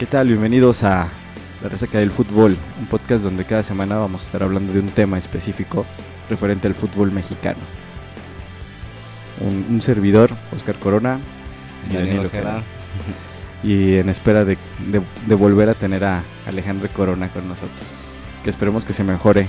¿Qué 0.00 0.06
tal? 0.06 0.28
Bienvenidos 0.28 0.82
a 0.82 1.08
La 1.62 1.68
Resaca 1.68 1.98
del 1.98 2.10
Fútbol, 2.10 2.56
un 2.78 2.86
podcast 2.86 3.22
donde 3.22 3.44
cada 3.44 3.62
semana 3.62 3.98
vamos 3.98 4.22
a 4.22 4.24
estar 4.24 4.42
hablando 4.42 4.72
de 4.72 4.80
un 4.80 4.88
tema 4.88 5.18
específico 5.18 5.84
referente 6.30 6.66
al 6.68 6.74
fútbol 6.74 7.12
mexicano. 7.12 7.58
Un, 9.40 9.66
un 9.68 9.82
servidor, 9.82 10.30
Oscar 10.56 10.76
Corona, 10.76 11.18
y 11.90 11.94
Daniel 11.94 12.26
Ojeda. 12.26 12.62
Y 13.62 13.96
en 13.96 14.08
espera 14.08 14.44
de, 14.46 14.56
de- 14.90 15.02
de 15.26 15.34
volver 15.34 15.68
a 15.68 15.74
tener 15.74 16.02
a 16.04 16.22
Alejandro 16.46 16.88
Corona 16.96 17.28
con 17.28 17.46
nosotros. 17.46 17.70
Que 18.42 18.48
esperemos 18.48 18.84
que 18.86 18.94
se 18.94 19.04
mejore. 19.04 19.46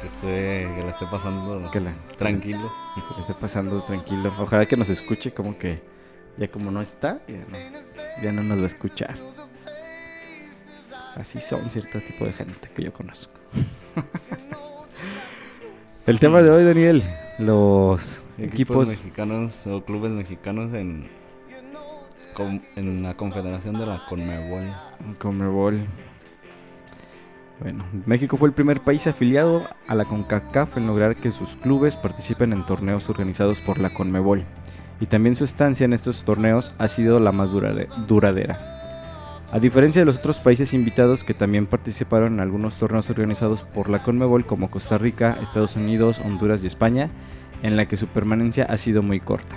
Que, 0.00 0.06
esté, 0.06 0.74
que 0.76 0.82
la 0.84 0.90
esté 0.90 1.06
pasando 1.10 1.70
Que 1.72 1.80
la, 1.80 1.92
tranquilo. 2.16 2.72
que 2.94 3.00
le 3.16 3.20
esté 3.20 3.34
pasando 3.34 3.82
tranquilo. 3.82 4.32
Ojalá 4.38 4.66
que 4.66 4.76
nos 4.76 4.88
escuche 4.90 5.32
como 5.34 5.58
que 5.58 5.82
ya 6.38 6.48
como 6.48 6.70
no 6.70 6.80
está, 6.80 7.20
ya 7.28 7.34
no, 7.48 7.78
ya 8.20 8.32
no 8.32 8.42
nos 8.42 8.58
va 8.58 8.64
a 8.64 8.66
escuchar. 8.66 9.14
Así 11.16 11.40
son 11.40 11.70
cierto 11.70 12.00
tipo 12.00 12.24
de 12.24 12.32
gente 12.32 12.68
que 12.74 12.84
yo 12.84 12.92
conozco. 12.92 13.32
El 16.06 16.18
tema 16.18 16.42
de 16.42 16.50
hoy, 16.50 16.64
Daniel, 16.64 17.02
los 17.38 18.24
Equipos 18.38 18.52
equipos, 18.52 18.88
mexicanos 18.88 19.66
o 19.68 19.84
clubes 19.84 20.10
mexicanos 20.10 20.74
en, 20.74 21.08
en 22.74 23.02
la 23.02 23.14
confederación 23.14 23.78
de 23.78 23.86
la 23.86 24.02
Conmebol. 24.08 24.64
Conmebol. 25.18 25.86
Bueno, 27.60 27.84
México 28.06 28.36
fue 28.36 28.48
el 28.48 28.54
primer 28.54 28.80
país 28.80 29.06
afiliado 29.06 29.62
a 29.86 29.94
la 29.94 30.04
CONCACAF 30.04 30.76
en 30.76 30.88
lograr 30.88 31.14
que 31.14 31.30
sus 31.30 31.50
clubes 31.50 31.96
participen 31.96 32.52
en 32.52 32.66
torneos 32.66 33.08
organizados 33.08 33.60
por 33.60 33.78
la 33.78 33.94
CONMEBOL. 33.94 34.44
Y 35.02 35.06
también 35.06 35.34
su 35.34 35.42
estancia 35.42 35.84
en 35.84 35.94
estos 35.94 36.22
torneos 36.22 36.72
ha 36.78 36.86
sido 36.86 37.18
la 37.18 37.32
más 37.32 37.50
durade- 37.50 37.88
duradera. 38.06 38.56
A 39.50 39.58
diferencia 39.58 40.00
de 40.00 40.06
los 40.06 40.18
otros 40.18 40.38
países 40.38 40.72
invitados 40.74 41.24
que 41.24 41.34
también 41.34 41.66
participaron 41.66 42.34
en 42.34 42.40
algunos 42.40 42.76
torneos 42.78 43.10
organizados 43.10 43.62
por 43.62 43.90
la 43.90 44.00
CONMEBOL 44.00 44.46
como 44.46 44.70
Costa 44.70 44.98
Rica, 44.98 45.36
Estados 45.42 45.74
Unidos, 45.74 46.20
Honduras 46.24 46.62
y 46.62 46.68
España, 46.68 47.10
en 47.64 47.76
la 47.76 47.86
que 47.86 47.96
su 47.96 48.06
permanencia 48.06 48.64
ha 48.70 48.76
sido 48.76 49.02
muy 49.02 49.18
corta. 49.18 49.56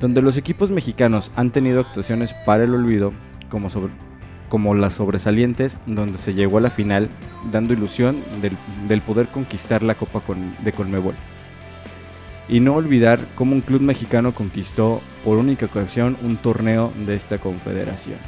Donde 0.00 0.22
los 0.22 0.38
equipos 0.38 0.70
mexicanos 0.70 1.30
han 1.36 1.50
tenido 1.50 1.80
actuaciones 1.80 2.32
para 2.46 2.64
el 2.64 2.72
olvido, 2.74 3.12
como, 4.48 4.74
las 4.74 4.94
sobresalientes, 4.94 5.76
donde 5.84 6.16
se 6.16 6.32
llegó 6.32 6.56
a 6.56 6.62
la 6.62 6.70
final, 6.70 7.10
dando 7.52 7.74
ilusión 7.74 8.16
del, 8.40 8.56
del 8.88 9.02
poder 9.02 9.26
conquistar 9.28 9.82
la 9.82 9.94
Copa 9.94 10.20
con- 10.20 10.54
de 10.64 10.72
Conmebol. 10.72 11.14
Y 12.48 12.60
no 12.60 12.74
olvidar 12.74 13.18
cómo 13.34 13.54
un 13.54 13.60
club 13.60 13.80
mexicano 13.80 14.32
conquistó 14.32 15.00
por 15.24 15.38
única 15.38 15.66
ocasión 15.66 16.16
un 16.22 16.36
torneo 16.36 16.92
de 17.06 17.16
esta 17.16 17.38
confederación. 17.38 18.18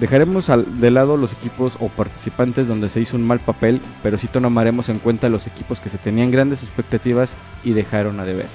Dejaremos 0.00 0.50
de 0.80 0.90
lado 0.90 1.16
los 1.16 1.32
equipos 1.32 1.76
o 1.80 1.88
participantes 1.88 2.68
donde 2.68 2.90
se 2.90 3.00
hizo 3.00 3.16
un 3.16 3.26
mal 3.26 3.38
papel, 3.38 3.80
pero 4.02 4.18
sí 4.18 4.26
tomaremos 4.26 4.90
en 4.90 4.98
cuenta 4.98 5.30
los 5.30 5.46
equipos 5.46 5.80
que 5.80 5.88
se 5.88 5.96
tenían 5.96 6.30
grandes 6.30 6.62
expectativas 6.62 7.36
y 7.64 7.72
dejaron 7.72 8.20
a 8.20 8.24
deber. 8.24 8.48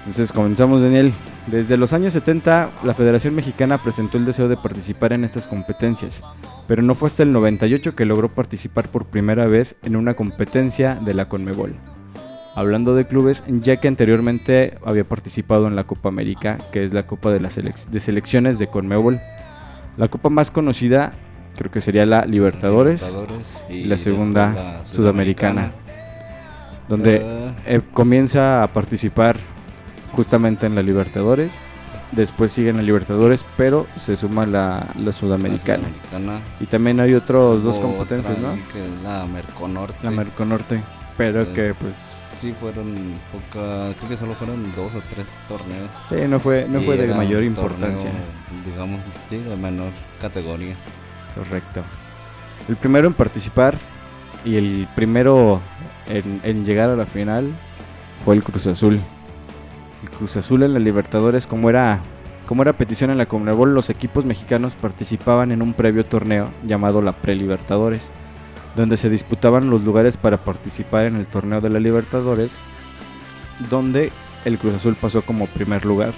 Entonces 0.00 0.30
comenzamos 0.30 0.82
Daniel. 0.82 1.12
Desde 1.46 1.76
los 1.76 1.92
años 1.92 2.12
70 2.12 2.70
la 2.82 2.94
Federación 2.94 3.34
Mexicana 3.34 3.78
presentó 3.78 4.18
el 4.18 4.24
deseo 4.24 4.48
de 4.48 4.56
participar 4.56 5.12
en 5.12 5.22
estas 5.24 5.46
competencias, 5.46 6.24
pero 6.66 6.82
no 6.82 6.94
fue 6.96 7.06
hasta 7.06 7.22
el 7.22 7.32
98 7.32 7.94
que 7.94 8.04
logró 8.04 8.28
participar 8.28 8.88
por 8.88 9.04
primera 9.06 9.46
vez 9.46 9.76
en 9.84 9.94
una 9.94 10.14
competencia 10.14 10.96
de 10.96 11.14
la 11.14 11.28
Conmebol. 11.28 11.74
Hablando 12.56 12.94
de 12.96 13.06
clubes, 13.06 13.44
ya 13.46 13.76
que 13.76 13.86
anteriormente 13.86 14.78
había 14.84 15.04
participado 15.04 15.68
en 15.68 15.76
la 15.76 15.84
Copa 15.84 16.08
América, 16.08 16.58
que 16.72 16.82
es 16.84 16.92
la 16.92 17.06
Copa 17.06 17.30
de 17.30 17.38
las 17.38 17.56
selec- 17.58 17.86
de 17.86 18.00
selecciones 18.00 18.58
de 18.58 18.66
Conmebol. 18.66 19.20
La 19.98 20.08
copa 20.08 20.28
más 20.30 20.50
conocida 20.50 21.12
creo 21.56 21.70
que 21.70 21.80
sería 21.80 22.06
la 22.06 22.24
Libertadores, 22.26 23.02
Libertadores 23.02 23.64
y 23.70 23.84
la 23.84 23.96
segunda 23.96 24.52
la 24.52 24.86
sudamericana, 24.86 25.70
donde 26.88 27.20
Eh, 27.22 27.50
eh, 27.66 27.80
comienza 27.92 28.62
a 28.62 28.72
participar 28.72 29.36
justamente 30.16 30.66
en 30.66 30.74
la 30.74 30.82
Libertadores. 30.82 31.52
Después 32.12 32.52
sigue 32.52 32.70
en 32.70 32.76
la 32.76 32.82
Libertadores, 32.82 33.44
pero 33.56 33.86
se 33.98 34.16
suma 34.16 34.46
la, 34.46 34.86
la 34.96 35.04
la 35.06 35.12
Sudamericana. 35.12 35.84
Y 36.60 36.66
también 36.66 37.00
hay 37.00 37.14
otros 37.14 37.62
dos 37.62 37.78
competencias, 37.78 38.38
¿no? 38.38 38.54
Que 38.72 38.84
es 38.84 39.02
la 39.02 39.26
Merconorte. 39.26 39.98
La 40.02 40.10
Merconorte. 40.10 40.80
Pero 41.16 41.42
Eh, 41.42 41.48
que 41.54 41.74
pues 41.74 41.94
Sí, 42.40 42.54
fueron 42.60 42.94
poca. 43.32 43.94
Creo 43.96 44.08
que 44.10 44.16
solo 44.16 44.34
fueron 44.34 44.62
dos 44.76 44.94
o 44.94 45.00
tres 45.14 45.26
torneos. 45.48 45.88
sí, 46.10 46.16
no 46.28 46.38
fue, 46.38 46.66
no 46.68 46.80
Y 46.82 46.84
fue 46.84 46.96
de 46.98 47.14
mayor 47.14 47.42
importancia. 47.42 48.10
torneo, 48.10 48.66
digamos, 48.66 49.00
sí, 49.30 49.38
de 49.38 49.56
menor 49.56 49.88
categoría. 50.20 50.74
Correcto. 51.34 51.80
El 52.68 52.76
primero 52.76 53.06
en 53.08 53.14
participar 53.14 53.76
y 54.44 54.56
el 54.56 54.86
primero 54.94 55.60
en, 56.08 56.40
en 56.44 56.64
llegar 56.66 56.90
a 56.90 56.94
la 56.96 57.06
final 57.06 57.50
fue 58.24 58.34
el 58.34 58.42
Cruz 58.42 58.66
Azul. 58.66 59.00
El 60.06 60.18
Cruz 60.18 60.36
Azul 60.36 60.62
en 60.62 60.72
la 60.72 60.78
Libertadores, 60.78 61.46
como 61.48 61.68
era, 61.68 62.00
como 62.46 62.62
era 62.62 62.72
petición 62.78 63.10
en 63.10 63.18
la 63.18 63.26
Conmebol, 63.26 63.74
los 63.74 63.90
equipos 63.90 64.24
mexicanos 64.24 64.74
participaban 64.74 65.50
en 65.50 65.62
un 65.62 65.74
previo 65.74 66.04
torneo 66.04 66.50
llamado 66.64 67.02
la 67.02 67.12
Pre-Libertadores, 67.12 68.10
donde 68.76 68.96
se 68.96 69.10
disputaban 69.10 69.68
los 69.68 69.82
lugares 69.82 70.16
para 70.16 70.36
participar 70.44 71.04
en 71.06 71.16
el 71.16 71.26
torneo 71.26 71.60
de 71.60 71.70
la 71.70 71.80
Libertadores, 71.80 72.58
donde 73.68 74.12
el 74.44 74.58
Cruz 74.58 74.74
Azul 74.76 74.94
pasó 75.00 75.22
como 75.22 75.46
primer 75.48 75.84
lugar. 75.84 76.12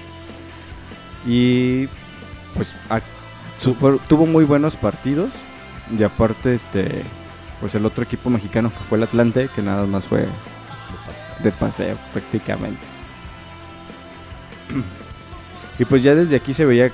Y 1.26 1.86
pues 2.54 2.74
a- 2.90 3.00
su- 3.60 3.74
fue- 3.74 3.98
tuvo 4.08 4.26
muy 4.26 4.44
buenos 4.44 4.76
partidos. 4.76 5.30
Y 5.98 6.02
aparte, 6.02 6.52
este, 6.54 7.02
pues 7.60 7.74
el 7.74 7.86
otro 7.86 8.04
equipo 8.04 8.28
mexicano 8.28 8.68
que 8.70 8.84
fue 8.84 8.98
el 8.98 9.04
Atlante, 9.04 9.48
que 9.54 9.62
nada 9.62 9.86
más 9.86 10.06
fue 10.06 10.20
de 10.20 10.26
pasar. 10.26 11.42
de 11.42 11.52
paseo 11.52 11.96
prácticamente. 12.12 12.97
Y 15.78 15.84
pues 15.84 16.02
ya 16.02 16.14
desde 16.14 16.36
aquí 16.36 16.52
se 16.54 16.64
veía 16.64 16.90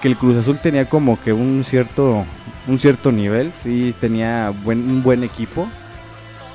que 0.00 0.08
el 0.08 0.16
Cruz 0.16 0.36
Azul 0.36 0.58
tenía 0.58 0.88
como 0.88 1.20
que 1.20 1.32
un 1.32 1.62
cierto 1.64 2.24
un 2.66 2.78
cierto 2.78 3.12
nivel, 3.12 3.52
sí 3.52 3.94
tenía 4.00 4.52
buen, 4.64 4.78
un 4.78 5.02
buen 5.02 5.22
equipo. 5.22 5.68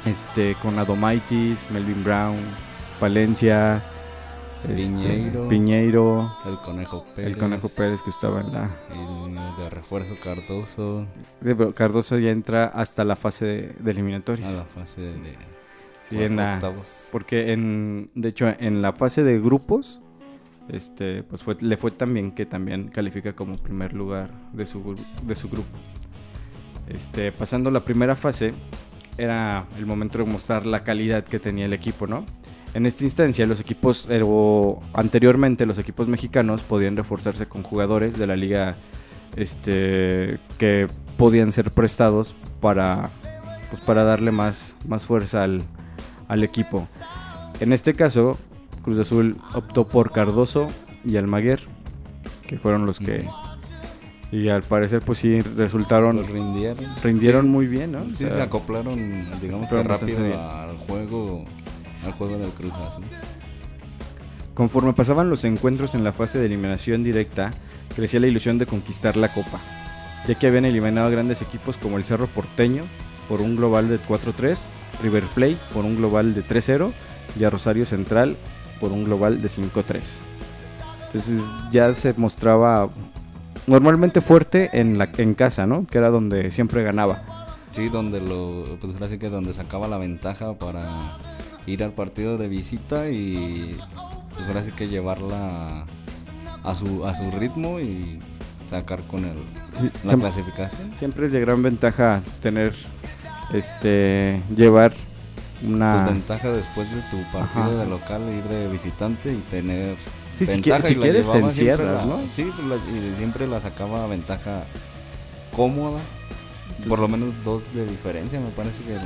Este 0.06 0.56
con 0.62 0.80
Adomaitis, 0.80 1.70
Melvin 1.72 2.04
Brown, 2.04 2.38
Palencia, 3.00 3.84
este, 4.68 5.32
Piñeiro. 5.50 6.32
El 6.46 6.58
Conejo 6.58 7.06
Pérez. 7.16 7.32
el 7.32 7.38
Conejo 7.38 7.70
Pérez 7.70 8.02
que 8.02 8.10
estaba 8.10 8.42
en 8.42 8.54
la 8.54 8.70
de 9.58 9.70
refuerzo 9.70 10.16
Cardoso. 10.24 11.06
Sí, 11.42 11.54
pero 11.56 11.74
Cardoso 11.74 12.18
ya 12.18 12.32
entra 12.32 12.66
hasta 12.66 13.04
la 13.04 13.16
fase 13.16 13.46
de, 13.46 13.76
de 13.80 13.92
eliminatorias. 13.92 14.54
A 14.54 14.58
la 14.60 14.66
fase 14.66 15.02
de. 15.02 15.36
Sí, 16.10 16.22
en 16.22 16.38
la-. 16.38 16.60
Porque 17.12 17.52
en, 17.52 18.10
de 18.16 18.30
hecho, 18.30 18.48
en 18.60 18.82
la 18.82 18.94
fase 18.94 19.24
de 19.24 19.40
grupos, 19.40 20.02
este, 20.70 21.24
pues 21.24 21.44
fue, 21.44 21.56
le 21.60 21.78
fue 21.78 21.92
tan 21.92 22.14
bien 22.14 22.32
que 22.32 22.46
también 22.46 22.90
califica 22.90 23.34
como 23.34 23.58
primer 23.58 23.94
lugar 23.94 24.30
de 24.54 24.66
su, 24.66 24.96
de 25.24 25.36
su 25.36 25.50
grupo. 25.50 25.78
Este, 26.88 27.32
pasando 27.32 27.70
la 27.72 27.84
primera 27.84 28.16
fase, 28.16 28.54
era 29.18 29.66
el 29.78 29.86
momento 29.86 30.20
de 30.20 30.26
mostrar 30.26 30.66
la 30.66 30.84
calidad 30.84 31.24
que 31.24 31.40
tenía 31.40 31.66
el 31.66 31.74
equipo, 31.74 32.08
¿no? 32.08 32.26
En 32.74 32.86
esta 32.86 33.04
instancia, 33.04 33.46
los 33.46 33.60
equipos, 33.60 34.08
eh, 34.10 34.22
o 34.24 34.82
anteriormente 34.94 35.66
los 35.66 35.78
equipos 35.78 36.08
mexicanos 36.08 36.62
podían 36.62 36.96
reforzarse 36.96 37.48
con 37.48 37.64
jugadores 37.64 38.18
de 38.18 38.28
la 38.28 38.36
liga, 38.36 38.76
este, 39.36 40.40
que 40.58 40.88
podían 41.18 41.52
ser 41.52 41.72
prestados 41.72 42.36
para, 42.62 43.10
pues 43.70 43.82
para 43.82 44.04
darle 44.04 44.32
más, 44.32 44.76
más 44.88 45.06
fuerza 45.06 45.44
al, 45.44 45.64
al 46.28 46.44
equipo. 46.44 46.88
En 47.60 47.74
este 47.74 47.96
caso, 47.96 48.38
Cruz 48.88 49.00
Azul 49.00 49.36
optó 49.54 49.86
por 49.86 50.14
Cardoso 50.14 50.68
y 51.04 51.18
Almaguer, 51.18 51.60
que 52.48 52.58
fueron 52.58 52.86
los 52.86 53.00
que... 53.00 53.28
Y 54.32 54.48
al 54.48 54.62
parecer, 54.64 55.02
pues 55.02 55.18
sí, 55.18 55.42
resultaron... 55.42 56.16
Los 56.16 56.30
rindieron. 56.30 56.86
Rindieron 57.04 57.42
Sí. 57.44 57.48
muy 57.50 57.68
bien, 57.68 57.92
¿no? 57.92 58.04
O 58.04 58.08
Sí, 58.16 58.24
sea, 58.24 58.30
se 58.30 58.42
acoplaron, 58.42 58.96
digamos 59.42 59.70
que 59.70 59.84
rápido 59.84 60.20
al 60.40 60.78
juego. 60.78 61.44
Al 62.06 62.14
juego 62.14 62.38
del 62.38 62.50
Cruz 62.52 62.74
Azul. 62.76 63.04
Conforme 64.54 64.94
pasaban 64.94 65.30
los 65.30 65.44
encuentros 65.44 65.94
en 65.94 66.06
la 66.06 66.14
fase 66.14 66.40
de 66.40 66.46
eliminación 66.46 67.04
directa, 67.04 67.52
crecía 67.94 68.22
la 68.22 68.28
ilusión 68.28 68.58
de 68.58 68.68
conquistar 68.68 69.18
la 69.18 69.34
copa, 69.34 69.60
ya 70.30 70.36
que 70.36 70.48
habían 70.48 70.64
eliminado 70.64 71.08
a 71.08 71.12
grandes 71.12 71.42
equipos 71.42 71.76
como 71.76 71.98
el 71.98 72.06
Cerro 72.06 72.28
Porteño 72.28 72.84
por 73.28 73.42
un 73.42 73.58
global 73.58 73.90
de 73.90 74.00
4-3, 74.00 74.70
River 75.04 75.24
Plate 75.36 75.58
por 75.74 75.84
un 75.84 75.98
global 75.98 76.34
de 76.34 76.42
3-0 76.42 76.90
y 77.38 77.44
a 77.44 77.50
Rosario 77.50 77.86
Central 77.86 78.38
por 78.80 78.92
un 78.92 79.04
global 79.04 79.42
de 79.42 79.50
5-3. 79.50 80.02
Entonces 81.08 81.42
ya 81.72 81.94
se 81.94 82.14
mostraba 82.18 82.90
normalmente 83.66 84.22
fuerte 84.22 84.70
en, 84.74 84.98
la, 84.98 85.10
en 85.18 85.34
casa, 85.34 85.66
¿no? 85.68 85.86
Que 85.88 85.98
era 85.98 86.10
donde 86.10 86.52
siempre 86.52 86.84
ganaba. 86.84 87.24
Sí, 87.72 87.90
donde 87.90 88.20
lo. 88.22 88.78
Pues 88.80 88.94
ahora 88.94 89.08
sí 89.08 89.18
que 89.18 89.30
donde 89.30 89.54
sacaba 89.54 89.88
la 89.88 89.98
ventaja 89.98 90.54
para 90.54 91.18
ir 91.66 91.84
al 91.84 91.92
partido 91.92 92.38
de 92.38 92.48
visita 92.48 93.10
y 93.10 93.76
pues 94.36 94.48
ahora 94.48 94.64
sí 94.64 94.72
que 94.72 94.88
llevarla 94.88 95.86
a 96.64 96.76
su, 96.76 97.06
a 97.06 97.14
su 97.16 97.30
ritmo 97.38 97.80
y 97.80 98.20
sacar 98.68 99.04
con 99.08 99.24
el, 99.26 99.36
Sí, 99.80 99.90
la 100.04 100.16
clasificación. 100.16 100.94
siempre 100.98 101.26
es 101.28 101.32
de 101.32 101.40
gran 101.40 101.62
ventaja 101.62 102.22
tener, 102.42 102.74
este, 103.54 104.42
llevar 104.56 104.94
una... 105.64 106.04
Pues 106.06 106.16
ventaja 106.16 106.50
después 106.52 106.90
de 106.94 107.02
tu 107.10 107.18
partido 107.32 107.64
Ajá. 107.64 107.72
de 107.84 107.86
local, 107.88 108.22
ir 108.36 108.44
de 108.44 108.68
visitante 108.68 109.34
y 109.34 109.38
tener. 109.52 109.96
Sí, 110.36 110.46
si, 110.46 110.62
quieres 110.62 110.86
te 111.32 111.40
encierras, 111.40 112.06
la- 112.06 112.06
¿no? 112.06 112.20
Sí, 112.32 112.44
pues 112.56 112.68
la- 112.68 112.76
y 112.76 113.16
siempre 113.18 113.48
la 113.48 113.60
sacaba 113.60 114.06
ventaja 114.08 114.64
cómoda. 115.56 116.00
Por 116.88 117.00
lo 117.00 117.08
menos 117.08 117.30
dos 117.44 117.62
de 117.74 117.86
diferencia, 117.88 118.40
me 118.40 118.50
parece 118.52 118.78
que 118.84 118.98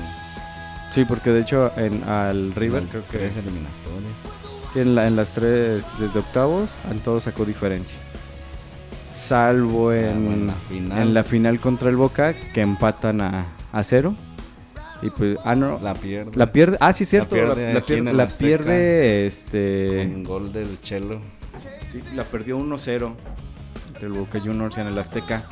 Sí, 0.94 1.06
porque 1.06 1.30
de 1.30 1.40
hecho 1.42 1.72
en, 1.78 2.04
al 2.04 2.54
River 2.54 2.84
creo 2.84 3.04
que 3.08 3.18
tres 3.18 3.34
eliminatorias. 3.38 4.12
sí, 4.74 4.80
en, 4.82 4.94
la- 4.96 5.08
en 5.08 5.16
las 5.16 5.32
tres, 5.32 5.86
desde 6.00 6.20
octavos, 6.20 6.70
en 6.92 7.00
todos 7.00 7.24
sacó 7.24 7.46
diferencia. 7.46 7.96
Salvo 9.16 9.92
Ah, 9.92 9.98
en, 9.98 10.26
bueno, 10.26 10.46
la 10.48 10.54
final. 10.68 11.02
en 11.02 11.14
la 11.14 11.24
final 11.24 11.60
contra 11.60 11.90
el 11.90 11.96
Boca, 11.96 12.34
que 12.54 12.62
empatan 12.62 13.22
a, 13.22 13.46
a 13.72 13.84
cero. 13.84 14.16
Y 15.02 15.10
pues, 15.10 15.38
ah, 15.44 15.56
no, 15.56 15.80
la, 15.80 15.94
La 15.94 15.94
pierde. 15.96 16.48
pierde, 16.48 16.78
ah, 16.80 16.94
sí, 16.94 17.06
cierto, 17.06 17.36
la, 17.36 17.54
pierde 17.56 17.74
la 17.74 17.82
pierde, 17.82 18.14
la 18.14 18.28
pierde, 18.28 19.26
este, 19.26 20.10
Con 20.14 20.24
gol 20.24 20.54
del 20.54 20.80
Chelo. 20.82 21.20
sí, 21.92 22.02
la 22.16 22.24
perdió 22.24 22.58
1-0 22.60 23.16
entre 23.88 24.08
el 24.08 24.14
Boca 24.14 24.40
Juniors 24.40 24.78
y 24.78 24.82
en 24.82 24.88
el 24.88 24.98
Azteca. 25.00 25.44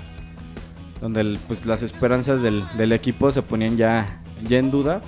Donde 1.01 1.22
el- 1.22 1.40
pues 1.48 1.66
las 1.66 1.81
esperanzas 1.81 2.42
del, 2.42 2.63
del 2.78 2.92
equipo 2.92 3.31
se 3.31 3.42
ponían 3.42 3.75
ya, 3.78 4.22
ya 4.48 4.57
en 4.60 4.69
duda 4.69 5.01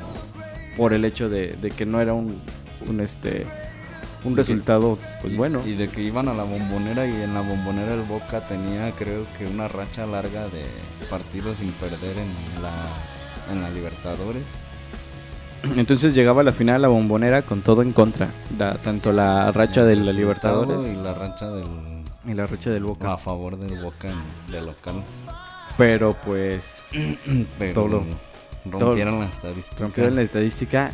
por 0.78 0.94
el 0.94 1.04
hecho 1.06 1.30
de, 1.30 1.54
de 1.62 1.70
que 1.70 1.86
no 1.86 2.00
era 2.02 2.14
un, 2.14 2.42
un 2.88 3.00
este 3.02 3.46
un 4.24 4.34
que- 4.34 4.38
resultado 4.42 4.98
pues 5.22 5.34
Y- 5.34 5.36
bueno. 5.36 5.62
Y 5.68 5.74
de 5.74 5.90
que 5.90 6.02
iban 6.02 6.30
a 6.30 6.34
la 6.34 6.44
bombonera 6.44 7.06
y 7.06 7.12
en 7.22 7.34
la 7.34 7.42
bombonera 7.42 7.94
el 7.94 8.02
Boca 8.04 8.40
tenía 8.48 8.90
creo 8.98 9.26
que 9.38 9.46
una 9.46 9.68
racha 9.68 10.06
larga 10.08 10.46
de 10.46 10.64
partidos 11.10 11.58
sin 11.58 11.72
perder 11.74 12.18
en 12.18 12.64
la, 12.64 12.72
en 13.52 13.62
la 13.62 13.70
Libertadores. 13.70 14.44
Entonces 15.78 16.16
llegaba 16.16 16.42
a 16.42 16.44
la 16.44 16.52
final 16.52 16.82
la 16.82 16.88
bombonera 16.88 17.44
con 17.44 17.62
todo 17.62 17.82
en 17.84 17.92
contra. 17.94 18.28
La- 18.58 18.74
tanto 18.76 19.12
la 19.12 19.52
racha 19.52 19.84
de 19.86 19.94
El 19.94 20.06
la 20.06 20.12
Libertadores 20.14 20.88
Y 20.88 20.96
la 20.96 21.14
racha 21.14 21.52
del, 21.52 21.66
y 22.26 22.34
la 22.34 22.48
racha 22.48 22.72
del 22.72 22.84
Boca. 22.84 23.14
a 23.14 23.18
favor 23.18 23.58
del 23.58 23.80
Boca 23.80 24.10
en, 24.10 24.52
de 24.52 24.62
local. 24.62 25.04
Pero 25.78 26.16
pues 26.26 26.86
Pero 27.60 27.74
Todo. 27.74 28.04
rompieron 28.66 29.20
la 29.20 29.26
estadística. 29.28 29.78
rompieron 29.80 30.16
la 30.16 30.22
estadística 30.24 30.92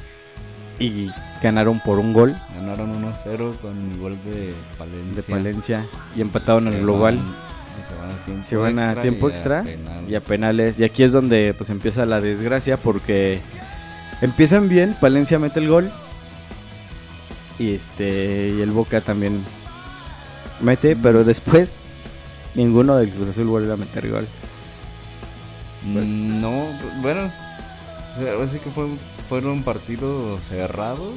y 0.80 1.09
ganaron 1.42 1.80
por 1.80 1.98
un 1.98 2.13
gol 2.13 2.36
Ganaron 2.56 3.04
1-0 3.04 3.57
con 3.59 4.00
gol 4.00 4.18
de 4.25 4.54
Palencia. 4.77 5.15
de 5.15 5.24
Palencia 5.24 5.86
y 6.15 6.21
empataron 6.21 6.68
en 6.68 6.74
el 6.75 6.81
global. 6.81 7.18
van- 7.18 7.36
se 7.84 7.96
van 7.96 8.12
a 8.12 8.24
tiempo 8.26 8.44
Se 8.48 8.56
van 8.56 8.80
a 8.80 8.84
extra 8.86 9.02
tiempo 9.02 9.28
y 9.28 9.32
extra 9.32 9.64
penales. 9.64 10.10
y 10.10 10.16
a 10.16 10.22
penales. 10.22 10.80
Y 10.80 10.84
aquí 10.84 11.04
es 11.04 11.12
donde 11.12 11.54
pues 11.58 11.70
empieza 11.70 12.06
la 12.06 12.22
desgracia 12.22 12.78
porque 12.78 13.40
empiezan 14.22 14.70
bien, 14.70 14.96
Palencia 15.00 15.40
mete 15.40 15.60
el 15.60 15.68
gol 15.70 15.92
y 17.60 17.74
este 17.74 18.54
y 18.58 18.62
el 18.62 18.72
Boca 18.72 19.02
también 19.02 19.42
mete, 20.62 20.96
pero 20.96 21.24
después 21.24 21.78
ninguno 22.56 22.96
del 22.98 23.10
Cruz 23.10 23.30
Azul 23.30 23.46
vuelve 23.48 23.74
a 23.74 23.78
meter 23.78 24.10
gol. 24.10 24.28
Mm, 25.86 26.42
No, 26.42 26.66
bueno, 27.02 27.32
o 28.16 28.48
sea, 28.48 28.60
que 28.60 28.70
fue- 28.70 28.88
fueron 29.30 29.64
partidos 29.64 30.44
cerrados 30.44 31.14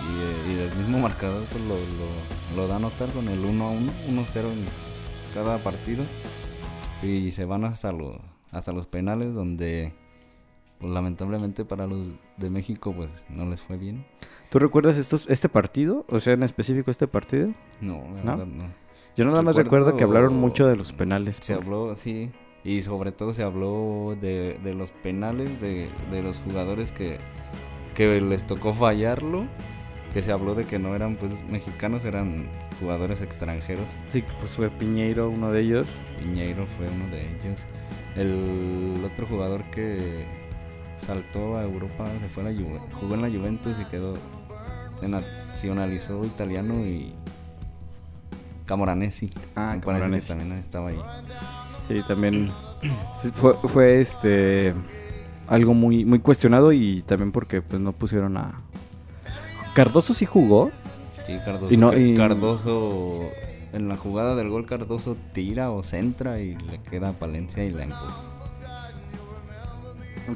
y, 0.00 0.50
eh, 0.50 0.52
y 0.52 0.54
del 0.54 0.74
mismo 0.76 0.98
marcador 1.00 1.42
pues 1.50 1.62
lo, 1.64 1.74
lo, 1.74 2.62
lo 2.62 2.68
da 2.68 2.76
a 2.76 2.78
notar 2.78 3.08
con 3.10 3.28
el 3.28 3.38
1 3.40 3.64
a 3.64 3.70
1, 3.70 3.92
1 4.08 4.24
0 4.32 4.48
en 4.52 4.85
cada 5.36 5.58
partido 5.58 6.02
y 7.02 7.30
se 7.30 7.44
van 7.44 7.64
hasta 7.64 7.92
los, 7.92 8.16
hasta 8.52 8.72
los 8.72 8.86
penales 8.86 9.34
donde 9.34 9.92
pues 10.78 10.90
lamentablemente 10.92 11.64
para 11.66 11.86
los 11.86 12.06
de 12.38 12.48
México 12.50 12.94
pues 12.96 13.10
no 13.28 13.44
les 13.46 13.60
fue 13.60 13.76
bien. 13.76 14.06
¿Tú 14.50 14.58
recuerdas 14.58 14.96
estos, 14.96 15.26
este 15.28 15.48
partido? 15.50 16.06
O 16.08 16.18
sea, 16.18 16.32
en 16.34 16.42
específico 16.42 16.90
este 16.90 17.06
partido. 17.06 17.50
No, 17.82 18.02
la 18.16 18.22
¿No? 18.22 18.36
verdad 18.38 18.46
no. 18.46 18.64
Yo 19.14 19.24
nada 19.26 19.42
más 19.42 19.56
Recuerdo- 19.56 19.86
recuerdo 19.86 19.96
que 19.98 20.04
hablaron 20.04 20.34
mucho 20.36 20.66
de 20.66 20.76
los 20.76 20.92
penales. 20.92 21.38
Se 21.42 21.54
por- 21.54 21.64
habló, 21.64 21.96
sí, 21.96 22.30
y 22.64 22.80
sobre 22.82 23.12
todo 23.12 23.32
se 23.32 23.42
habló 23.42 24.16
de, 24.20 24.58
de 24.64 24.74
los 24.74 24.90
penales, 24.92 25.60
de, 25.60 25.88
de 26.10 26.22
los 26.22 26.40
jugadores 26.40 26.92
que, 26.92 27.18
que 27.94 28.20
les 28.20 28.46
tocó 28.46 28.72
fallarlo, 28.74 29.46
que 30.14 30.22
se 30.22 30.32
habló 30.32 30.54
de 30.54 30.64
que 30.64 30.78
no 30.78 30.94
eran 30.94 31.16
pues 31.16 31.30
mexicanos, 31.48 32.04
eran 32.04 32.48
jugadores 32.80 33.20
extranjeros. 33.22 33.86
Sí, 34.08 34.22
pues 34.40 34.54
fue 34.54 34.70
Piñeiro 34.70 35.30
uno 35.30 35.50
de 35.52 35.60
ellos. 35.60 36.00
Piñeiro 36.18 36.66
fue 36.76 36.86
uno 36.88 37.06
de 37.14 37.22
ellos. 37.22 37.64
El 38.16 39.02
otro 39.04 39.26
jugador 39.26 39.62
que 39.70 40.26
saltó 40.98 41.56
a 41.56 41.62
Europa, 41.64 42.06
se 42.22 42.28
fue 42.28 42.42
a 42.42 42.46
la 42.46 42.52
Juve- 42.52 42.80
jugó 43.00 43.14
en 43.14 43.22
la 43.22 43.28
Juventus 43.30 43.76
y 43.80 43.84
quedó, 43.86 44.14
se 44.98 45.08
nacionalizó 45.08 46.24
italiano 46.24 46.74
y 46.86 47.12
Camoranesi. 48.64 49.30
Ah, 49.54 49.76
Camoranesi. 49.80 50.28
también 50.28 50.52
estaba 50.52 50.88
ahí. 50.88 50.98
Sí, 51.86 52.00
también 52.08 52.50
fue, 53.34 53.54
fue 53.54 54.00
este 54.00 54.74
algo 55.46 55.74
muy 55.74 56.04
muy 56.04 56.18
cuestionado 56.18 56.72
y 56.72 57.02
también 57.02 57.30
porque 57.30 57.62
pues 57.62 57.80
no 57.80 57.92
pusieron 57.92 58.36
a 58.36 58.60
Cardoso 59.74 60.12
sí 60.14 60.24
jugó. 60.26 60.70
Sí, 61.26 61.38
Cardoso. 61.44 61.72
Y 61.72 61.76
no- 61.76 61.90
Ca- 61.90 61.98
y- 61.98 62.14
Cardoso, 62.16 63.20
en 63.72 63.88
la 63.88 63.96
jugada 63.96 64.34
del 64.36 64.48
gol, 64.48 64.64
Cardoso 64.66 65.16
tira 65.32 65.70
o 65.70 65.82
centra 65.82 66.38
y 66.40 66.54
le 66.54 66.80
queda 66.82 67.08
a 67.10 67.12
Palencia 67.12 67.64
y 67.64 67.70
la 67.72 67.82
empuja. 67.84 68.22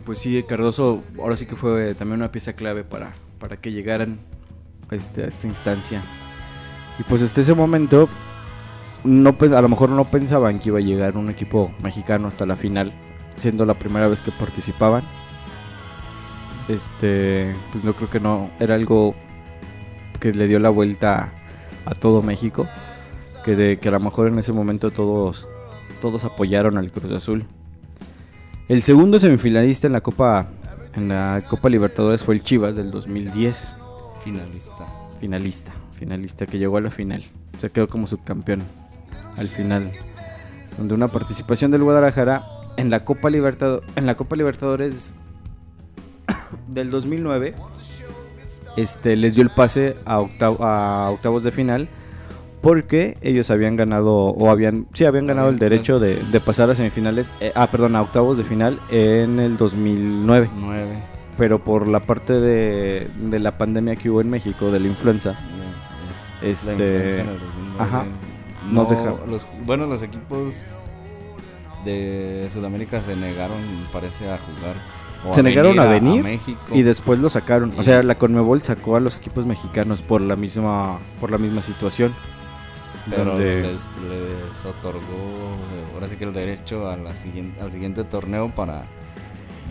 Pues 0.05 0.19
sí, 0.21 0.43
Cardoso 0.45 1.03
ahora 1.19 1.37
sí 1.37 1.47
que 1.47 1.57
fue 1.57 1.95
también 1.95 2.21
una 2.21 2.31
pieza 2.33 2.53
clave 2.53 2.85
para, 2.85 3.13
para 3.39 3.57
que 3.57 3.73
llegaran 3.73 4.19
este, 4.91 5.25
a 5.25 5.27
esta 5.27 5.47
instancia. 5.47 6.03
Y 6.99 7.03
pues 7.05 7.23
hasta 7.23 7.41
ese 7.41 7.55
momento 7.55 8.09
no 9.05 9.35
a 9.41 9.61
lo 9.63 9.69
mejor 9.69 9.91
no 9.91 10.11
pensaban 10.11 10.59
que 10.59 10.69
iba 10.69 10.79
a 10.79 10.83
llegar 10.83 11.17
un 11.17 11.31
equipo 11.31 11.73
mexicano 11.83 12.29
hasta 12.29 12.47
la 12.47 12.55
final, 12.57 12.93
siendo 13.37 13.65
la 13.65 13.75
primera 13.79 14.07
vez 14.09 14.23
que 14.23 14.31
participaban. 14.33 15.03
Este, 16.69 17.53
pues 17.73 17.83
no 17.83 17.95
creo 17.95 18.11
que 18.11 18.21
no 18.21 18.51
era 18.61 18.75
algo 18.77 19.15
que 20.21 20.33
le 20.33 20.47
dio 20.47 20.59
la 20.59 20.71
vuelta 20.71 21.33
a 21.85 21.95
todo 21.95 22.23
México, 22.23 22.67
que 23.45 23.57
de 23.57 23.79
que 23.79 23.89
a 23.89 23.93
lo 23.93 24.01
mejor 24.01 24.29
en 24.29 24.39
ese 24.39 24.53
momento 24.53 24.91
todos 24.91 25.49
todos 26.01 26.25
apoyaron 26.25 26.79
al 26.79 26.91
Cruz 26.91 27.13
Azul. 27.13 27.45
El 28.69 28.83
segundo 28.83 29.19
semifinalista 29.19 29.87
en 29.87 29.93
la 29.93 30.01
Copa 30.01 30.49
en 30.95 31.09
la 31.09 31.43
Copa 31.49 31.69
Libertadores 31.69 32.23
fue 32.23 32.35
el 32.35 32.43
Chivas 32.43 32.77
del 32.77 32.91
2010, 32.91 33.75
Finalista. 34.25 34.87
finalista, 35.21 35.73
finalista 35.95 36.47
que 36.47 36.59
llegó 36.59 36.77
a 36.79 36.81
la 36.81 36.91
final. 36.91 37.25
Se 37.59 37.71
quedó 37.71 37.89
como 37.89 38.07
subcampeón 38.07 38.63
al 39.37 39.49
final, 39.49 39.93
donde 40.77 40.95
una 40.95 41.09
participación 41.09 41.71
del 41.71 41.83
Guadalajara 41.83 42.45
en 42.77 42.91
la 42.91 43.05
Copa 43.05 43.31
Libertadores 43.31 43.89
en 43.97 44.07
la 44.07 44.17
Copa 44.17 44.37
Libertadores 44.37 45.15
del 46.69 46.91
2009 46.91 47.55
este 48.83 49.17
les 49.17 49.35
dio 49.35 49.43
el 49.45 49.51
pase 49.51 49.97
a, 50.05 50.19
octav- 50.21 50.59
a 50.61 51.11
octavos 51.11 51.43
de 51.43 51.51
final 51.51 51.89
porque 52.61 53.17
ellos 53.23 53.51
habían 53.51 53.77
ganado 53.77 54.13
o 54.15 54.51
habían 54.51 54.87
sí 54.93 55.05
habían 55.07 55.27
ganado 55.27 55.49
el 55.49 55.59
derecho 55.59 55.99
de, 55.99 56.17
de 56.17 56.41
pasar 56.41 56.69
a 56.71 56.75
semifinales 56.75 57.31
eh, 57.41 57.53
ah 57.55 57.69
perdón 57.71 57.97
a 57.97 58.03
octavos 58.03 58.37
de 58.37 58.45
final 58.45 58.79
en 58.91 59.41
el 59.41 59.57
2009 59.57 60.51
9. 60.55 60.87
pero 61.39 61.65
por 61.65 61.89
la 61.89 62.01
parte 62.01 62.35
de, 62.35 63.09
de 63.19 63.39
la 63.39 63.57
pandemia 63.57 63.97
que 63.97 64.11
hubo 64.11 64.21
en 64.21 64.29
México 64.31 64.71
de 64.71 64.81
la 64.81 64.87
influenza 64.89 65.35
Este, 66.43 67.23
ajá, 67.79 68.05
no 68.71 68.83
No 68.85 69.19
los, 69.27 69.47
bueno, 69.65 69.87
los 69.87 70.03
equipos 70.03 70.55
de 71.85 72.49
Sudamérica 72.53 73.01
se 73.03 73.17
negaron, 73.17 73.57
parece, 73.93 74.31
a 74.31 74.39
jugar. 74.39 74.77
O 75.27 75.33
Se 75.33 75.43
negaron 75.43 75.79
a 75.79 75.85
venir 75.85 76.23
México. 76.23 76.61
y 76.73 76.83
después 76.83 77.19
lo 77.19 77.29
sacaron 77.29 77.73
o 77.77 77.83
sea 77.83 78.03
la 78.03 78.17
Conmebol 78.17 78.63
sacó 78.63 78.97
a 78.97 79.01
los 79.01 79.17
equipos 79.19 79.45
mexicanos 79.47 80.03
por 80.03 80.21
la 80.23 80.37
misma 80.37 80.99
por 81.21 81.31
la 81.31 81.39
misma 81.39 81.61
situación 81.63 82.15
pero 83.09 83.25
donde- 83.25 83.63
les, 83.63 83.87
les 84.09 84.65
otorgó 84.65 85.01
eh, 85.01 85.91
ahora 85.95 86.09
sí 86.09 86.17
que 86.17 86.25
el 86.25 86.33
derecho 86.33 86.89
a 86.89 86.97
la 86.97 87.15
siguiente, 87.15 87.61
al 87.61 87.71
siguiente 87.73 88.05
torneo 88.05 88.51
para 88.55 88.85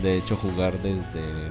de 0.02 0.16
hecho 0.18 0.36
jugar 0.36 0.72
desde 0.82 1.50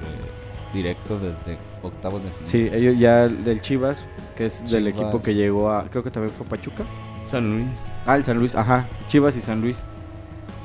directo 0.72 1.18
desde 1.18 1.58
octavos 1.82 2.22
de 2.22 2.30
final. 2.30 2.46
sí 2.46 2.68
ellos 2.72 2.98
ya 2.98 3.28
del 3.28 3.60
Chivas 3.60 4.04
que 4.36 4.46
es 4.46 4.70
del 4.70 4.86
equipo 4.88 5.20
que 5.20 5.34
llegó 5.34 5.70
a 5.70 5.84
creo 5.90 6.02
que 6.04 6.10
también 6.10 6.32
fue 6.34 6.46
Pachuca 6.46 6.84
San 7.24 7.50
Luis 7.50 7.86
Ah, 8.06 8.16
el 8.16 8.24
San 8.24 8.38
Luis, 8.38 8.54
ajá. 8.54 8.88
Chivas 9.08 9.36
y 9.36 9.40
San 9.42 9.60
Luis. 9.60 9.84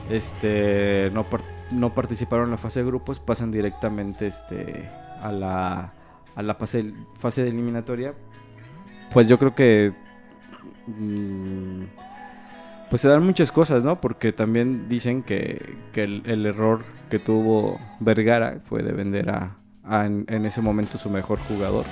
Este 0.10 1.10
no, 1.14 1.24
par- 1.30 1.42
no 1.72 1.94
participaron 1.94 2.46
en 2.46 2.52
la 2.52 2.58
fase 2.58 2.80
de 2.82 2.86
grupos, 2.86 3.20
pasan 3.20 3.52
directamente 3.52 4.28
este 4.28 4.90
a 5.22 5.32
la 5.32 5.94
a 6.36 6.42
la 6.44 6.56
fase, 6.56 6.94
fase 7.18 7.44
de 7.44 7.50
eliminatoria 7.50 8.14
pues 9.16 9.28
yo 9.30 9.40
creo 9.40 9.56
que 9.56 9.94
mm, 10.88 11.84
pues 12.90 13.02
se 13.02 13.08
dan 13.08 13.26
muchas 13.26 13.52
cosas, 13.52 13.84
¿no? 13.84 14.00
Porque 14.00 14.32
también 14.34 14.88
dicen 14.90 15.24
que, 15.24 15.78
que 15.92 16.04
el, 16.04 16.46
error 16.46 16.84
que 17.10 17.20
tuvo 17.20 17.80
Vergara 18.00 18.60
fue 18.66 18.84
de 18.84 18.92
vender 18.92 19.30
a, 19.30 19.56
en, 20.06 20.46
ese 20.46 20.62
momento 20.62 20.98
su 20.98 21.10
mejor 21.10 21.40
jugador, 21.40 21.86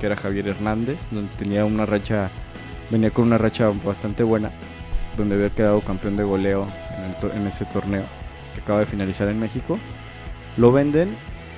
que 0.00 0.06
era 0.06 0.16
Javier 0.16 0.48
Hernández, 0.48 1.08
donde 1.10 1.32
tenía 1.38 1.64
una 1.64 1.86
racha, 1.86 2.28
venía 2.90 3.10
con 3.10 3.24
una 3.24 3.38
racha 3.38 3.70
bastante 3.84 4.22
buena, 4.22 4.50
donde 5.16 5.34
había 5.34 5.50
quedado 5.50 5.80
campeón 5.80 6.16
de 6.16 6.24
goleo 6.24 6.66
en, 6.98 7.30
el 7.30 7.36
en 7.36 7.46
ese 7.46 7.64
torneo 7.64 8.04
acaba 8.60 8.80
de 8.80 8.86
finalizar 8.86 9.28
en 9.28 9.40
México. 9.40 9.78
Lo 10.56 10.72
venden 10.72 11.14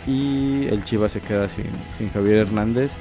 y 0.07 0.67
el 0.67 0.85
Chivas 0.85 1.13
se 1.13 1.21
queda 1.21 1.49
sin, 1.49 1.67
sin 1.97 2.11
Javier 2.11 2.39
Hernández. 2.39 2.97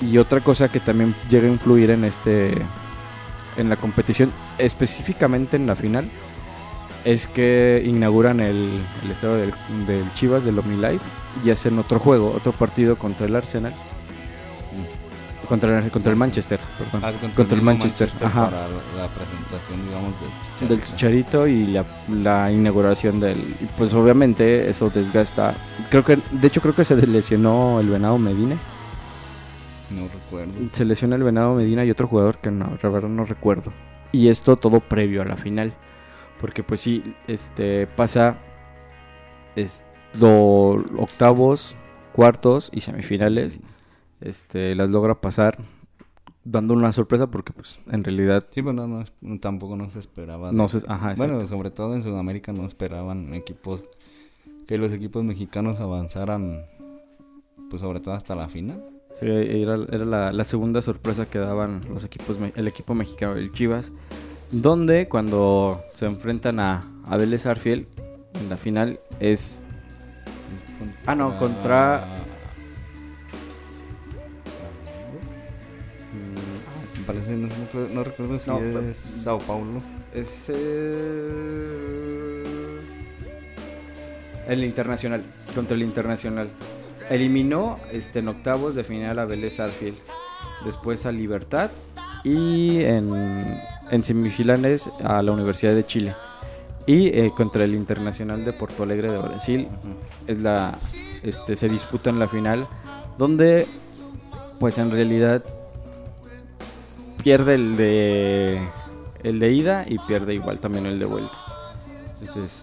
Y 0.00 0.18
otra 0.18 0.40
cosa 0.40 0.68
que 0.68 0.80
también 0.80 1.14
llega 1.30 1.48
a 1.48 1.50
influir 1.50 1.90
en 1.90 2.04
este 2.04 2.54
en 3.56 3.70
la 3.70 3.76
competición, 3.76 4.32
específicamente 4.58 5.56
en 5.56 5.66
la 5.66 5.74
final, 5.74 6.08
es 7.04 7.26
que 7.26 7.82
inauguran 7.86 8.40
el, 8.40 8.82
el 9.02 9.10
estadio 9.10 9.36
del, 9.36 9.54
del 9.86 10.12
Chivas, 10.12 10.44
del 10.44 10.58
OmniLife, 10.58 11.04
y 11.44 11.50
hacen 11.50 11.78
otro 11.78 11.98
juego, 11.98 12.34
otro 12.36 12.52
partido 12.52 12.96
contra 12.96 13.26
el 13.26 13.34
Arsenal. 13.34 13.74
Contra 15.46 15.78
el, 15.78 15.90
contra 15.90 16.12
el 16.12 16.18
Manchester, 16.18 16.60
perdón. 16.78 17.02
Ah, 17.04 17.30
contra, 17.34 17.56
el 17.56 17.62
Manchester, 17.62 18.10
ajá. 18.22 18.46
Para 18.46 18.68
la, 18.68 19.08
presentación, 19.08 19.84
digamos, 19.86 20.14
del 20.20 20.30
Chicharito. 20.42 20.66
del 20.74 20.84
Chicharito 20.84 21.46
y 21.46 21.66
la, 21.66 21.84
la 22.22 22.52
inauguración 22.52 23.20
del... 23.20 23.42
Pues 23.78 23.94
obviamente 23.94 24.68
eso 24.68 24.90
desgasta... 24.90 25.54
Creo 25.90 26.04
que, 26.04 26.18
de 26.32 26.46
hecho 26.46 26.60
creo 26.60 26.74
que 26.74 26.84
se 26.84 26.94
lesionó 27.06 27.80
el 27.80 27.88
Venado 27.88 28.18
Medina. 28.18 28.56
No 29.90 30.08
recuerdo. 30.08 30.52
Se 30.72 30.84
lesiona 30.84 31.16
el 31.16 31.22
Venado 31.22 31.54
Medina 31.54 31.84
y 31.84 31.90
otro 31.90 32.08
jugador 32.08 32.38
que 32.38 32.50
no, 32.50 32.76
la 32.82 32.88
verdad 32.88 33.08
no 33.08 33.24
recuerdo. 33.24 33.72
Y 34.12 34.28
esto 34.28 34.56
todo 34.56 34.80
previo 34.80 35.22
a 35.22 35.24
la 35.24 35.36
final. 35.36 35.74
Porque 36.40 36.62
pues 36.62 36.80
sí, 36.80 37.02
este 37.26 37.86
pasa 37.86 38.38
octavos, 40.98 41.76
cuartos 42.12 42.70
y 42.72 42.80
semifinales. 42.80 43.58
Este 44.20 44.74
las 44.74 44.88
logra 44.90 45.20
pasar 45.20 45.58
dando 46.44 46.74
una 46.74 46.92
sorpresa 46.92 47.26
porque 47.30 47.52
pues 47.52 47.80
en 47.90 48.04
realidad 48.04 48.44
Sí, 48.50 48.60
bueno, 48.60 48.86
no, 48.86 49.04
no- 49.20 49.38
tampoco 49.40 49.76
no 49.76 49.88
se 49.88 49.98
esperaba. 49.98 50.52
no 50.52 50.68
se... 50.68 50.78
Ajá, 50.88 51.14
bueno, 51.16 51.40
sobre 51.46 51.70
todo 51.70 51.94
en 51.94 52.02
Sudamérica 52.02 52.52
no 52.52 52.66
esperaban 52.66 53.34
equipos 53.34 53.84
que 54.66 54.78
los 54.78 54.92
equipos 54.92 55.22
mexicanos 55.24 55.80
avanzaran, 55.80 56.64
pues 57.70 57.80
sobre 57.82 58.00
todo 58.00 58.14
hasta 58.14 58.34
la 58.34 58.48
final. 58.48 58.82
Sí, 59.14 59.26
era, 59.26 59.76
era 59.90 60.04
la, 60.04 60.32
la 60.32 60.44
segunda 60.44 60.82
sorpresa 60.82 61.26
que 61.26 61.38
daban 61.38 61.80
los 61.88 62.04
equipos, 62.04 62.38
el 62.54 62.68
equipo 62.68 62.94
mexicano, 62.94 63.34
el 63.36 63.50
Chivas, 63.52 63.92
donde 64.50 65.08
cuando 65.08 65.80
se 65.94 66.06
enfrentan 66.06 66.60
a, 66.60 66.84
a 67.06 67.16
Vélez 67.16 67.46
Arfiel 67.46 67.86
en 68.40 68.48
la 68.50 68.56
final 68.56 69.00
es 69.20 69.62
Es 70.54 70.62
Ah, 71.06 71.14
no, 71.14 71.36
contra- 71.38 72.06
parece, 77.06 77.32
no, 77.32 77.46
no 77.48 77.54
recuerdo- 77.54 77.94
no 77.94 78.04
recuerdo 78.04 78.38
si 78.38 78.50
No, 78.50 78.58
es 78.60 78.96
Sao 78.96 79.38
Paulo. 79.38 79.80
es 80.14 80.48
eh, 80.48 82.42
el 84.48 84.64
Internacional 84.64 85.22
contra 85.54 85.76
el 85.76 85.82
Internacional. 85.82 86.48
Eliminó 87.10 87.78
este 87.92 88.18
en 88.20 88.28
octavos 88.28 88.74
de 88.74 88.84
final 88.84 89.18
a 89.18 89.24
Vélez 89.24 89.60
Arfiel, 89.60 89.94
después 90.64 91.06
a 91.06 91.12
Libertad 91.12 91.70
y 92.24 92.80
en, 92.82 93.12
en 93.90 94.04
semifinales 94.04 94.90
a 95.04 95.22
la 95.22 95.32
Universidad 95.32 95.74
de 95.74 95.84
Chile. 95.86 96.14
Y 96.86 97.08
eh, 97.08 97.30
contra 97.36 97.64
el 97.64 97.74
Internacional 97.74 98.44
de 98.44 98.52
Porto 98.52 98.82
Alegre 98.84 99.10
de 99.10 99.18
Brasil 99.18 99.68
es 100.26 100.38
la 100.38 100.78
este 101.22 101.56
se 101.56 101.68
disputa 101.68 102.10
en 102.10 102.18
la 102.20 102.28
final 102.28 102.66
donde 103.18 103.66
pues 104.60 104.78
en 104.78 104.90
realidad 104.92 105.42
pierde 107.26 107.56
el 107.56 107.76
de 107.76 108.60
el 109.24 109.40
de 109.40 109.50
ida 109.52 109.84
y 109.88 109.98
pierde 109.98 110.32
igual 110.32 110.60
también 110.60 110.86
el 110.86 111.00
de 111.00 111.06
vuelta. 111.06 111.32
Entonces, 112.20 112.62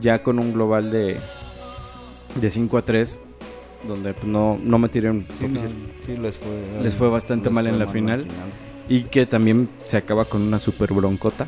ya 0.00 0.22
con 0.22 0.38
un 0.38 0.54
global 0.54 0.90
de 0.90 1.18
de 2.40 2.48
5 2.50 2.78
a 2.78 2.82
3 2.82 3.20
donde 3.86 4.14
pues, 4.14 4.24
no 4.24 4.58
no 4.62 4.78
metieron 4.78 5.26
Sí, 5.38 5.46
no, 5.46 5.60
sí, 6.00 6.16
les 6.16 6.38
fue, 6.38 6.82
Les 6.82 6.94
fue 6.94 7.10
bastante 7.10 7.50
mal 7.50 7.66
en 7.66 7.78
la 7.78 7.84
mal 7.84 7.92
final. 7.92 8.26
y 8.88 9.02
que 9.02 9.26
también 9.26 9.68
se 9.86 9.98
acaba 9.98 10.24
con 10.24 10.40
una 10.40 10.58
super 10.58 10.94
broncota. 10.94 11.46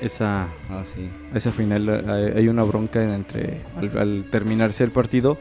Esa 0.00 0.44
Ah, 0.70 0.84
sí. 0.84 1.08
esa 1.34 1.50
final 1.50 2.08
hay 2.36 2.46
una 2.46 2.62
bronca 2.62 3.02
entre 3.02 3.62
al, 3.76 3.98
al 3.98 4.24
terminarse 4.30 4.84
el 4.84 4.92
partido 4.92 5.38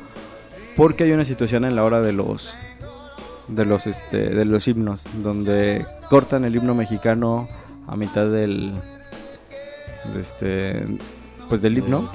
porque 0.75 1.03
hay 1.03 1.11
una 1.11 1.25
situación 1.25 1.63
en 1.63 1.75
la 1.75 1.83
hora 1.83 2.01
de 2.01 2.11
los 2.13 2.57
de 3.49 3.65
los 3.65 3.87
este 3.87 4.29
de 4.29 4.45
los 4.45 4.67
himnos 4.67 5.05
donde 5.23 5.85
cortan 6.09 6.45
el 6.45 6.55
himno 6.55 6.75
mexicano 6.75 7.47
a 7.87 7.95
mitad 7.95 8.27
del 8.27 8.73
de 10.13 10.21
este 10.21 10.85
pues 11.49 11.61
del 11.61 11.77
himno 11.77 12.09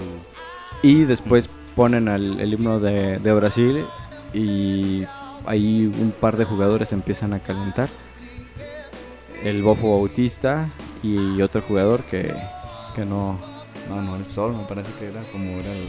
y 0.83 1.05
después 1.05 1.49
ponen 1.75 2.09
al- 2.09 2.38
el 2.41 2.53
himno 2.55 2.79
de, 2.81 3.19
de 3.19 3.33
Brasil 3.35 3.85
y 4.33 5.05
ahí 5.47 5.87
un 5.87 6.12
par 6.12 6.37
de 6.37 6.45
jugadores 6.45 6.93
empiezan 6.93 7.33
a 7.33 7.41
calentar 7.41 7.88
el 9.43 9.62
Bofo 9.62 9.91
Bautista 9.99 10.71
y 11.03 11.43
otro 11.43 11.61
jugador 11.62 12.03
que, 12.05 12.33
que 12.95 13.05
no 13.05 13.38
No, 13.91 14.00
no, 14.00 14.17
el 14.17 14.25
Sol 14.26 14.57
me 14.57 14.64
parece 14.64 14.91
que 14.99 15.07
era 15.09 15.21
como 15.33 15.50
era 15.59 15.71
el 15.73 15.85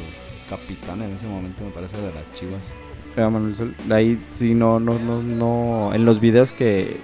capitán 0.50 1.02
en 1.02 1.16
ese 1.16 1.28
momento, 1.28 1.64
me 1.64 1.72
parece, 1.72 1.96
de 1.98 2.14
las 2.14 2.32
chivas. 2.34 2.74
Era 3.16 3.30
Manuel 3.30 3.56
Sol. 3.56 3.76
Ahí 3.90 4.20
sí 4.32 4.54
no, 4.54 4.80
no, 4.80 5.00
no, 5.00 5.22
no. 5.22 5.94
En 5.94 6.06
los 6.06 6.20
videos 6.20 6.52
que 6.52 6.98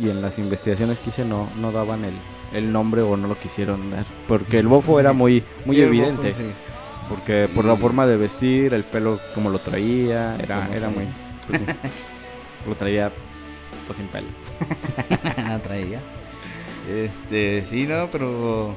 y 0.00 0.08
en 0.08 0.22
las 0.22 0.38
investigaciones 0.38 0.98
que 0.98 1.10
hice 1.10 1.24
no, 1.24 1.48
no 1.60 1.72
daban 1.72 2.04
el, 2.04 2.14
el 2.54 2.72
nombre 2.72 3.02
o 3.02 3.16
no 3.16 3.28
lo 3.28 3.38
quisieron 3.38 3.90
dar. 3.90 4.06
Porque 4.26 4.58
el 4.58 4.66
bofo 4.66 4.98
era 4.98 5.12
muy, 5.12 5.42
muy 5.66 5.76
Sí, 5.76 5.82
evidente. 5.82 6.28
Bofo, 6.28 6.38
sí. 6.40 6.50
Porque 7.08 7.48
por 7.54 7.64
la 7.64 7.76
forma 7.76 8.06
de 8.06 8.16
vestir, 8.16 8.72
el 8.72 8.84
pelo 8.84 9.18
como 9.34 9.50
lo 9.50 9.58
traía, 9.58 10.36
era, 10.36 10.68
era 10.74 10.88
muy. 10.88 11.04
Pues 11.46 11.60
sí. 11.60 11.66
lo 12.68 12.74
traía 12.76 13.10
pues 13.86 13.96
sin 13.96 14.06
pelo. 14.06 14.28
traía. 15.64 16.00
Este, 16.88 17.64
sí, 17.64 17.86
no, 17.86 18.06
pero. 18.10 18.74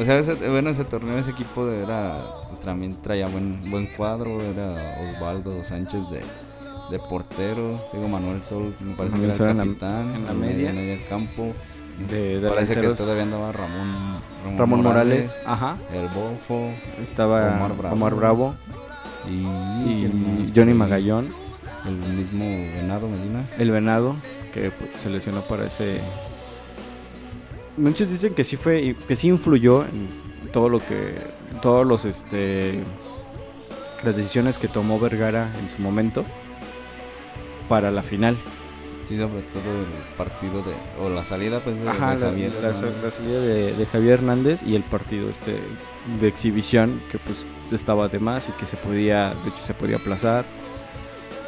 O 0.00 0.04
sea, 0.04 0.18
ese- 0.18 0.34
bueno, 0.48 0.70
ese 0.70 0.84
torneo, 0.84 1.18
ese 1.18 1.30
equipo 1.30 1.68
era. 1.70 2.24
También 2.64 2.96
traía 3.02 3.26
buen, 3.28 3.60
buen 3.70 3.86
cuadro. 3.96 4.40
Era 4.42 4.74
Osvaldo 5.16 5.62
Sánchez 5.64 6.10
de, 6.10 6.20
de 6.90 6.98
portero. 7.08 7.80
Digo, 7.92 8.08
Manuel 8.08 8.42
Sol, 8.42 8.74
me 8.80 8.94
parece 8.94 9.16
Manuel 9.16 9.36
que 9.36 9.42
era 9.42 9.52
en 9.52 9.60
el 9.60 9.66
capitán. 9.68 10.14
en 10.14 10.24
la 10.24 10.30
en 10.32 10.40
media. 10.40 10.72
medio 10.72 10.98
campo. 11.08 11.52
De 12.08 12.40
parece 12.48 12.74
que 12.80 12.88
todavía 12.90 13.24
andaba 13.24 13.50
Ramón, 13.50 14.20
Ramón, 14.44 14.58
Ramón 14.58 14.82
Morales, 14.84 15.40
ajá. 15.44 15.76
El 15.92 16.06
Bofo. 16.08 16.70
Estaba 17.02 17.56
Omar 17.56 17.92
Omar 17.92 18.14
Bravo. 18.14 18.54
Y, 19.28 19.32
y. 19.32 20.52
Johnny 20.54 20.74
Magallón, 20.74 21.28
El 21.84 21.96
mismo 22.14 22.44
Venado 22.44 23.08
Medina. 23.08 23.42
el 23.58 23.70
venado, 23.72 24.14
que 24.54 24.70
pues, 24.70 24.90
se 24.96 25.10
lesionó 25.10 25.40
para 25.40 25.66
ese. 25.66 26.00
Muchos 27.78 28.10
dicen 28.10 28.34
que 28.34 28.44
sí 28.44 28.56
fue, 28.56 28.96
que 29.06 29.16
sí 29.16 29.28
influyó 29.28 29.84
en 29.84 30.08
todo 30.52 30.68
lo 30.68 30.80
que, 30.80 31.14
todos 31.62 31.86
los 31.86 32.04
este, 32.04 32.80
las 34.04 34.16
decisiones 34.16 34.58
que 34.58 34.68
tomó 34.68 34.98
Vergara 34.98 35.50
en 35.60 35.70
su 35.70 35.80
momento 35.80 36.24
para 37.68 37.90
la 37.90 38.02
final. 38.02 38.36
Sí, 39.06 39.16
sobre 39.16 39.40
todo 39.42 39.62
el 39.80 40.16
partido 40.18 40.62
de. 40.62 40.74
O 41.02 41.08
la 41.08 41.24
salida, 41.24 41.60
pues, 41.60 41.82
de, 41.82 41.88
Ajá, 41.88 42.14
de 42.14 42.26
Javier. 42.26 42.52
la 42.62 42.74
salida 42.74 43.40
de, 43.40 43.74
de 43.74 43.86
Javier 43.86 44.14
Hernández 44.14 44.62
y 44.62 44.76
el 44.76 44.82
partido 44.82 45.30
este 45.30 45.56
de 46.20 46.28
exhibición 46.28 47.00
que 47.10 47.18
pues 47.18 47.46
estaba 47.72 48.08
de 48.08 48.18
más 48.18 48.48
y 48.48 48.52
que 48.52 48.66
se 48.66 48.76
podía, 48.76 49.34
de 49.44 49.50
hecho 49.50 49.62
se 49.62 49.74
podía 49.74 49.96
aplazar, 49.96 50.44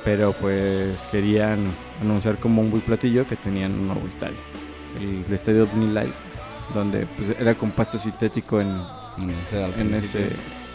pero 0.04 0.32
pues 0.32 1.06
querían 1.10 1.58
anunciar 2.00 2.38
como 2.38 2.62
un 2.62 2.70
buen 2.70 2.82
platillo 2.82 3.26
que 3.26 3.36
tenían 3.36 3.72
un 3.72 3.88
nuevo 3.88 4.06
estadio, 4.06 4.36
el, 4.98 5.24
el 5.26 5.32
estadio 5.34 5.68
Life, 5.74 6.12
donde 6.74 7.06
pues 7.06 7.38
era 7.38 7.54
con 7.54 7.70
pasto 7.70 7.98
sintético 7.98 8.60
en, 8.60 8.68
En 9.18 9.30
ese, 9.30 9.80
en 9.80 9.94
ese 9.94 10.18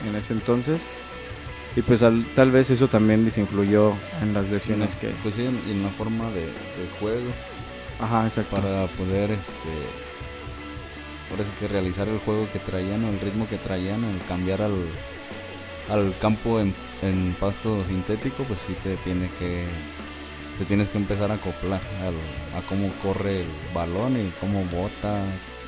en 0.08 0.16
ese 0.16 0.34
entonces 0.34 0.86
y 1.76 1.82
pues 1.82 2.04
al- 2.04 2.26
tal 2.36 2.52
vez 2.52 2.70
eso 2.70 2.88
también 2.88 3.26
les 3.26 3.38
influyó 3.38 3.94
en 4.22 4.34
las 4.34 4.50
lesiones 4.50 4.96
que, 4.96 5.10
Pues 5.24 5.36
sí, 5.36 5.42
en, 5.46 5.60
en 5.70 5.84
la 5.84 5.90
forma 5.90 6.30
de, 6.32 6.42
de 6.42 6.88
juego. 7.00 7.30
ajá, 8.00 8.26
exacto. 8.26 8.56
Para 8.58 8.86
poder, 8.88 9.32
este. 9.32 9.70
Por 11.30 11.42
eso 11.42 11.50
que 11.60 11.68
realizar 11.68 12.08
el 12.08 12.20
juego 12.20 12.48
que 12.54 12.60
traían 12.60 13.04
o 13.04 13.10
el 13.10 13.20
ritmo 13.20 13.48
que 13.50 13.58
traían, 13.58 14.04
el 14.04 14.22
cambiar 14.28 14.62
al, 14.62 14.76
al 15.90 16.14
campo 16.22 16.60
en, 16.62 16.74
en 17.02 17.36
pasto 17.40 17.84
sintético, 17.86 18.44
pues 18.44 18.60
sí 18.66 18.74
te 18.84 18.96
tiene 18.98 19.30
que 19.40 19.66
te 20.58 20.66
tienes 20.66 20.90
que 20.90 20.98
empezar 20.98 21.32
a 21.32 21.36
acoplar 21.36 21.80
a 22.56 22.62
cómo 22.70 22.90
corre 23.04 23.42
el 23.42 23.48
balón 23.74 24.14
y 24.14 24.30
cómo 24.40 24.60
bota. 24.72 25.22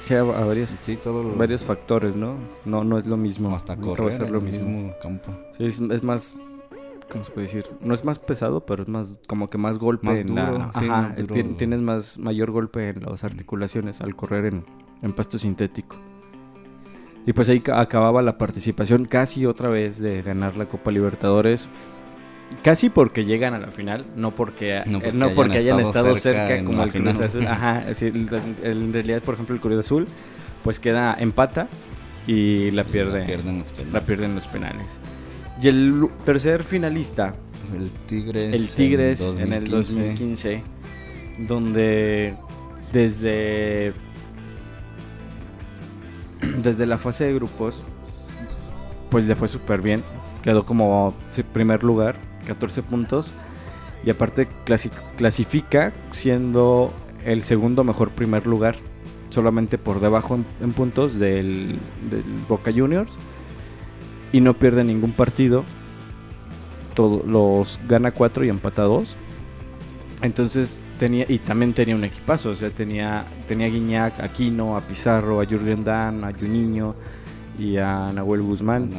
Sí, 0.06 0.14
a, 0.14 0.24
varios, 0.24 0.70
Sí, 0.82 0.96
todo 0.96 1.22
lo- 1.24 1.36
varios 1.36 1.66
factores, 1.66 2.16
¿no? 2.16 2.36
No, 2.66 2.84
no 2.84 2.98
es 2.98 3.06
lo 3.08 3.18
mismo. 3.18 3.54
hasta 3.56 3.76
correr 3.76 4.12
ser 4.14 4.30
lo 4.32 4.40
en 4.40 4.48
el 4.48 4.52
mismo. 4.54 4.94
campo. 5.02 5.32
Sí, 5.58 5.66
es, 5.66 5.82
es 5.82 6.02
más, 6.04 6.34
¿cómo 7.12 7.26
se 7.26 7.32
puede 7.32 7.48
decir? 7.48 7.66
No 7.82 7.94
es 7.94 8.06
más 8.06 8.18
pesado, 8.18 8.66
pero 8.66 8.84
es 8.84 8.90
más, 8.90 9.16
como 9.28 9.48
que 9.48 9.58
más 9.58 9.78
golpe 9.78 10.08
Más 10.08 10.20
en 10.20 10.28
duro, 10.28 10.58
la... 10.60 10.72
sí, 10.74 10.86
Ajá, 10.90 11.02
más 11.10 11.18
duro. 11.18 11.56
tienes 11.58 11.82
más, 11.82 12.18
mayor 12.20 12.52
golpe 12.52 12.90
en 12.90 13.02
las 13.04 13.26
articulaciones 13.26 14.00
al 14.00 14.16
correr 14.16 14.46
en, 14.46 14.64
en 15.02 15.12
pasto 15.14 15.38
sintético. 15.38 15.98
Y 17.26 17.34
pues 17.34 17.50
ahí 17.50 17.60
ca- 17.60 17.82
acababa 17.82 18.22
la 18.22 18.38
participación 18.38 19.04
casi 19.04 19.46
otra 19.46 19.68
vez 19.68 20.00
de 20.00 20.22
ganar 20.22 20.56
la 20.56 20.68
Copa 20.68 20.92
Libertadores. 20.92 21.68
Casi 22.64 22.90
porque 22.90 23.26
llegan 23.26 23.54
a 23.54 23.60
la 23.60 23.68
final, 23.72 24.06
no 24.16 24.34
porque, 24.34 24.82
No 24.86 25.00
eh, 25.00 25.02
porque 25.02 25.18
no 25.18 25.26
hayan 25.26 25.36
porque 25.36 25.58
hayan 25.58 25.80
estado 25.80 25.90
estado 26.12 26.16
cerca 26.16 26.48
cerca, 26.48 26.56
en 26.56 26.66
como 26.66 26.84
el 26.84 26.92
Cruz 26.92 27.04
final. 27.04 27.24
Azul. 27.24 27.48
Ajá, 27.48 27.84
en 28.64 28.94
realidad, 28.94 29.22
por 29.22 29.34
ejemplo, 29.36 29.56
el 29.56 29.62
Cruz 29.62 29.80
Azul, 29.80 30.08
pues 30.64 30.80
queda 30.80 31.16
empata 31.20 31.68
y 32.26 32.72
la 32.72 32.84
pierde, 32.84 33.20
La 33.22 33.26
pierden 33.26 33.60
los 33.60 33.72
penales. 33.72 33.94
la 33.94 34.02
pierden 34.02 34.36
los 34.36 34.48
penales. 34.48 35.00
Y 35.62 35.68
el 35.70 36.08
tercer 36.24 36.64
finalista, 36.64 37.34
El 37.76 37.90
Tigres. 38.08 38.54
el 38.54 38.68
Tigres 38.68 39.22
en 39.38 39.54
el 39.54 39.66
2015, 39.70 40.62
donde 41.48 42.36
desde 42.94 43.94
desde 46.60 46.86
la 46.86 46.98
fase 46.98 47.26
de 47.26 47.34
grupos 47.34 47.84
pues 49.10 49.26
le 49.26 49.36
fue 49.36 49.48
súper 49.48 49.82
bien, 49.82 50.04
quedó 50.44 50.66
como 50.66 51.14
primer 51.54 51.84
lugar, 51.84 52.16
14 52.48 52.82
puntos. 52.84 53.34
Y 54.06 54.10
aparte 54.10 54.48
clasi- 54.66 54.92
clasifica 55.18 55.92
siendo 56.12 56.94
el 57.26 57.42
segundo 57.44 57.84
mejor 57.84 58.10
primer 58.12 58.48
lugar, 58.48 58.76
solamente 59.30 59.78
por 59.78 60.00
debajo 60.00 60.36
en, 60.36 60.46
en 60.62 60.72
puntos 60.74 61.20
del, 61.20 61.78
del 62.10 62.24
Boca 62.48 62.72
Juniors. 62.74 63.12
Y 64.32 64.42
no 64.42 64.54
pierde 64.54 64.84
ningún 64.84 65.12
partido. 65.12 65.64
Todo, 66.94 67.24
los 67.28 67.80
gana 67.88 68.12
4 68.12 68.46
y 68.46 68.50
empata 68.50 68.84
2. 68.84 69.16
Entonces 70.22 70.80
tenía 70.98 71.26
y 71.30 71.38
también 71.38 71.74
tenía 71.74 71.96
un 71.96 72.04
equipazo, 72.04 72.50
o 72.50 72.56
sea, 72.56 72.72
tenía 72.72 73.24
tenía 73.48 73.68
a 73.68 73.70
Guiñac, 73.70 74.20
a 74.20 74.26
Aquino, 74.26 74.76
a 74.76 74.82
Pizarro, 74.82 75.40
a 75.42 75.46
Jürgen 75.46 75.84
Dan, 75.84 76.24
a 76.24 76.34
Juninho 76.34 76.96
y 77.60 77.78
a 77.78 78.12
Nahuel 78.12 78.42
Guzmán. 78.42 78.90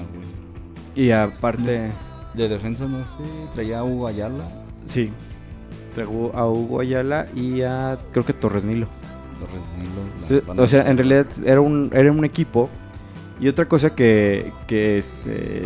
Y 0.95 1.11
aparte 1.11 1.91
De 2.35 2.49
defensa, 2.49 2.87
no 2.87 3.07
sé, 3.07 3.19
traía 3.55 3.81
a 3.81 3.85
Hugo 3.85 4.07
Ayala. 4.07 4.45
sí, 4.87 5.11
trajo 5.95 6.31
a 6.35 6.49
Hugo 6.49 6.81
Ayala 6.81 7.27
y 7.35 7.63
a 7.63 7.99
creo 8.13 8.25
que 8.25 8.33
Torres 8.33 8.65
Nilo. 8.65 8.87
Torres 9.41 10.41
Nilo, 10.47 10.63
O 10.63 10.67
sea, 10.67 10.83
en 10.89 10.97
realidad 10.97 11.27
era 11.45 11.61
un, 11.61 11.91
era 11.93 12.13
un 12.13 12.25
equipo. 12.25 12.69
Y 13.41 13.49
otra 13.49 13.67
cosa 13.67 13.95
que, 13.95 14.53
que, 14.67 14.99
este, 14.99 15.63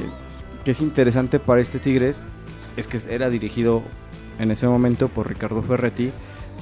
que 0.64 0.70
es 0.70 0.80
interesante 0.80 1.38
para 1.38 1.60
este 1.60 1.78
Tigres 1.78 2.22
es 2.76 2.86
que 2.86 2.98
era 3.12 3.30
dirigido 3.30 3.82
en 4.38 4.50
ese 4.50 4.66
momento 4.68 5.08
por 5.08 5.28
Ricardo 5.28 5.62
Ferretti, 5.62 6.10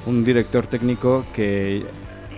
un 0.07 0.25
director 0.25 0.67
técnico 0.67 1.25
que 1.35 1.85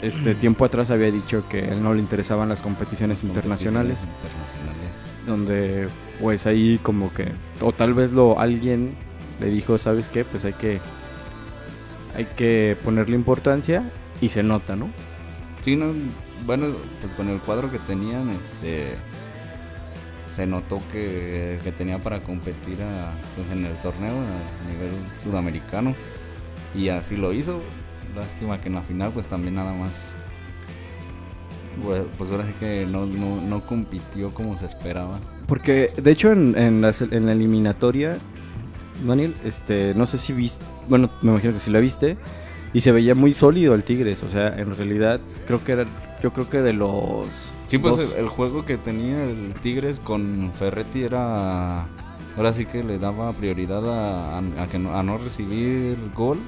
este 0.00 0.34
tiempo 0.40 0.64
atrás 0.64 0.90
había 0.90 1.10
dicho 1.10 1.44
que 1.48 1.60
a 1.62 1.72
él 1.72 1.82
no 1.82 1.92
le 1.94 2.00
interesaban 2.00 2.48
las 2.48 2.62
competiciones 2.62 3.24
internacionales, 3.24 4.04
Internacionales. 4.04 5.26
donde 5.26 5.88
pues 6.22 6.46
ahí 6.46 6.78
como 6.82 7.12
que 7.12 7.32
o 7.60 7.72
tal 7.72 7.94
vez 7.94 8.12
lo 8.12 8.38
alguien 8.38 8.94
le 9.40 9.48
dijo, 9.48 9.76
¿sabes 9.76 10.08
qué? 10.08 10.24
Pues 10.24 10.44
hay 10.44 10.52
que 10.52 10.80
hay 12.14 12.26
que 12.36 12.76
ponerle 12.84 13.16
importancia 13.16 13.82
y 14.20 14.28
se 14.28 14.42
nota, 14.44 14.76
¿no? 14.76 14.88
Sí, 15.62 15.74
no, 15.74 15.92
bueno, 16.46 16.66
pues 17.00 17.12
con 17.14 17.28
el 17.28 17.40
cuadro 17.40 17.70
que 17.70 17.78
tenían, 17.80 18.30
este, 18.30 18.94
se 20.34 20.46
notó 20.46 20.80
que, 20.92 21.58
que 21.64 21.72
tenía 21.72 21.98
para 21.98 22.20
competir 22.20 22.78
pues 23.34 23.50
en 23.50 23.66
el 23.66 23.74
torneo 23.78 24.12
a 24.12 24.70
nivel 24.70 24.92
sudamericano 25.22 25.94
y 26.74 26.88
así 26.88 27.16
lo 27.16 27.32
hizo. 27.32 27.60
Lástima 28.14 28.60
que 28.60 28.68
en 28.68 28.74
la 28.74 28.82
final 28.82 29.10
pues 29.12 29.26
también 29.26 29.56
nada 29.56 29.72
más, 29.72 30.16
pues, 31.84 32.02
pues 32.18 32.30
ahora 32.30 32.44
sí 32.46 32.52
que 32.60 32.84
no, 32.86 33.06
no, 33.06 33.40
no 33.40 33.60
compitió 33.60 34.30
como 34.34 34.58
se 34.58 34.66
esperaba. 34.66 35.18
Porque, 35.46 35.92
de 35.96 36.10
hecho, 36.10 36.32
en, 36.32 36.56
en, 36.58 36.80
la, 36.80 36.92
en 37.10 37.26
la 37.26 37.32
eliminatoria, 37.32 38.18
Daniel, 39.06 39.34
este, 39.44 39.94
no 39.94 40.06
sé 40.06 40.18
si 40.18 40.32
viste, 40.32 40.64
bueno, 40.88 41.10
me 41.22 41.30
imagino 41.32 41.52
que 41.52 41.60
sí 41.60 41.70
la 41.70 41.80
viste, 41.80 42.16
y 42.74 42.80
se 42.80 42.92
veía 42.92 43.14
muy 43.14 43.34
sólido 43.34 43.74
el 43.74 43.84
Tigres, 43.84 44.22
o 44.22 44.30
sea, 44.30 44.56
en 44.58 44.74
realidad, 44.74 45.20
creo 45.46 45.62
que 45.64 45.72
era, 45.72 45.84
yo 46.22 46.32
creo 46.32 46.48
que 46.48 46.60
de 46.62 46.72
los... 46.72 47.52
Sí, 47.68 47.78
pues 47.78 47.96
dos- 47.96 48.12
el, 48.14 48.20
el 48.24 48.28
juego 48.28 48.64
que 48.64 48.76
tenía 48.76 49.24
el 49.24 49.54
Tigres 49.62 49.98
con 49.98 50.50
Ferretti 50.54 51.02
era. 51.02 51.86
Ahora 52.36 52.52
sí 52.52 52.64
que 52.66 52.82
le 52.84 52.98
daba 52.98 53.32
prioridad 53.32 53.82
a, 53.90 54.38
a- 54.38 54.62
a 54.62 54.66
que 54.66 54.78
no, 54.78 54.94
a 54.96 55.02
no 55.02 55.18
recibir 55.18 55.96
gol 56.14 56.38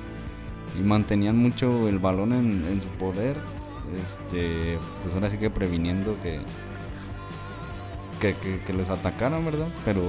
y 0.78 0.82
mantenían 0.82 1.36
mucho 1.36 1.88
el 1.88 1.98
balón 1.98 2.32
en, 2.34 2.64
en 2.70 2.80
su 2.82 2.88
poder. 2.88 3.36
Este, 3.96 4.78
pues 5.02 5.14
ahora 5.14 5.30
sí 5.30 5.36
que 5.38 5.50
previniendo 5.50 6.16
que, 6.22 6.40
que, 8.20 8.34
que- 8.34 8.60
que 8.60 8.72
les 8.72 8.88
atacaran, 8.88 9.44
¿verdad? 9.44 9.66
Pero 9.84 10.02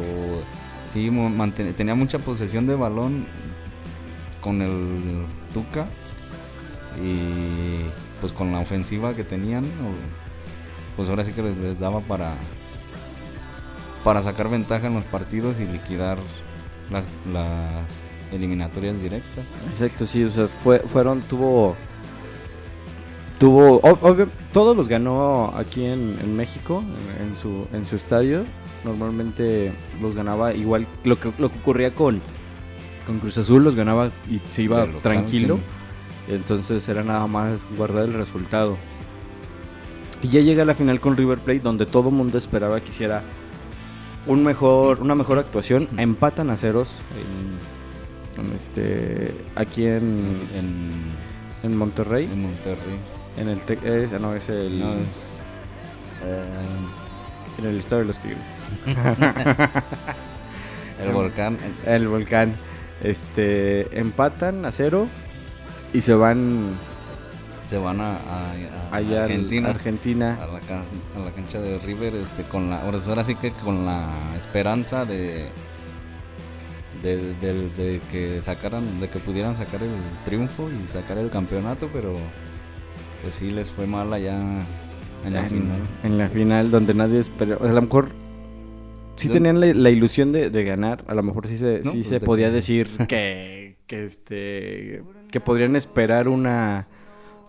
sí, 0.93 1.09
manten- 1.09 1.73
tenía 1.75 1.95
mucha 1.95 2.19
posesión 2.19 2.67
de 2.67 2.75
balón 2.75 3.25
con 4.41 4.61
el 4.61 5.25
Tuca 5.53 5.85
y 7.03 7.81
pues 8.21 8.31
con 8.33 8.51
la 8.51 8.59
ofensiva 8.59 9.13
que 9.13 9.23
tenían, 9.23 9.65
pues 10.95 11.09
ahora 11.09 11.23
sí 11.25 11.31
que 11.33 11.41
les, 11.43 11.57
les 11.57 11.79
daba 11.79 11.99
para 12.01 12.33
para 14.03 14.21
sacar 14.21 14.49
ventaja 14.49 14.85
en 14.87 14.93
los 14.93 15.03
partidos 15.05 15.59
y 15.59 15.65
liquidar 15.65 16.19
las, 16.91 17.07
las 17.33 17.83
eliminatorias 18.31 19.01
directas. 19.01 19.43
Exacto, 19.71 20.05
sí, 20.05 20.23
o 20.23 20.29
sea, 20.29 20.47
fue, 20.47 20.77
fueron, 20.79 21.21
tuvo... 21.21 21.75
Tuvo, 23.39 23.81
ob- 23.81 23.99
obvio, 24.01 24.29
todos 24.53 24.77
los 24.77 24.87
ganó 24.87 25.53
aquí 25.57 25.83
en, 25.85 26.17
en 26.23 26.35
México, 26.37 26.83
en, 27.19 27.27
en 27.27 27.35
su, 27.35 27.67
en 27.73 27.85
su 27.85 27.95
estadio. 27.97 28.43
Normalmente 28.85 29.73
los 30.01 30.15
ganaba 30.15 30.53
igual, 30.53 30.87
lo 31.03 31.19
que, 31.19 31.31
lo 31.37 31.49
que 31.51 31.59
ocurría 31.59 31.93
con, 31.93 32.21
con 33.05 33.19
Cruz 33.19 33.37
Azul, 33.37 33.63
los 33.63 33.75
ganaba 33.75 34.11
y 34.29 34.39
se 34.47 34.63
iba 34.63 34.85
local, 34.85 35.01
tranquilo. 35.01 35.57
sí. 36.27 36.33
Entonces 36.33 36.87
era 36.87 37.03
nada 37.03 37.27
más 37.27 37.65
guardar 37.77 38.05
el 38.05 38.13
resultado. 38.13 38.77
Y 40.23 40.29
ya 40.29 40.39
llega 40.41 40.63
la 40.65 40.73
final 40.73 40.99
con 40.99 41.17
River 41.17 41.37
Plate, 41.39 41.59
donde 41.59 41.85
todo 41.85 42.09
el 42.09 42.15
mundo 42.15 42.37
esperaba 42.37 42.79
que 42.79 42.89
hiciera 42.89 43.21
un 44.27 44.43
mejor, 44.43 45.01
una 45.01 45.13
mejor 45.13 45.37
actuación. 45.39 45.87
Empatan 45.97 46.49
a 46.49 46.57
ceros 46.57 46.99
en, 48.39 48.45
en 48.45 48.53
este, 48.55 49.35
aquí 49.55 49.85
en, 49.85 50.39
En, 50.55 51.13
en 51.63 51.77
Monterrey. 51.77 52.25
en 52.31 52.41
Monterrey. 52.43 52.97
En 53.37 53.49
el 53.49 53.59
Tec- 53.65 53.83
es, 53.83 54.13
ah, 54.13 54.19
no, 54.19 54.33
es 54.35 54.47
el, 54.49 54.79
No, 54.79 54.93
es, 54.93 55.43
eh, 56.23 56.45
en 57.59 57.65
el 57.65 57.79
estadio 57.79 58.01
de 58.03 58.07
los 58.07 58.19
Tigres. 58.19 58.39
el 61.03 61.11
volcán. 61.11 61.57
El 61.85 62.07
volcán. 62.07 62.55
Este, 63.03 63.99
empatan 63.99 64.65
a 64.65 64.71
cero 64.71 65.07
y 65.93 65.99
se 66.01 66.13
van 66.15 66.77
Se 67.65 67.77
van 67.77 67.99
a, 67.99 68.13
a- 68.15 68.51
a 68.91 68.95
allá 68.95 69.25
Argentina. 69.25 69.67
a 69.67 69.71
Argentina. 69.71 70.39
a 70.41 70.47
la, 70.47 70.59
can- 70.61 70.83
a 71.15 71.25
la 71.25 71.31
cancha 71.31 71.59
de 71.59 71.77
River 71.79 72.15
este 72.15 72.43
con 72.43 72.69
la 72.69 72.81
ahora 72.83 72.99
ahora 73.05 73.23
sí 73.25 73.35
que 73.35 73.51
con 73.51 73.85
la 73.85 74.07
esperanza 74.37 75.03
de 75.05 75.49
de, 77.03 77.17
de- 77.35 77.69
de 77.77 78.01
que 78.11 78.41
sacaran 78.41 78.99
de 79.01 79.09
que 79.09 79.19
pudieran 79.19 79.57
sacar 79.57 79.83
el 79.83 79.91
triunfo 80.23 80.69
y 80.71 80.87
sacar 80.87 81.17
el 81.17 81.29
campeonato 81.29 81.89
pero 81.91 82.15
pues 83.25 83.35
sí 83.35 83.49
les 83.51 83.69
fue 83.71 83.87
mal 83.87 84.13
allá 84.13 84.39
en 85.25 85.33
la 85.33 85.41
en, 85.41 85.49
final 85.49 85.81
en 86.03 86.17
la 86.17 86.29
final 86.29 86.71
donde 86.71 86.93
nadie 86.93 87.19
esperó. 87.19 87.57
A 87.63 87.71
lo 87.71 87.81
mejor 87.81 88.09
sí 89.15 89.27
tenían 89.29 89.59
la, 89.59 89.73
la 89.73 89.89
ilusión 89.89 90.31
de, 90.31 90.49
de 90.51 90.63
ganar. 90.63 91.03
A 91.07 91.13
lo 91.15 91.23
mejor 91.23 91.47
sí 91.47 91.57
se, 91.57 91.81
No, 91.83 91.91
sí 91.91 91.97
pues 91.97 92.07
se 92.07 92.19
de- 92.19 92.25
podía 92.25 92.51
decir 92.51 92.89
que, 93.07 93.77
que 93.87 94.05
este 94.05 95.03
que 95.31 95.39
podrían 95.39 95.75
esperar 95.75 96.27
una 96.29 96.87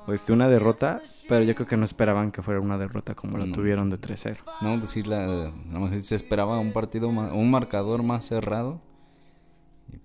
este, 0.09 0.33
una 0.33 0.49
derrota, 0.49 1.01
pero 1.29 1.43
yo 1.45 1.55
creo 1.55 1.67
que 1.67 1.77
no 1.77 1.85
esperaban 1.85 2.31
que 2.33 2.41
fuera 2.41 2.61
una 2.61 2.79
derrota 2.79 3.15
como 3.15 3.37
la 3.39 3.45
No. 3.47 3.55
tuvieron 3.55 3.91
de 3.91 3.97
3-0. 4.01 4.37
no 4.63 4.79
pues 4.79 4.91
sí 4.91 5.03
la 5.03 5.25
a 5.25 5.29
lo 5.73 5.81
mejor 5.81 6.03
se 6.03 6.15
esperaba 6.15 6.59
un 6.61 6.73
partido 6.73 7.11
más, 7.13 7.33
un 7.33 7.51
marcador 7.51 8.03
más 8.05 8.25
cerrado 8.27 8.81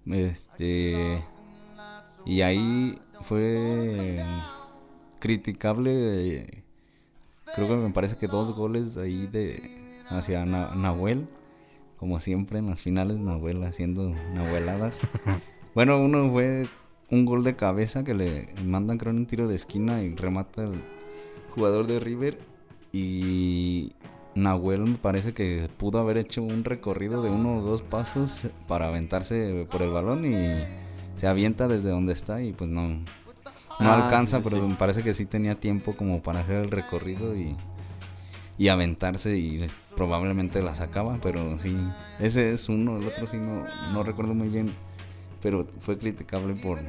este 0.08 1.24
y 2.26 2.42
ahí 2.42 3.00
fue 3.22 4.24
criticable 5.22 5.92
eh, 6.40 6.64
creo 7.56 7.70
que 7.70 7.76
me 7.78 7.92
parece 7.92 8.18
que 8.18 8.28
dos 8.28 8.52
goles 8.54 8.98
ahí 8.98 9.28
de 9.28 9.62
hacia 10.10 10.46
Na- 10.46 10.76
Nahuel 10.76 11.28
como 11.98 12.20
siempre 12.20 12.60
en 12.60 12.68
las 12.68 12.82
finales 12.82 13.18
Nahuel 13.18 13.64
haciendo 13.64 14.14
nahueladas. 14.34 15.00
Bueno 15.74 16.02
uno 16.02 16.30
fue 16.32 16.68
un 17.10 17.24
gol 17.24 17.46
de 17.46 17.56
cabeza 17.56 18.04
que 18.04 18.14
le 18.14 18.48
mandan 18.66 18.98
creo 18.98 19.12
en 19.14 19.20
un 19.20 19.26
tiro 19.26 19.48
de 19.48 19.56
esquina 19.56 20.04
y 20.04 20.14
remata 20.16 20.64
el 20.66 20.82
jugador 21.56 21.88
de 21.88 22.00
River 22.02 22.38
y 22.92 23.94
Nahuel 24.36 24.82
me 24.82 24.98
parece 24.98 25.34
que 25.34 25.70
pudo 25.78 26.00
haber 26.00 26.18
hecho 26.18 26.42
un 26.44 26.64
recorrido 26.66 27.22
de 27.22 27.30
uno 27.30 27.58
o 27.58 27.62
dos 27.62 27.82
pasos 27.82 28.48
para 28.68 28.88
aventarse 28.88 29.66
por 29.72 29.82
el 29.82 29.92
balón 29.92 30.26
y 30.26 30.36
se 31.16 31.28
avienta 31.28 31.68
desde 31.70 31.90
donde 31.90 32.14
está 32.14 32.42
y 32.42 32.52
pues 32.54 32.70
no, 32.70 32.98
no 33.80 33.90
Ah, 33.92 34.06
alcanza, 34.06 34.38
sí, 34.38 34.44
sí, 34.44 34.50
pero 34.50 34.64
sí. 34.64 34.70
me 34.70 34.76
parece 34.76 35.04
que 35.04 35.14
sí 35.14 35.26
tenía 35.26 35.56
tiempo 35.56 35.96
como 35.96 36.22
para 36.22 36.42
hacer 36.42 36.58
el 36.64 36.72
recorrido 36.72 37.36
y, 37.36 37.56
y 38.58 38.68
aventarse 38.68 39.38
y 39.38 39.68
probablemente 39.96 40.62
la 40.62 40.76
sacaba, 40.76 41.18
pero 41.22 41.58
sí, 41.58 41.76
ese 42.20 42.54
es 42.54 42.70
uno, 42.70 42.98
el 42.98 43.08
otro 43.08 43.28
sí 43.28 43.38
no, 43.38 43.66
no 43.94 44.04
recuerdo 44.04 44.34
muy 44.34 44.50
bien, 44.50 44.72
pero 45.42 45.68
fue 45.80 45.98
criticable 45.98 46.54
por, 46.56 46.80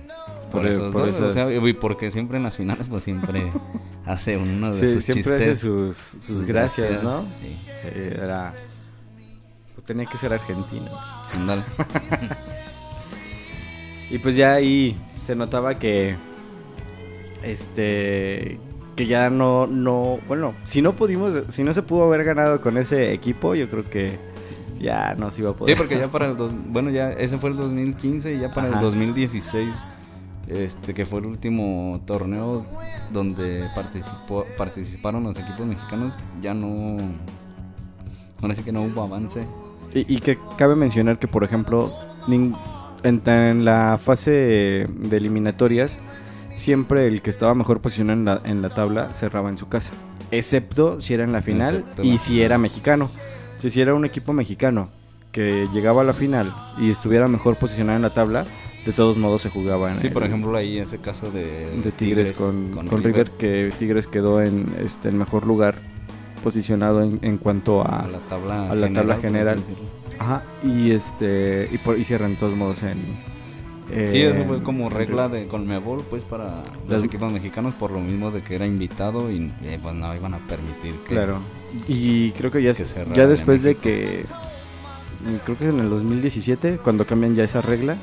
por, 0.51 0.61
Por- 0.61 0.67
esos 0.67 0.93
por 0.93 1.07
dos, 1.07 1.21
o 1.21 1.31
sea, 1.31 1.51
y 1.53 1.73
porque 1.75 2.11
siempre 2.11 2.37
en 2.37 2.43
las 2.45 2.57
finales 2.57 2.89
pues 2.89 3.03
siempre 3.05 3.51
hace 4.07 4.37
uno 4.37 4.75
de 4.75 4.93
sus 4.95 5.05
siempre 5.05 5.37
chistes. 5.37 5.41
hace 5.41 5.57
sus, 5.57 5.97
sus 6.23 6.45
gracias, 6.45 7.03
¿no? 7.03 7.23
Sí. 7.23 7.57
Sí, 7.83 7.89
era... 7.95 8.55
Pues 9.75 9.87
tenía 9.87 10.05
que 10.07 10.19
ser 10.19 10.33
argentino. 10.35 10.91
Ándale. 11.35 11.63
Y 14.11 14.19
pues 14.19 14.37
ya 14.37 14.53
ahí 14.55 14.95
se 15.25 15.35
notaba 15.35 15.79
que... 15.79 16.17
Este... 17.43 18.59
Que 18.97 19.07
ya 19.07 19.31
no, 19.31 19.67
no... 19.67 20.19
Bueno, 20.29 20.55
si 20.65 20.83
no 20.83 20.95
pudimos... 20.95 21.35
Si 21.49 21.65
no 21.65 21.73
se 21.73 21.83
pudo 21.83 22.05
haber 22.05 22.25
ganado 22.25 22.61
con 22.61 22.77
ese 22.77 23.13
equipo, 23.13 23.55
yo 23.55 23.69
creo 23.69 23.89
que 23.89 24.19
ya 24.81 25.15
no 25.15 25.31
se 25.31 25.43
iba 25.43 25.51
a 25.51 25.55
poder. 25.55 25.75
Sí, 25.75 25.79
porque 25.79 25.99
ya 25.99 26.09
para 26.09 26.27
el 26.27 26.37
dos, 26.37 26.53
bueno, 26.69 26.91
ya 26.91 27.13
ese 27.13 27.39
fue 27.39 27.51
el 27.51 27.57
2015 27.57 28.35
y 28.35 28.41
ya 28.41 28.53
para 28.53 28.69
Ajá. 28.69 28.77
el 28.79 28.83
2016 28.83 29.87
este 30.49 30.93
que 30.93 31.07
fue 31.07 31.21
el 31.21 31.27
último 31.27 32.03
torneo 32.05 32.67
donde 33.13 33.65
participó, 33.75 34.45
participaron 34.59 35.23
los 35.23 35.39
equipos 35.39 35.67
mexicanos, 35.67 36.15
ya 36.43 36.53
no 36.53 36.97
ahora 38.41 38.55
sí 38.55 38.63
que 38.63 38.73
no 38.73 38.83
hubo 38.83 39.03
avance. 39.03 39.47
Y, 39.95 40.15
y 40.15 40.19
que 40.19 40.39
cabe 40.57 40.75
mencionar 40.75 41.19
que, 41.19 41.29
por 41.29 41.45
ejemplo, 41.45 41.93
en, 42.29 42.55
en 43.05 43.65
la 43.65 43.99
fase 43.99 44.31
de 44.89 45.17
eliminatorias, 45.17 45.99
siempre 46.55 47.07
el 47.07 47.23
que 47.23 47.31
estaba 47.31 47.55
mejor 47.55 47.81
posicionado 47.81 48.19
en 48.19 48.25
la, 48.25 48.41
en 48.45 48.63
la 48.63 48.71
tabla 48.71 49.13
cerraba 49.15 49.49
en 49.49 49.59
su 49.59 49.69
casa. 49.69 49.93
Excepto 50.31 51.01
si 51.01 51.15
era 51.15 51.25
en 51.25 51.33
la 51.33 51.41
final 51.43 51.77
Excepto 51.79 52.03
y 52.05 52.19
si 52.19 52.43
era 52.43 52.59
mexicano. 52.59 53.11
Si, 53.59 53.71
si 53.71 53.81
era 53.81 53.95
un 53.95 54.05
equipo 54.05 54.33
mexicano 54.33 54.89
que 55.31 55.69
llegaba 55.73 56.03
a 56.03 56.05
la 56.05 56.13
final 56.13 56.53
y 56.79 56.91
estuviera 56.91 57.27
mejor 57.27 57.57
posicionado 57.57 57.97
en 57.97 58.03
la 58.03 58.11
tabla, 58.11 58.45
de 58.85 58.93
todos 58.93 59.17
modos 59.19 59.43
se 59.43 59.51
jugaba 59.51 59.93
en 59.93 59.99
Sí, 59.99 60.09
el- 60.09 60.13
por 60.13 60.25
ejemplo, 60.25 60.57
ahí 60.57 60.79
ese 60.79 60.99
caso 60.99 61.31
de 61.31 61.81
de 61.83 61.93
Tigres, 61.93 62.33
con, 62.33 62.87
con 62.87 63.03
River, 63.03 63.31
que 63.31 63.73
Tigres 63.79 64.07
quedó 64.07 64.43
en 64.43 64.75
este 64.85 65.09
el 65.09 65.15
mejor 65.15 65.47
lugar 65.47 65.77
posicionado 66.43 67.03
en, 67.03 67.19
en 67.23 67.39
cuanto 67.39 67.83
a, 67.83 68.01
a 68.01 68.09
la 68.09 68.19
tabla 68.19 68.69
a 68.71 68.75
la 68.75 68.93
tabla 68.93 69.15
por 69.15 69.23
general. 69.23 69.61
Ajá, 70.19 70.43
y 70.65 70.91
este 70.91 71.69
y, 71.73 71.79
por, 71.79 71.99
y 71.99 72.05
cierran 72.05 72.33
de 72.33 72.37
todos 72.37 72.55
modos 72.55 72.83
en 72.83 72.99
eh, 73.93 74.09
Sí, 74.11 74.23
eso 74.23 74.45
fue 74.45 74.63
como 74.63 74.89
regla 74.89 75.29
de 75.29 75.47
Conmebol, 75.47 76.03
pues 76.09 76.25
para 76.25 76.63
los 76.89 77.03
equipos 77.03 77.33
mexicanos 77.33 77.75
por 77.75 77.91
lo 77.91 78.01
mismo 78.01 78.31
de 78.31 78.43
que 78.43 78.55
era 78.55 78.67
invitado 78.67 79.31
y 79.31 79.53
eh, 79.63 79.79
pues 79.83 79.95
no 79.95 80.15
iban 80.15 80.35
a 80.35 80.39
permitir 80.39 80.95
que 81.07 81.15
Claro. 81.15 81.41
Y 81.89 82.33
creo 82.33 82.51
que 82.51 82.63
ya, 82.63 82.73
que 82.75 83.27
después 83.27 83.63
de 83.63 83.77
que 83.77 84.25
creo 85.45 85.57
que 85.57 85.69
en 85.69 85.81
el 85.81 85.89
2017 85.89 86.79
cuando 86.83 87.07
cambian 87.07 87.35
ya 87.35 87.45
esa 87.45 87.63
regla 87.63 87.97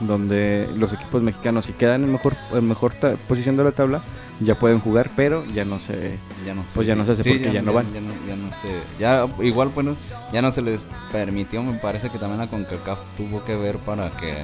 donde 0.00 0.68
los 0.76 0.92
equipos 0.92 1.22
mexicanos 1.22 1.66
si 1.66 1.72
quedan 1.72 2.04
en 2.04 2.12
mejor 2.12 2.34
en 2.52 2.66
mejor 2.66 2.92
posición 3.28 3.56
de 3.56 3.64
la 3.64 3.72
tabla 3.72 4.02
ya 4.40 4.58
pueden 4.58 4.80
jugar, 4.80 5.10
pero 5.14 5.44
ya 5.46 5.64
no 5.64 5.78
se 5.78 6.18
ya 6.44 6.54
no 6.54 6.64
Pues 6.74 6.86
ya 6.86 6.96
no 6.96 7.04
se 7.04 7.12
hace 7.12 7.22
porque 7.22 7.52
ya 7.52 7.62
no 7.62 7.72
van. 7.72 7.86
Ya 7.92 8.00
no, 8.00 8.10
ya 8.26 8.36
no 8.36 8.48
se, 8.54 8.68
ya 8.98 9.44
igual 9.44 9.68
bueno, 9.68 9.96
ya 10.32 10.42
no 10.42 10.50
se 10.50 10.62
les 10.62 10.84
permitió, 11.12 11.62
me 11.62 11.78
parece 11.78 12.10
que 12.10 12.18
también 12.18 12.40
la 12.40 12.48
CONCACAF 12.48 12.98
tuvo 13.16 13.44
que 13.44 13.54
ver 13.54 13.76
para 13.78 14.10
que 14.10 14.34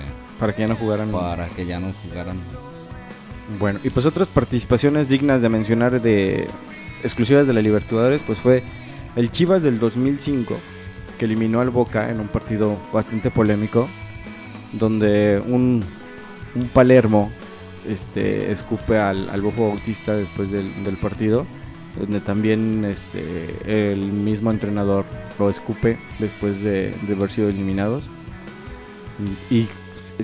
para 0.41 0.55
que 0.55 0.63
ya 0.63 0.69
no 0.69 0.75
jugaran. 0.75 1.11
para 1.11 1.47
que 1.51 1.67
ya 1.67 1.79
no 1.79 1.93
jugaran. 2.03 2.39
Bueno, 3.59 3.79
y 3.85 3.91
pues 3.91 4.07
otras 4.07 4.29
participaciones 4.29 5.09
dignas 5.09 5.43
de 5.43 5.49
mencionar 5.51 6.01
de 6.01 6.49
exclusivas 7.03 7.47
de 7.47 7.53
la 7.53 7.61
Libertadores, 7.61 8.23
pues 8.23 8.41
fue 8.41 8.63
el 9.17 9.31
Chivas 9.31 9.63
del 9.63 9.79
2005 9.79 10.57
que 11.19 11.27
eliminó 11.27 11.61
al 11.61 11.69
Boca 11.69 12.11
en 12.11 12.19
un 12.19 12.29
partido 12.29 12.79
bastante 12.93 13.31
polémico, 13.31 13.87
donde 14.73 15.43
un, 15.47 15.85
un 16.55 16.69
Palermo 16.69 17.31
este, 17.87 18.51
escupe 18.51 18.99
al, 18.99 19.29
al 19.29 19.43
Bofo 19.43 19.69
Bautista 19.69 20.15
después 20.15 20.51
del, 20.51 20.83
del 20.83 20.97
partido, 20.97 21.47
donde 21.99 22.21
también 22.21 22.87
este, 22.87 23.93
el 23.93 24.01
mismo 24.01 24.51
entrenador 24.51 25.05
lo 25.39 25.51
escupe 25.51 25.99
después 26.19 26.63
de, 26.63 26.95
de 27.07 27.15
haber 27.15 27.31
sido 27.31 27.51
eliminados 27.51 28.09
y, 29.51 29.57
y 29.57 29.69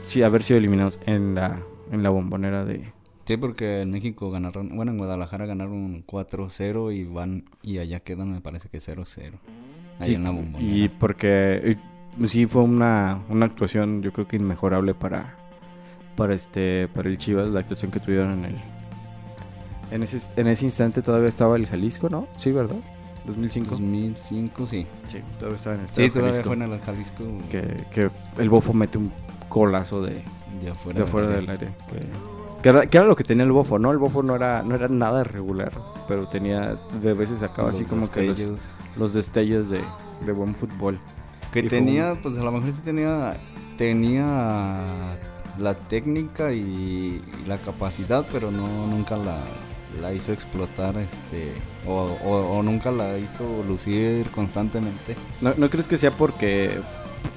sí, 0.00 0.22
haber 0.22 0.42
sido 0.42 0.58
eliminados 0.58 1.00
en 1.06 1.34
la, 1.34 1.62
en 1.90 2.02
la 2.02 2.10
bombonera 2.10 2.64
de, 2.64 2.92
Sí, 3.26 3.36
porque 3.36 3.80
en 3.82 3.90
México 3.90 4.30
ganaron, 4.30 4.76
bueno, 4.76 4.92
en 4.92 4.98
Guadalajara 4.98 5.46
ganaron 5.46 6.04
4-0 6.06 6.96
y 6.96 7.04
van 7.04 7.44
y 7.60 7.78
allá 7.78 7.98
quedan 7.98 8.30
me 8.30 8.40
parece 8.40 8.68
que 8.68 8.78
0-0. 8.78 9.32
Ahí 9.98 10.06
Sí, 10.06 10.14
en 10.14 10.22
la 10.22 10.30
bombonera. 10.30 10.62
Y 10.62 10.88
porque 10.88 11.60
eh, 11.64 11.76
sí 12.24 12.46
fue 12.46 12.62
una, 12.62 13.24
una 13.28 13.46
actuación, 13.46 14.00
yo 14.00 14.12
creo 14.12 14.28
que 14.28 14.36
inmejorable 14.36 14.94
para, 14.94 15.34
para 16.14 16.34
este 16.34 16.86
para 16.86 17.08
el 17.08 17.18
Chivas, 17.18 17.48
la 17.48 17.60
actuación 17.60 17.90
que 17.90 17.98
tuvieron 17.98 18.32
en 18.32 18.44
el 18.44 18.54
en 19.90 20.02
ese, 20.04 20.20
en 20.40 20.46
ese 20.46 20.64
instante 20.64 21.02
todavía 21.02 21.28
estaba 21.28 21.56
el 21.56 21.66
Jalisco, 21.66 22.08
¿no? 22.08 22.28
Sí, 22.36 22.52
¿verdad? 22.52 22.76
2005. 23.26 23.70
2005, 23.70 24.66
sí. 24.66 24.86
Sí, 25.08 25.18
todavía 25.40 25.56
estaba 25.56 25.74
en 25.74 25.82
el 25.82 25.88
Sí, 25.88 26.08
todavía 26.10 26.30
Jalisco, 26.30 26.44
fue 26.44 26.56
en 26.56 26.62
el 26.62 26.80
Jalisco 26.80 27.24
que, 27.50 27.84
que 27.90 28.10
el 28.38 28.48
Bofo 28.48 28.72
mete 28.72 28.98
un 28.98 29.12
colazo 29.48 30.02
de, 30.02 30.22
de 30.62 30.70
afuera, 30.70 30.98
de 30.98 31.04
afuera 31.04 31.28
del 31.28 31.46
del 31.46 31.50
aire. 31.50 31.74
Que, 31.88 32.62
que 32.62 32.68
era, 32.70 32.86
que 32.86 32.96
era 32.98 33.06
lo 33.06 33.16
que 33.16 33.24
tenía 33.24 33.44
el 33.44 33.52
Bofo, 33.52 33.78
¿no? 33.78 33.90
El 33.92 33.98
Bofo 33.98 34.22
no 34.22 34.34
era, 34.34 34.62
no 34.62 34.74
era 34.74 34.88
nada 34.88 35.24
regular, 35.24 35.72
pero 36.08 36.26
tenía, 36.28 36.76
de 37.00 37.12
veces 37.14 37.40
sacaba 37.40 37.70
así 37.70 37.84
como 37.84 38.10
que 38.10 38.26
los, 38.26 38.36
destellos. 38.38 38.60
los 38.96 39.12
destellos 39.14 39.68
de, 39.68 39.80
de 40.24 40.32
buen 40.32 40.54
fútbol. 40.54 40.98
Que 41.52 41.60
Y 41.60 41.68
tenía, 41.68 42.18
pues 42.22 42.36
a 42.38 42.42
lo 42.42 42.50
mejor 42.52 42.70
sí 42.72 42.80
tenía, 42.84 43.36
tenía 43.78 45.16
la 45.58 45.74
técnica 45.74 46.52
y, 46.52 46.58
y 46.60 47.48
la 47.48 47.58
capacidad, 47.58 48.24
pero 48.32 48.50
no 48.50 48.66
nunca 48.88 49.16
la, 49.16 49.38
la 50.00 50.12
hizo 50.12 50.32
explotar, 50.32 50.96
este, 50.98 51.52
o, 51.86 52.16
o- 52.24 52.58
o 52.58 52.62
nunca 52.62 52.90
la 52.90 53.16
hizo 53.18 53.44
lucir 53.66 54.26
constantemente. 54.30 55.16
¿No, 55.40 55.52
no 55.56 55.68
crees 55.70 55.88
que 55.88 55.96
sea 55.96 56.10
porque 56.10 56.78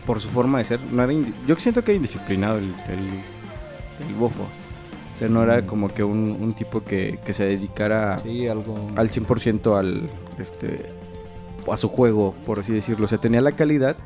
por 0.06 0.20
su 0.20 0.30
forma 0.30 0.58
de 0.60 0.64
ser? 0.64 0.80
No 0.92 1.04
era 1.04 1.14
Yo 1.48 1.56
siento 1.58 1.84
que 1.84 1.92
era 1.92 1.96
indisciplinado 1.98 2.58
el, 2.58 2.66
el, 2.90 4.08
el 4.08 4.16
bofo. 4.16 4.44
O 4.44 5.18
sea, 5.20 5.28
no 5.28 5.44
era 5.44 5.62
Mm. 5.62 5.66
como 5.66 5.90
que 5.90 6.04
un, 6.04 6.38
un 6.40 6.54
tipo 6.54 6.84
que, 6.84 7.20
que 7.26 7.34
se 7.34 7.44
dedicara 7.46 8.18
Sí, 8.20 8.48
algo. 8.48 8.76
al 8.96 9.10
100% 9.10 9.78
al, 9.78 10.10
este, 10.40 10.86
a 11.72 11.76
su 11.78 11.90
juego, 11.90 12.34
por 12.46 12.60
así 12.60 12.72
decirlo. 12.74 13.06
O 13.06 13.08
sea, 13.08 13.18
tenía 13.18 13.42
la 13.42 13.52
calidad, 13.52 13.98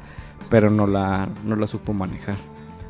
pero 0.49 0.69
no 0.71 0.87
la, 0.87 1.29
no 1.45 1.55
la 1.55 1.67
supo 1.67 1.93
manejar. 1.93 2.35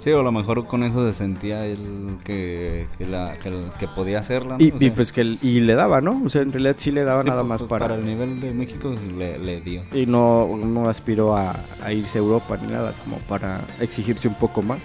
Sí, 0.04 0.12
o 0.12 0.20
a 0.20 0.24
lo 0.24 0.34
mejor 0.34 0.68
con 0.68 0.84
eso 0.84 1.08
se 1.08 1.14
sentía 1.18 1.66
él 1.66 2.18
que, 2.26 2.88
que, 2.98 3.08
la, 3.08 3.38
que, 3.42 3.48
el- 3.48 3.72
que 3.80 3.88
podía 3.88 4.20
hacerla. 4.20 4.58
¿no? 4.58 4.64
Y, 4.64 4.72
O 4.72 4.76
y 4.76 4.80
sea, 4.80 4.94
pues 4.94 5.14
que 5.14 5.22
el- 5.22 5.40
y 5.42 5.62
le 5.62 5.76
daba, 5.76 6.02
¿no? 6.02 6.22
O 6.26 6.30
sea, 6.30 6.42
en 6.42 6.52
realidad 6.52 6.76
sí 6.78 6.92
le 6.92 7.06
daba 7.06 7.24
sí, 7.24 7.30
nada 7.30 7.42
pues, 7.42 7.50
más 7.50 7.62
pues, 7.62 7.70
para... 7.70 7.96
el 7.96 8.06
nivel 8.06 8.42
de 8.42 8.52
México 8.54 8.94
le, 9.18 9.40
le 9.40 9.62
dio. 9.62 9.84
Y 9.94 10.06
no, 10.06 10.58
no 10.58 10.90
aspiró 10.90 11.38
a, 11.38 11.56
a 11.82 11.94
irse 11.94 12.18
a 12.18 12.22
Europa 12.22 12.58
ni 12.62 12.68
nada, 12.74 12.94
como 13.04 13.18
para 13.20 13.62
exigirse 13.80 14.28
un 14.28 14.36
poco 14.36 14.62
más. 14.62 14.80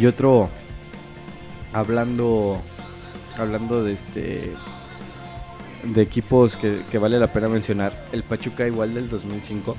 Y 0.00 0.06
otro, 0.06 0.48
hablando, 1.74 2.58
hablando 3.38 3.84
de 3.84 3.92
este, 3.92 4.52
de 5.84 6.02
equipos 6.02 6.56
que, 6.56 6.80
que 6.90 6.96
vale 6.96 7.18
la 7.18 7.30
pena 7.30 7.48
mencionar, 7.48 7.92
el 8.12 8.22
Pachuca 8.22 8.66
igual 8.66 8.94
del 8.94 9.10
2005, 9.10 9.76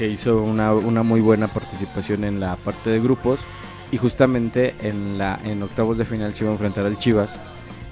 que 0.00 0.08
hizo 0.08 0.42
una, 0.42 0.72
una 0.72 1.02
muy 1.02 1.20
buena 1.20 1.46
participación 1.46 2.24
en 2.24 2.40
la 2.40 2.56
parte 2.56 2.88
de 2.88 3.00
grupos 3.00 3.44
y 3.92 3.98
justamente 3.98 4.74
en 4.80 5.18
la 5.18 5.38
en 5.44 5.62
octavos 5.62 5.98
de 5.98 6.06
final 6.06 6.32
se 6.32 6.44
iba 6.44 6.50
a 6.50 6.54
enfrentar 6.54 6.86
al 6.86 6.96
Chivas. 6.96 7.38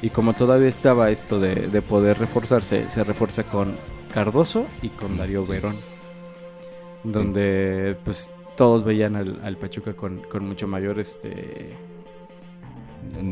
Y 0.00 0.08
como 0.08 0.32
todavía 0.32 0.68
estaba 0.68 1.10
esto 1.10 1.38
de, 1.38 1.54
de 1.54 1.82
poder 1.82 2.18
reforzarse, 2.18 2.88
se 2.88 3.04
refuerza 3.04 3.42
con 3.42 3.76
Cardoso 4.14 4.64
y 4.80 4.88
con 4.88 5.18
Darío 5.18 5.44
Verón, 5.44 5.76
donde 7.04 7.94
pues 8.04 8.32
todos 8.56 8.84
veían 8.84 9.14
al, 9.14 9.38
al 9.44 9.58
Pachuca 9.58 9.92
con, 9.92 10.22
con 10.30 10.48
mucho 10.48 10.66
mayor 10.66 10.98
este 10.98 11.76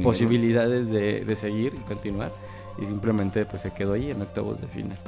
posibilidades 0.03 0.91
de, 0.91 1.25
de 1.25 1.35
seguir 1.37 1.73
y 1.75 1.81
continuar. 1.89 2.31
Y 2.79 2.85
simplemente 2.85 3.47
pues 3.47 3.62
se 3.62 3.71
quedó 3.71 3.95
ahí 3.95 4.11
en 4.11 4.21
octavos 4.21 4.61
de 4.61 4.67
final. 4.67 4.99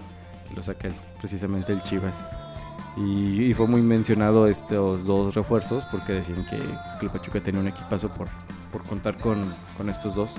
Lo 0.56 0.62
saca 0.62 0.88
el- 0.88 0.94
precisamente 1.20 1.74
el 1.74 1.82
Chivas 1.82 2.26
Y, 2.98 3.44
y 3.44 3.54
fue 3.54 3.66
muy 3.66 3.80
mencionado 3.80 4.48
estos 4.48 5.04
dos 5.04 5.34
refuerzos 5.34 5.84
porque 5.84 6.14
decían 6.14 6.44
que, 6.46 6.56
que 6.56 7.06
el 7.06 7.10
Pachuca 7.10 7.40
tenía 7.40 7.60
un 7.60 7.68
equipazo 7.68 8.08
por, 8.08 8.28
por 8.72 8.82
contar 8.84 9.16
con, 9.18 9.54
con 9.76 9.88
estos 9.88 10.14
dos. 10.14 10.34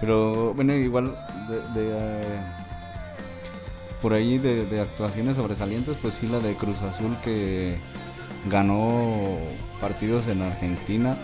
Pero 0.00 0.52
bueno, 0.54 0.74
igual 0.74 1.14
de, 1.48 1.80
de, 1.80 1.90
eh, 1.92 2.40
por 4.02 4.14
ahí 4.14 4.38
de, 4.38 4.66
de 4.66 4.80
actuaciones 4.80 5.36
sobresalientes, 5.36 5.96
pues 6.02 6.14
sí 6.14 6.26
la 6.26 6.40
de 6.40 6.54
Cruz 6.54 6.82
Azul 6.82 7.16
que 7.22 7.76
ganó 8.50 9.38
partidos 9.80 10.26
en 10.26 10.42
Argentina, 10.42 11.16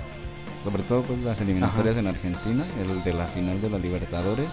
sobre 0.65 0.83
todo 0.85 1.03
pues 1.03 1.19
las 1.21 1.41
eliminatorias 1.41 1.97
en 1.97 2.07
Argentina, 2.07 2.65
el 2.81 3.03
de 3.03 3.13
la 3.15 3.27
final 3.27 3.61
de 3.61 3.69
la 3.69 3.79
Libertadores, 3.79 4.49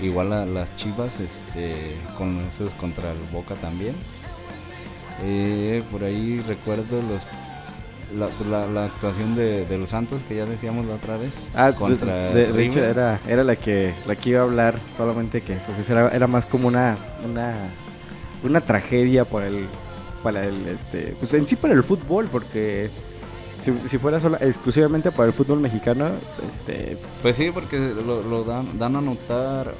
igual 0.00 0.32
a 0.32 0.46
las 0.46 0.76
Chivas, 0.76 1.20
este, 1.20 1.96
con 2.16 2.38
esos 2.40 2.72
contra 2.74 3.10
el 3.10 3.18
Boca 3.32 3.54
también. 3.56 3.94
Eh, 5.22 5.82
por 5.90 6.02
ahí 6.04 6.42
recuerdo 6.46 7.00
los 7.02 7.26
la, 8.18 8.28
la- 8.48 8.66
la 8.66 8.84
actuación 8.84 9.34
de, 9.34 9.64
de 9.64 9.78
los 9.78 9.90
Santos 9.90 10.22
que 10.28 10.36
ya 10.36 10.44
decíamos 10.46 10.86
la 10.86 10.94
otra 10.94 11.16
vez 11.16 11.48
Ah, 11.54 11.72
contra 11.72 12.30
de, 12.30 12.52
de 12.52 12.64
hecho 12.64 12.74
River. 12.76 12.90
era, 12.90 13.20
era 13.26 13.42
la 13.44 13.56
que 13.56 13.92
la 14.06 14.14
que 14.16 14.30
iba 14.30 14.40
a 14.40 14.44
hablar, 14.44 14.78
solamente 14.96 15.40
que 15.40 15.54
pues, 15.54 15.88
era, 15.90 16.08
era 16.10 16.26
más 16.26 16.46
como 16.46 16.68
una, 16.68 16.96
una 17.24 17.54
una 18.44 18.60
tragedia 18.60 19.24
para 19.24 19.46
el 19.48 19.64
para 20.22 20.44
el 20.44 20.66
este 20.68 21.14
pues 21.18 21.32
en 21.34 21.46
sí 21.48 21.56
para 21.56 21.74
el 21.74 21.82
fútbol 21.82 22.28
porque 22.30 22.90
si, 23.58 23.72
si 23.88 23.98
fuera 23.98 24.20
sola, 24.20 24.38
exclusivamente 24.40 25.10
para 25.10 25.28
el 25.28 25.32
fútbol 25.32 25.60
mexicano, 25.60 26.08
este 26.48 26.98
Pues 27.22 27.36
sí, 27.36 27.50
porque 27.54 27.78
lo, 27.78 28.22
lo 28.22 28.44
dan, 28.44 28.78
dan 28.78 28.96
a 28.96 29.00
notar, 29.00 29.72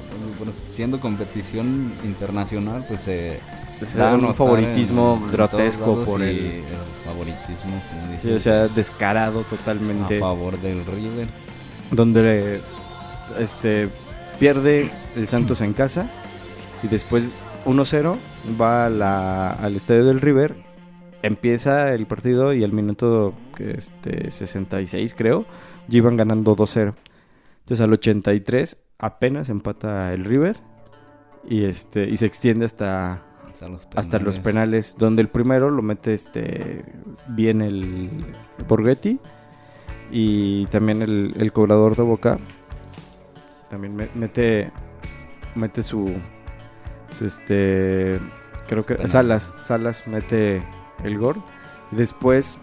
siendo 0.71 0.99
competición 0.99 1.93
internacional, 2.03 2.83
pues 2.87 3.01
se 3.01 3.39
se 3.83 3.97
da 3.97 4.09
a 4.09 4.11
da 4.11 4.27
un 4.27 4.35
favoritismo 4.35 5.17
en- 5.17 5.25
en 5.25 5.31
grotesco 5.31 5.91
lados 5.91 6.05
por 6.05 6.21
y 6.21 6.25
el 6.25 6.63
favoritismo, 7.05 7.81
como 7.89 8.05
sí, 8.07 8.11
dices, 8.13 8.35
o 8.35 8.39
sea, 8.39 8.67
descarado 8.67 9.41
a 9.41 9.43
totalmente. 9.43 10.19
favor 10.19 10.59
del 10.59 10.85
River. 10.85 11.27
donde 11.91 12.59
este 13.39 13.89
pierde 14.39 14.89
el 15.15 15.27
Santos 15.27 15.61
en 15.61 15.73
casa 15.73 16.09
y 16.83 16.87
después 16.87 17.37
1-0 17.65 18.17
va 18.59 18.87
a 18.87 18.89
la- 18.89 19.51
al 19.51 19.75
estadio 19.75 20.03
del 20.05 20.19
River 20.19 20.55
empieza 21.21 21.93
el 21.93 22.05
partido 22.07 22.53
y 22.53 22.63
al 22.63 22.71
minuto 22.73 23.33
este 23.59 24.29
66 24.31 25.13
creo 25.15 25.45
ya 25.87 25.97
iban 25.97 26.17
ganando 26.17 26.55
2-0 26.55 26.95
entonces 27.61 27.83
al 27.83 27.93
83 27.93 28.77
apenas 28.99 29.49
empata 29.49 30.11
el 30.13 30.25
River 30.25 30.57
y 31.47 31.65
este 31.65 32.09
y 32.09 32.17
se 32.17 32.25
extiende 32.25 32.65
hasta 32.65 33.21
Hasta 33.55 33.69
los 33.69 33.87
hasta 33.95 34.19
los 34.19 34.39
penales. 34.39 34.95
donde 34.99 35.21
el 35.21 35.29
primero 35.29 35.69
lo 35.71 35.81
mete 35.81 36.13
este 36.13 36.83
bien 37.27 37.61
el 37.61 38.09
Borghetti 38.67 39.19
y 40.11 40.65
también 40.67 41.01
el, 41.01 41.33
el 41.37 41.51
cobrador 41.53 41.95
de 41.95 42.03
Boca 42.03 42.37
también 43.69 43.95
me- 43.95 44.09
mete 44.13 44.71
mete 45.55 45.83
su, 45.83 46.13
su 47.11 47.25
este 47.25 48.19
creo 48.67 48.83
que. 48.83 49.07
Salas 49.07 49.53
Salas 49.61 50.05
mete 50.07 50.61
el 51.03 51.17
gol 51.17 51.37
y 51.91 51.95
después 51.95 52.59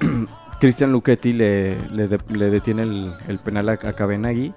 Cristian 0.60 0.92
Luchetti 0.92 1.32
le, 1.32 1.76
le, 1.90 2.08
de- 2.08 2.20
le 2.28 2.50
detiene 2.50 2.82
el, 2.82 3.12
el 3.28 3.38
penal 3.38 3.68
a, 3.68 3.72
a 3.72 3.92
Cabenagui 3.92 4.54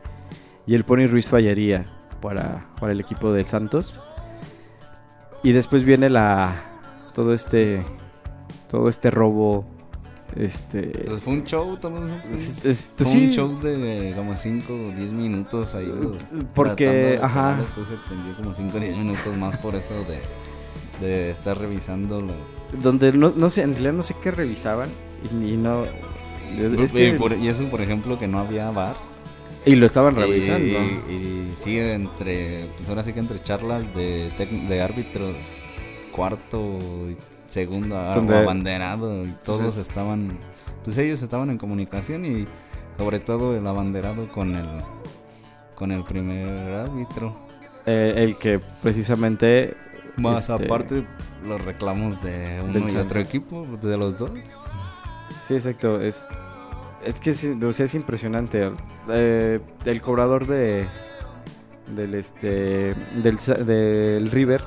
y 0.65 0.75
el 0.75 0.83
Pony 0.83 1.07
Ruiz 1.07 1.29
fallaría 1.29 1.85
para, 2.21 2.67
para 2.79 2.91
el 2.93 2.99
equipo 2.99 3.31
de 3.33 3.43
Santos. 3.43 3.99
Y 5.43 5.51
después 5.53 5.83
viene 5.83 6.09
la 6.09 6.53
todo 7.13 7.33
este 7.33 7.83
todo 8.69 8.87
este 8.89 9.09
robo 9.11 9.65
este 10.35 10.83
Pues 11.07 11.23
fue 11.23 11.33
un 11.33 11.43
show, 11.43 11.75
todo 11.77 12.05
eso 12.05 12.15
fue, 12.21 12.37
es- 12.37 12.65
es- 12.65 12.85
fue 12.85 12.91
pues 12.97 13.07
un 13.09 13.13
sí, 13.13 13.31
show 13.31 13.59
de 13.61 14.13
como 14.15 14.37
5 14.37 14.73
o 14.73 14.91
10 14.91 15.11
minutos 15.11 15.73
ahí. 15.75 15.91
pues, 15.91 16.23
porque 16.53 16.87
de 16.89 17.17
ajá 17.23 17.57
Después 17.61 17.87
se 17.87 17.93
extendió 17.95 18.35
como 18.35 18.53
5 18.53 18.77
o 18.77 18.79
10 18.79 18.95
minutos 18.97 19.37
más 19.37 19.57
por 19.57 19.73
eso 19.75 19.93
de, 21.01 21.05
de 21.07 21.31
estar 21.31 21.57
revisando 21.57 22.21
lo, 22.21 22.33
donde 22.83 23.11
no, 23.13 23.33
no 23.35 23.49
sé 23.49 23.63
en 23.63 23.71
realidad 23.71 23.93
no 23.93 24.03
sé 24.03 24.15
qué 24.21 24.29
revisaban 24.31 24.89
y, 25.23 25.53
y 25.53 25.57
no 25.57 25.85
es 25.85 26.91
y, 26.91 26.95
que- 26.95 27.13
por- 27.13 27.33
y 27.33 27.47
eso, 27.47 27.63
por 27.69 27.81
ejemplo, 27.81 28.17
que 28.19 28.27
no 28.27 28.39
había 28.39 28.69
bar. 28.71 28.95
Y 29.65 29.75
lo 29.75 29.85
estaban 29.85 30.15
revisando 30.15 30.79
Y, 31.09 31.13
y 31.13 31.53
sí, 31.57 31.77
entre, 31.77 32.69
pues 32.77 32.89
ahora 32.89 33.03
sí 33.03 33.13
que 33.13 33.19
entre 33.19 33.41
charlas 33.43 33.83
de, 33.95 34.31
de 34.67 34.81
árbitros, 34.81 35.35
cuarto 36.11 36.77
y 37.09 37.17
segundo 37.49 37.97
abanderado, 37.97 39.25
y 39.25 39.31
todos 39.45 39.59
Entonces- 39.59 39.87
estaban, 39.87 40.37
pues 40.83 40.97
ellos 40.97 41.21
estaban 41.21 41.49
en 41.49 41.57
comunicación 41.57 42.25
y 42.25 42.47
sobre 42.97 43.19
todo 43.19 43.55
el 43.55 43.65
abanderado 43.67 44.27
con 44.31 44.55
el, 44.55 44.67
con 45.75 45.91
el 45.91 46.03
primer 46.03 46.47
árbitro. 46.75 47.35
Eh, 47.85 48.13
el 48.17 48.37
que 48.37 48.59
precisamente 48.81 49.75
Más 50.17 50.49
este, 50.49 50.65
aparte 50.65 51.05
los 51.43 51.63
reclamos 51.63 52.21
de 52.21 52.61
uno 52.63 52.73
Del 52.73 52.89
y 52.93 52.97
otro 52.97 53.21
equipo, 53.21 53.65
de 53.81 53.97
los 53.97 54.17
dos. 54.19 54.31
Sí, 55.47 55.53
exacto. 55.55 56.01
Es, 56.01 56.27
es 57.03 57.19
que 57.19 57.33
sea, 57.33 57.85
es 57.85 57.95
impresionante. 57.95 58.71
Eh, 59.09 59.59
el 59.85 60.01
cobrador 60.01 60.47
de 60.47 60.85
del 61.95 62.13
este 62.13 62.93
del, 63.15 63.37
del 63.65 64.29
River 64.31 64.61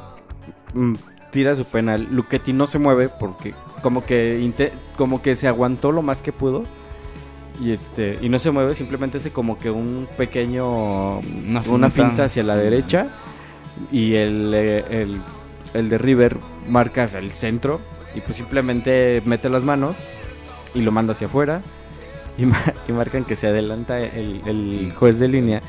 mm, 0.74 0.94
tira 1.30 1.54
su 1.54 1.64
penal. 1.64 2.08
Luchetti 2.10 2.52
no 2.52 2.66
se 2.66 2.78
mueve 2.78 3.08
porque 3.08 3.54
como 3.82 4.04
que 4.04 4.72
como 4.96 5.22
que 5.22 5.36
se 5.36 5.48
aguantó 5.48 5.92
lo 5.92 6.02
más 6.02 6.22
que 6.22 6.32
pudo. 6.32 6.64
Y 7.60 7.70
este 7.70 8.18
y 8.22 8.28
no 8.28 8.38
se 8.38 8.50
mueve, 8.50 8.74
simplemente 8.74 9.18
hace 9.18 9.30
como 9.30 9.58
que 9.58 9.70
un 9.70 10.08
pequeño 10.16 11.18
Una 11.18 11.60
una, 11.68 11.90
finta. 11.90 11.90
finta 11.90 12.24
hacia 12.24 12.42
la 12.42 12.56
derecha 12.56 13.08
y 13.90 14.14
el, 14.14 14.52
eh, 14.54 14.84
el, 15.02 15.20
el 15.74 15.88
de 15.90 15.98
River 15.98 16.38
marca 16.68 17.04
hacia 17.04 17.20
el 17.20 17.30
centro 17.30 17.80
y 18.14 18.20
pues 18.20 18.38
simplemente 18.38 19.22
mete 19.26 19.48
las 19.50 19.64
manos 19.64 19.96
y 20.74 20.80
lo 20.80 20.92
manda 20.92 21.12
hacia 21.12 21.26
afuera 21.26 21.62
y, 22.38 22.46
ma- 22.46 22.74
y 22.88 22.92
marcan 22.92 23.24
que 23.24 23.36
se 23.36 23.46
adelanta 23.48 24.00
el, 24.00 24.42
el 24.46 24.92
juez 24.96 25.18
de 25.18 25.28
línea 25.28 25.62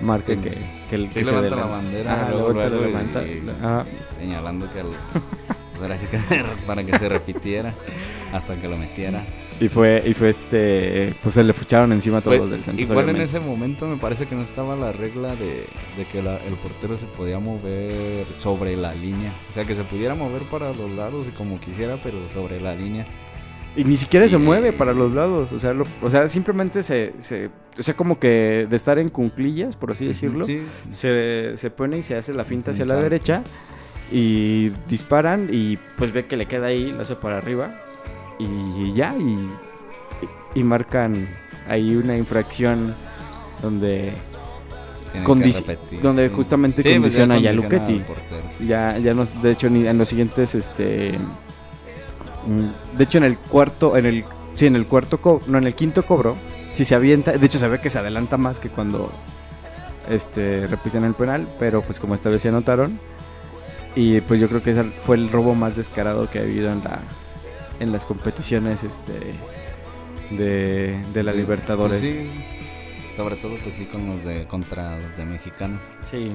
marca 0.00 0.28
Sí. 0.34 0.36
que, 0.38 0.50
que, 0.88 0.94
el, 0.96 1.08
Sí, 1.08 1.20
que 1.20 1.24
se 1.24 1.30
levanta 1.32 1.56
la 1.56 1.62
adelanta. 1.62 1.66
bandera, 1.66 2.12
Ajá, 2.14 2.30
luego, 2.30 2.48
levanta, 2.52 2.68
luego, 2.70 2.84
levanta. 2.86 3.22
y- 3.22 3.50
Ajá. 3.62 3.84
señalando 4.18 4.72
que 4.72 4.80
el, 4.80 4.86
pues 5.72 5.82
ahora 5.82 5.98
sí 5.98 6.06
que 6.06 6.18
para 6.66 6.84
que 6.84 6.98
se 6.98 7.08
repitiera 7.08 7.74
hasta 8.32 8.56
que 8.56 8.68
lo 8.68 8.76
metiera. 8.76 9.22
y 9.60 9.68
fue 9.68 10.02
y 10.06 10.14
fue 10.14 10.30
este 10.30 11.12
pues 11.22 11.34
se 11.34 11.42
le 11.44 11.52
fucharon 11.52 11.92
encima 11.92 12.18
a 12.18 12.20
todos 12.22 12.38
Pues, 12.38 12.40
los 12.42 12.50
del 12.50 12.64
Santos 12.64 12.88
igual 12.88 13.08
en 13.10 13.20
ese 13.20 13.40
momento 13.40 13.86
me 13.88 13.96
parece 13.96 14.24
que 14.26 14.34
no 14.34 14.42
estaba 14.42 14.74
la 14.76 14.92
regla 14.92 15.34
de, 15.36 15.66
de 15.98 16.04
que 16.10 16.22
la- 16.22 16.36
el 16.38 16.54
portero 16.54 16.96
se 16.96 17.06
podía 17.06 17.38
mover 17.40 18.24
sobre 18.36 18.76
la 18.76 18.94
línea. 18.94 19.32
O 19.50 19.52
sea, 19.52 19.64
que 19.66 19.74
se 19.74 19.82
pudiera 19.84 20.14
mover 20.14 20.42
para 20.42 20.72
los 20.72 20.90
lados 20.92 21.26
y 21.28 21.32
como 21.32 21.58
quisiera, 21.60 21.98
pero 22.02 22.26
sobre 22.30 22.58
la 22.60 22.74
línea. 22.74 23.04
Y 23.76 23.84
ni 23.84 23.96
siquiera 23.96 24.26
se 24.28 24.36
mueve 24.36 24.72
para 24.72 24.92
los 24.92 25.12
lados, 25.12 25.52
o 25.52 25.58
sea, 25.60 25.72
lo- 25.72 25.86
o 26.02 26.10
sea, 26.10 26.28
simplemente 26.28 26.82
se, 26.82 27.12
se, 27.20 27.50
o 27.78 27.82
sea, 27.82 27.94
como 27.94 28.18
que 28.18 28.66
de 28.68 28.74
estar 28.76 28.98
en 28.98 29.08
cunclillas, 29.10 29.76
por 29.76 29.92
así 29.92 30.04
decirlo, 30.06 30.42
Sí. 30.44 30.60
se, 30.88 31.52
se 31.56 31.70
pone 31.70 31.98
y 31.98 32.02
se 32.02 32.16
hace 32.16 32.32
la 32.34 32.44
finta 32.44 32.72
hacia 32.72 32.84
la 32.84 32.96
derecha 32.96 33.42
y 34.10 34.70
disparan 34.88 35.48
y 35.52 35.78
pues 35.96 36.12
ve 36.12 36.26
que 36.26 36.36
le 36.36 36.46
queda 36.46 36.66
ahí, 36.66 36.90
lo 36.90 37.02
hace 37.02 37.14
para 37.14 37.38
arriba 37.38 37.80
y 38.40 38.92
ya, 38.92 39.14
y, 39.16 40.58
y 40.58 40.64
marcan 40.64 41.28
ahí 41.68 41.94
una 41.94 42.16
infracción 42.16 42.94
donde, 43.62 44.12
repetir, 45.14 46.00
donde 46.00 46.28
sí. 46.28 46.34
justamente 46.34 46.82
Sí, 46.82 46.88
pues 46.88 46.96
condiciona 46.98 47.38
ya 47.38 47.50
a 47.50 47.54
condiciona 47.54 47.84
Luchetti. 47.86 48.04
portero. 48.04 48.66
ya, 48.66 48.98
ya 48.98 49.14
nos, 49.14 49.40
de 49.42 49.52
hecho, 49.52 49.70
ni- 49.70 49.86
en 49.86 49.96
los 49.96 50.08
siguientes, 50.08 50.54
este, 50.56 51.12
de 52.96 53.04
hecho, 53.04 53.18
en 53.18 53.24
el 53.24 53.36
cuarto, 53.38 53.96
en 53.96 54.06
el, 54.06 54.24
sí, 54.54 54.66
en 54.66 54.76
el 54.76 54.86
cuarto, 54.86 55.20
co- 55.20 55.40
no, 55.46 55.58
en 55.58 55.66
el 55.66 55.74
quinto 55.74 56.04
cobro, 56.06 56.36
si 56.74 56.84
se 56.84 56.94
avienta, 56.94 57.32
de 57.32 57.44
hecho, 57.46 57.58
se 57.58 57.68
ve 57.68 57.80
que 57.80 57.90
se 57.90 57.98
adelanta 57.98 58.36
más 58.38 58.60
que 58.60 58.68
cuando, 58.70 59.10
este, 60.08 60.66
repiten 60.66 61.04
el 61.04 61.14
penal, 61.14 61.46
pero 61.58 61.82
pues 61.82 62.00
como 62.00 62.14
esta 62.14 62.30
vez 62.30 62.42
se 62.42 62.48
anotaron, 62.48 62.98
y 63.94 64.20
pues 64.22 64.40
yo 64.40 64.48
creo 64.48 64.62
que 64.62 64.70
ese 64.70 64.84
fue 64.84 65.16
el 65.16 65.30
robo 65.30 65.54
más 65.54 65.76
descarado 65.76 66.30
que 66.30 66.38
ha 66.38 66.42
habido 66.42 66.70
en 66.72 66.82
la, 66.84 67.00
en 67.80 67.92
las 67.92 68.06
competiciones, 68.06 68.82
este, 68.84 69.34
de, 70.36 71.02
de 71.12 71.22
la 71.22 71.32
Sí, 71.32 71.38
Libertadores. 71.38 72.00
pues 72.00 72.14
sí, 72.14 72.30
sobre 73.16 73.36
todo 73.36 73.56
pues 73.62 73.74
sí 73.74 73.84
con 73.86 74.06
los 74.06 74.24
de 74.24 74.46
contra 74.46 74.96
los 74.98 75.16
de 75.16 75.24
mexicanos. 75.24 75.82
Sí. 76.04 76.32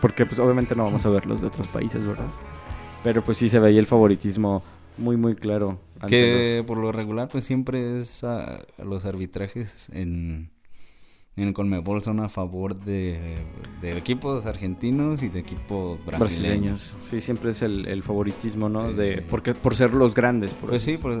Porque 0.00 0.26
pues 0.26 0.40
obviamente 0.40 0.74
no 0.74 0.82
vamos 0.84 1.06
a 1.06 1.08
ver 1.10 1.26
los 1.26 1.40
de 1.40 1.46
otros 1.46 1.68
países, 1.68 2.04
¿verdad? 2.04 2.26
Pero 3.04 3.22
pues 3.22 3.38
sí 3.38 3.48
se 3.48 3.60
veía 3.60 3.78
el 3.78 3.86
favoritismo 3.86 4.62
muy 4.98 5.16
muy 5.16 5.34
claro. 5.34 5.78
Que 6.08 6.56
los- 6.58 6.66
por 6.66 6.78
lo 6.78 6.90
regular 6.92 7.28
pues 7.28 7.44
siempre 7.44 8.00
es 8.00 8.24
a, 8.24 8.56
a 8.56 8.84
los 8.84 9.04
arbitrajes 9.04 9.88
en 9.92 10.50
en 11.34 11.54
Conmebol 11.54 12.02
son 12.02 12.20
a 12.20 12.28
favor 12.28 12.76
de, 12.78 13.36
de 13.80 13.96
equipos 13.96 14.44
argentinos 14.44 15.22
y 15.22 15.28
de 15.30 15.40
equipos 15.40 16.04
brasileños. 16.04 16.20
Brasileños. 16.20 16.96
Sí, 17.06 17.20
siempre 17.22 17.52
es 17.52 17.62
el, 17.62 17.86
el 17.88 18.02
favoritismo, 18.02 18.68
¿no? 18.68 18.88
Sí. 18.88 18.92
De, 18.94 19.24
porque, 19.30 19.54
por 19.54 19.74
ser 19.74 19.94
los 19.94 20.14
grandes. 20.14 20.52
por 20.52 20.68
Pues 20.68 20.82
sí, 20.82 20.98
pues, 20.98 21.20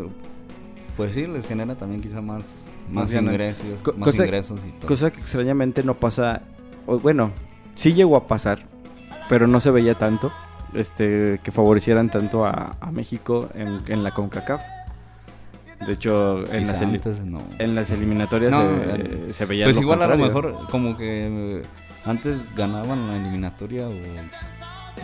pues 0.98 1.12
sí, 1.14 1.26
les 1.26 1.46
genera 1.46 1.76
también 1.78 2.02
quizá 2.02 2.20
más, 2.20 2.70
Más 2.90 3.14
ingresos, 3.14 3.80
Co- 3.80 3.94
más 3.94 4.10
cosa- 4.10 4.24
ingresos 4.24 4.60
y 4.66 4.70
todo. 4.72 4.86
Cosa 4.88 5.10
que 5.10 5.20
extrañamente 5.20 5.82
no 5.82 5.94
pasa. 5.98 6.42
o 6.86 6.98
bueno, 6.98 7.32
sí 7.74 7.94
llegó 7.94 8.16
a 8.16 8.26
pasar, 8.26 8.66
pero 9.30 9.46
no 9.46 9.60
se 9.60 9.70
veía 9.70 9.94
tanto. 9.94 10.30
Este, 10.74 11.38
que 11.42 11.50
favorecieran 11.52 12.08
tanto 12.08 12.46
a, 12.46 12.76
a 12.80 12.90
México 12.90 13.48
en, 13.54 13.80
en 13.88 14.02
la 14.02 14.10
CONCACAF. 14.10 14.60
De 15.86 15.92
hecho, 15.94 16.44
en 16.52 16.66
las, 16.68 16.80
antes 16.80 17.24
no. 17.24 17.42
en 17.58 17.74
las 17.74 17.90
eliminatorias 17.90 18.52
No, 18.52 18.60
se, 18.62 19.00
eh, 19.28 19.32
se 19.32 19.44
veía 19.46 19.64
Pues 19.66 19.76
lo 19.76 19.82
igual 19.82 20.02
a 20.02 20.06
lo 20.06 20.16
contrario. 20.18 20.48
mejor 20.54 20.70
como 20.70 20.96
que 20.96 21.58
eh, 21.58 21.62
antes 22.04 22.38
ganaban 22.54 23.08
la 23.08 23.16
eliminatoria 23.16 23.88
o 23.88 23.92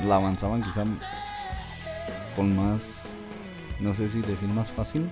la 0.07 0.15
avanzaban 0.17 0.63
quizá 0.63 0.85
con 2.37 2.57
más, 2.57 3.15
no 3.81 3.93
sé 3.95 4.09
si 4.09 4.21
decir 4.23 4.49
más 4.49 4.71
fácil 4.71 5.11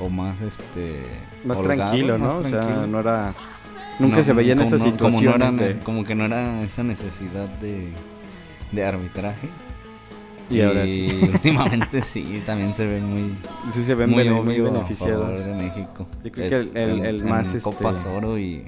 o 0.00 0.08
más 0.08 0.40
este... 0.40 1.04
Más 1.44 1.58
holgado, 1.58 1.76
tranquilo, 1.78 2.18
¿no? 2.18 2.24
más 2.24 2.34
o 2.34 2.42
sea, 2.48 2.50
tranquilo. 2.60 2.86
no 2.88 3.00
era. 3.00 3.32
Nunca 4.00 4.16
No, 4.18 4.24
se 4.24 4.32
veían 4.32 4.58
como 4.58 4.74
estas 4.76 4.86
no- 4.92 4.96
como 4.98 5.20
no 5.20 5.34
eran- 5.34 5.56
de- 5.56 5.78
como 5.80 6.04
que 6.04 6.14
no 6.16 6.24
era 6.24 6.62
esa 6.62 6.82
necesidad 6.82 7.46
de, 7.60 7.88
de 8.72 8.84
arbitraje. 8.84 9.48
Y 10.50 10.60
ahora 10.62 10.84
sí. 10.86 11.08
últimamente 11.32 12.00
sí, 12.00 12.42
también 12.46 12.74
se 12.74 12.86
ven 12.86 13.04
muy, 13.04 13.36
Sí 13.72 13.84
se 13.84 13.94
ven 13.94 14.10
muy 14.10 14.24
bene- 14.24 14.60
beneficiados. 14.62 15.44
de 15.44 15.54
México. 15.54 16.06
Yo 16.24 16.32
creo 16.32 16.48
que 16.48 16.56
el- 16.56 16.76
el- 16.76 17.06
el 17.06 17.24
más, 17.24 17.48
este, 17.48 17.60
Copas 17.62 18.04
Oro 18.06 18.38
y... 18.38 18.64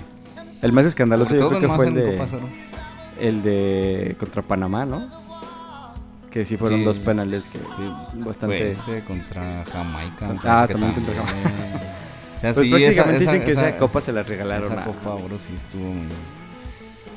El 0.62 0.72
más 0.72 0.84
escandaloso 0.86 1.34
yo 1.36 1.48
creo 1.48 1.60
que 1.60 1.68
fue 1.68 1.86
el 1.88 1.94
de, 1.94 2.12
Copas 2.12 2.32
Oro. 2.34 2.48
el 3.18 3.42
de 3.42 4.16
contra 4.18 4.42
Panamá, 4.42 4.84
¿no? 4.84 5.08
Que 6.30 6.44
sí 6.44 6.56
fueron 6.56 6.80
Sí. 6.80 6.84
dos 6.84 6.98
penales 7.00 7.48
que 7.48 7.58
bastante... 8.24 8.74
Fue 8.74 8.94
ese 8.98 9.04
contra 9.04 9.64
Jamaica. 9.64 10.34
Ah, 10.44 10.64
que 10.68 10.74
también 10.74 10.92
contra 10.94 11.14
O 12.36 12.38
sea, 12.40 12.54
Pues 12.54 12.64
sí, 12.66 12.70
prácticamente 12.70 13.24
esa, 13.24 13.32
dicen 13.32 13.44
que 13.44 13.52
esa, 13.52 13.68
esa- 13.70 13.78
copa 13.78 14.00
se 14.00 14.12
la 14.12 14.22
regalaron 14.22 14.72
esa 14.72 14.82
a... 14.82 14.84
Copa 14.84 15.10
Oro 15.14 15.38
sí 15.38 15.52
estuvo 15.56 15.82
muy, 15.92 16.06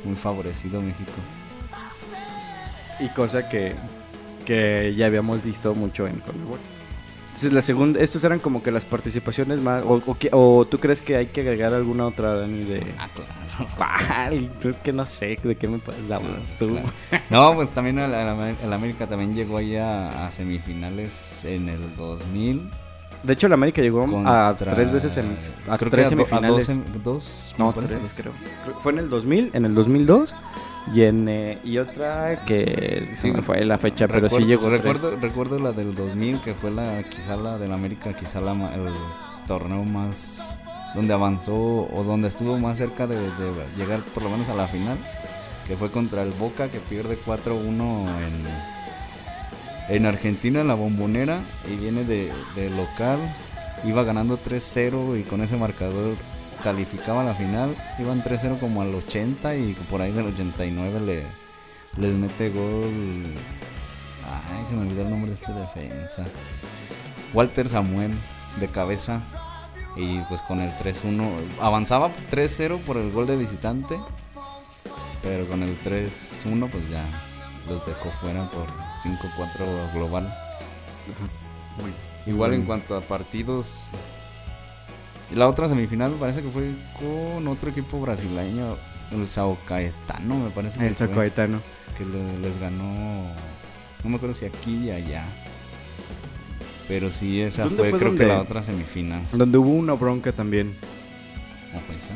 muy 0.05 0.15
favorecido 0.15 0.81
México. 0.81 1.11
Y 2.99 3.07
cosa 3.09 3.47
que, 3.49 3.73
que 4.43 4.93
ya 4.95 5.05
habíamos 5.07 5.43
visto 5.43 5.73
mucho 5.75 6.07
en 6.07 6.17
Conmebol. 6.19 6.59
Entonces 7.27 7.51
la 7.53 7.63
segunda, 7.63 7.99
estos 7.99 8.23
eran 8.23 8.37
como 8.37 8.61
que 8.61 8.69
las 8.71 8.85
participaciones 8.85 9.59
más... 9.59 9.83
O, 9.83 9.95
o, 10.05 10.17
o 10.37 10.65
tú 10.65 10.77
crees 10.77 11.01
que 11.01 11.15
hay 11.15 11.25
que 11.25 11.41
agregar 11.41 11.73
alguna 11.73 12.05
otra, 12.05 12.35
Dani, 12.35 12.63
de... 12.63 12.93
Ah, 12.99 13.09
claro. 13.11 13.71
¿Cuál? 13.75 14.51
Pues 14.61 14.75
que 14.75 14.93
no 14.93 15.03
sé, 15.03 15.37
¿de 15.41 15.55
qué 15.55 15.67
me 15.67 15.79
puedes 15.79 16.09
hablar 16.11 16.41
tú? 16.59 16.69
Claro. 16.69 16.87
No, 17.31 17.55
pues 17.55 17.69
también 17.73 17.97
el, 17.97 18.13
el 18.13 18.71
América 18.73 19.07
también 19.07 19.33
llegó 19.33 19.57
ahí 19.57 19.75
a, 19.77 20.27
a 20.27 20.31
semifinales 20.31 21.43
en 21.45 21.69
el 21.69 21.95
2000. 21.95 22.69
De 23.23 23.33
hecho, 23.33 23.47
el 23.47 23.53
América 23.53 23.81
llegó 23.81 24.03
a 24.03 24.07
contra- 24.07 24.55
tres 24.75 24.91
veces 24.91 25.17
en... 25.17 25.35
A 25.67 25.77
creo 25.79 25.89
tres 25.89 26.09
que 26.09 26.13
a 26.13 26.17
do- 26.17 26.23
a 26.23 26.27
semifinales. 26.27 26.67
dos, 26.67 26.75
sem- 26.77 27.03
dos, 27.03 27.55
No, 27.57 27.73
tres 27.73 28.01
dos. 28.01 28.13
creo. 28.15 28.33
Fue 28.83 28.91
en 28.91 28.99
el 28.99 29.09
2000, 29.09 29.51
en 29.53 29.65
el 29.65 29.73
2002 29.73 30.35
y 30.91 31.03
en 31.03 31.29
eh, 31.29 31.59
y 31.63 31.77
otra 31.77 32.43
que 32.45 33.09
se 33.13 33.15
Sí, 33.15 33.31
me 33.31 33.41
fue 33.41 33.63
la 33.63 33.77
fecha, 33.77 34.07
pero 34.07 34.27
sí 34.27 34.43
llegó 34.43 34.69
recuerdo, 34.69 35.09
tres. 35.09 35.21
recuerdo 35.21 35.59
la 35.59 35.71
del 35.71 35.95
2000 35.95 36.39
que 36.39 36.53
fue 36.53 36.71
la 36.71 37.03
quizá 37.03 37.37
la 37.37 37.57
del 37.57 37.71
América 37.71 38.13
quizá 38.13 38.41
la 38.41 38.51
el 38.73 38.89
torneo 39.47 39.83
más 39.83 40.41
donde 40.95 41.13
avanzó 41.13 41.55
o 41.55 42.03
donde 42.03 42.27
estuvo 42.27 42.57
más 42.57 42.77
cerca 42.77 43.07
de, 43.07 43.15
de 43.17 43.51
llegar 43.77 43.99
por 44.13 44.23
lo 44.23 44.29
menos 44.29 44.49
a 44.49 44.55
la 44.55 44.67
final 44.67 44.97
que 45.67 45.77
fue 45.77 45.89
contra 45.89 46.21
el 46.23 46.31
Boca 46.31 46.67
que 46.67 46.79
pierde 46.79 47.17
4-1 47.25 48.07
en 49.89 49.95
en 49.95 50.05
Argentina 50.05 50.61
en 50.61 50.67
la 50.67 50.75
bombonera 50.75 51.39
y 51.71 51.75
viene 51.75 52.03
de, 52.03 52.31
de 52.55 52.69
local 52.71 53.19
iba 53.85 54.03
ganando 54.03 54.37
3-0 54.37 55.19
y 55.19 55.23
con 55.23 55.41
ese 55.41 55.57
marcador 55.57 56.15
calificaba 56.63 57.21
a 57.21 57.25
la 57.25 57.33
final 57.35 57.75
iban 57.99 58.23
3-0 58.23 58.59
como 58.59 58.81
al 58.81 58.95
80 58.95 59.55
y 59.55 59.73
por 59.89 60.01
ahí 60.01 60.11
del 60.11 60.27
89 60.27 60.99
le 61.01 61.23
les 61.97 62.15
mete 62.15 62.49
gol 62.49 63.35
Ay, 64.25 64.65
se 64.65 64.73
me 64.73 64.81
olvidó 64.81 65.01
el 65.01 65.09
nombre 65.09 65.29
de 65.29 65.35
este 65.35 65.51
defensa. 65.53 66.25
Walter 67.33 67.69
Samuel, 67.69 68.13
de 68.59 68.67
cabeza. 68.67 69.21
Y 69.95 70.19
pues 70.21 70.41
con 70.43 70.59
el 70.59 70.71
3-1. 70.71 71.59
Avanzaba 71.61 72.11
3-0 72.31 72.79
por 72.79 72.97
el 72.97 73.11
gol 73.11 73.27
de 73.27 73.37
visitante. 73.37 73.99
Pero 75.21 75.47
con 75.47 75.63
el 75.63 75.81
3-1 75.83 76.69
pues 76.69 76.89
ya 76.89 77.03
los 77.67 77.85
dejó 77.85 78.09
fuera 78.21 78.49
por 78.49 78.67
5-4 79.01 79.93
global. 79.93 80.33
Igual 82.25 82.53
en 82.53 82.63
cuanto 82.63 82.95
a 82.95 83.01
partidos. 83.01 83.89
Y 85.33 85.35
La 85.35 85.47
otra 85.47 85.67
semifinal 85.67 86.11
me 86.11 86.17
parece 86.17 86.41
que 86.41 86.49
fue 86.49 86.71
con 86.99 87.47
otro 87.47 87.69
equipo 87.71 87.99
brasileño. 87.99 88.75
El 89.11 89.27
Sao 89.27 89.57
Caetano 89.67 90.35
me 90.37 90.49
parece. 90.49 90.79
que 90.79 90.87
El 90.87 90.95
fue 90.95 91.07
Sacoetano. 91.07 91.59
que 91.97 92.05
le- 92.05 92.39
les 92.39 92.59
ganó 92.59 93.27
no 94.03 94.09
me 94.09 94.15
acuerdo 94.17 94.33
si 94.35 94.45
aquí 94.45 94.85
y 94.85 94.89
allá 94.91 95.23
pero 96.87 97.11
sí 97.11 97.39
esa 97.41 97.63
¿Dónde 97.63 97.77
fue, 97.77 97.89
fue 97.91 97.99
creo 97.99 98.11
donde- 98.11 98.25
que 98.25 98.31
la 98.31 98.41
otra 98.41 98.63
semifinal 98.63 99.21
Donde 99.31 99.57
hubo 99.57 99.69
una 99.71 99.93
bronca 99.93 100.31
también. 100.31 100.75
¿o 101.73 101.79
fue 101.87 101.95
esa? 101.95 102.13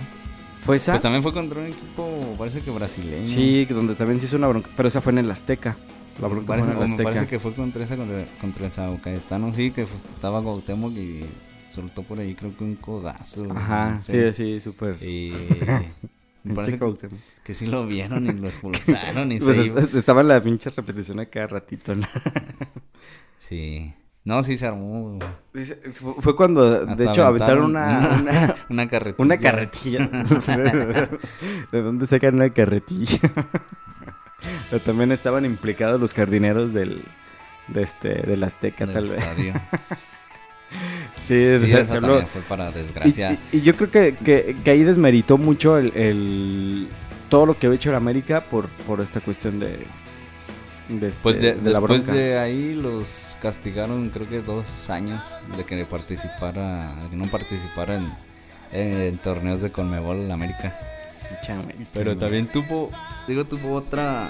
¿Fue 0.66 0.76
esa? 0.78 0.92
pues 0.94 1.02
también 1.02 1.24
fue 1.24 1.32
contra 1.34 1.60
un 1.62 1.68
equipo 1.68 2.36
parece 2.38 2.62
que 2.62 2.72
brasileño 2.72 3.24
sí, 3.24 3.66
donde 3.66 3.96
también 3.96 4.20
se 4.20 4.26
hizo 4.26 4.36
una 4.38 4.48
bronca, 4.48 4.70
pero 4.76 4.88
esa 4.90 5.00
fue 5.02 5.12
en 5.14 5.20
el 5.20 5.32
Azteca. 5.32 5.78
La 6.22 6.28
bronca 6.28 6.48
Parece- 6.48 6.66
fue 6.66 6.74
en 6.76 6.82
el 6.82 6.88
me 6.88 6.92
Azteca. 6.94 7.10
parece 7.12 7.28
que 7.28 7.40
fue 7.40 7.54
contra 7.54 7.84
esa 7.86 7.96
contra, 7.96 8.26
contra 8.42 8.66
el 8.66 8.72
Sao 8.72 9.00
Caetano 9.02 9.54
sí 9.54 9.70
que 9.72 9.86
fu- 9.86 9.96
estaba 10.16 10.42
Cuauhtémoc 10.42 10.92
y 10.98 11.24
soltó 11.70 12.04
por 12.04 12.20
ahí 12.20 12.34
creo 12.36 12.56
que 12.56 12.64
un 12.64 12.76
codazo 12.76 13.48
Ajá, 13.52 13.96
no 13.96 14.02
sé. 14.02 14.34
sí, 14.34 14.56
sí, 14.56 14.62
súper. 14.62 15.02
y 15.04 15.34
me 16.44 16.56
parece 16.56 16.80
que, 17.44 17.54
sí 17.54 17.68
lo 17.68 17.86
vieron 17.86 18.26
y 18.28 18.34
lo 18.34 18.48
expulsaron 18.48 19.32
y 19.32 19.40
Pues 19.40 19.56
se 19.56 19.64
est- 19.68 19.96
estaba 19.96 20.24
la 20.24 20.42
pinche 20.42 20.70
repetición 20.70 21.20
a 21.20 21.26
cada 21.26 21.48
ratito. 21.48 21.96
¿no? 21.96 22.08
sí 23.40 23.94
no 24.24 24.44
sí 24.44 24.58
se 24.58 24.68
armó 24.68 25.20
Fue 26.20 26.36
cuando, 26.36 26.86
de 26.86 27.06
hecho, 27.06 27.26
aventaron 27.26 27.64
una, 27.64 28.18
una, 28.22 28.56
una 28.68 28.88
carretilla 28.90 29.24
Una 29.24 29.38
carretilla. 29.38 30.10
No 30.12 30.42
sé 30.42 30.58
¿De 31.72 31.82
dónde 31.82 32.08
sacan 32.08 32.36
una 32.36 32.50
carretilla? 32.50 33.20
Pero 34.70 34.84
también 34.84 35.14
estaban 35.14 35.46
implicados 35.46 36.02
los 36.02 36.14
jardineros 36.14 36.74
del, 36.74 37.04
de 37.70 37.82
este, 37.82 38.10
del 38.24 38.44
Azteca, 38.44 38.86
del 38.86 38.94
tal 38.94 39.08
vez. 39.08 39.54
Sí, 41.22 41.34
o 41.54 41.60
Sí, 41.60 41.68
sea, 41.68 41.80
esa 41.82 41.92
se 41.92 41.98
habló- 41.98 42.26
fue 42.28 42.42
para 42.44 42.72
desgracia. 42.72 43.38
y- 43.52 43.58
y 43.58 43.62
yo 43.62 43.76
creo 43.76 43.92
que, 43.92 44.16
que, 44.16 44.56
que 44.64 44.72
ahí 44.72 44.84
desmeritó 44.84 45.38
mucho 45.38 45.78
el, 45.78 45.92
el- 45.96 46.88
todo 47.30 47.46
lo 47.46 47.58
que 47.58 47.68
había 47.68 47.76
hecho 47.76 47.90
el 47.90 47.96
América 47.96 48.42
por, 48.42 48.68
por 48.70 49.02
esta 49.02 49.20
cuestión 49.20 49.60
de, 49.60 49.80
de, 50.88 51.08
este- 51.10 51.22
Pues 51.24 51.42
de- 51.42 51.56
después 51.56 52.06
de 52.06 52.38
ahí 52.38 52.74
los 52.76 53.36
castigaron 53.42 54.10
creo 54.10 54.28
que 54.30 54.42
dos 54.42 54.90
años 54.90 55.20
de 55.58 55.64
que 55.66 55.84
participara, 55.86 56.96
de 57.04 57.10
que 57.10 57.16
no 57.18 57.26
participara 57.26 57.96
en, 57.96 58.12
en 58.72 59.18
torneos 59.18 59.62
de 59.62 59.72
Conmebol 59.72 60.18
en 60.22 60.32
América. 60.32 60.74
Chame, 61.46 61.76
Pero 61.94 62.12
chame. 62.14 62.16
también 62.22 62.48
tuvo, 62.48 62.90
digo, 63.28 63.44
tuvo 63.44 63.74
otra, 63.74 64.30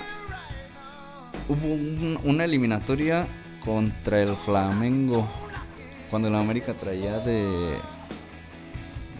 hubo 1.47 1.67
un- 1.73 2.19
una 2.23 2.45
eliminatoria 2.45 3.27
contra 3.63 4.21
el 4.23 4.35
Flamengo 4.35 5.27
cuando 6.09 6.29
la 6.29 6.39
América 6.39 6.73
traía 6.73 7.19
de 7.19 7.77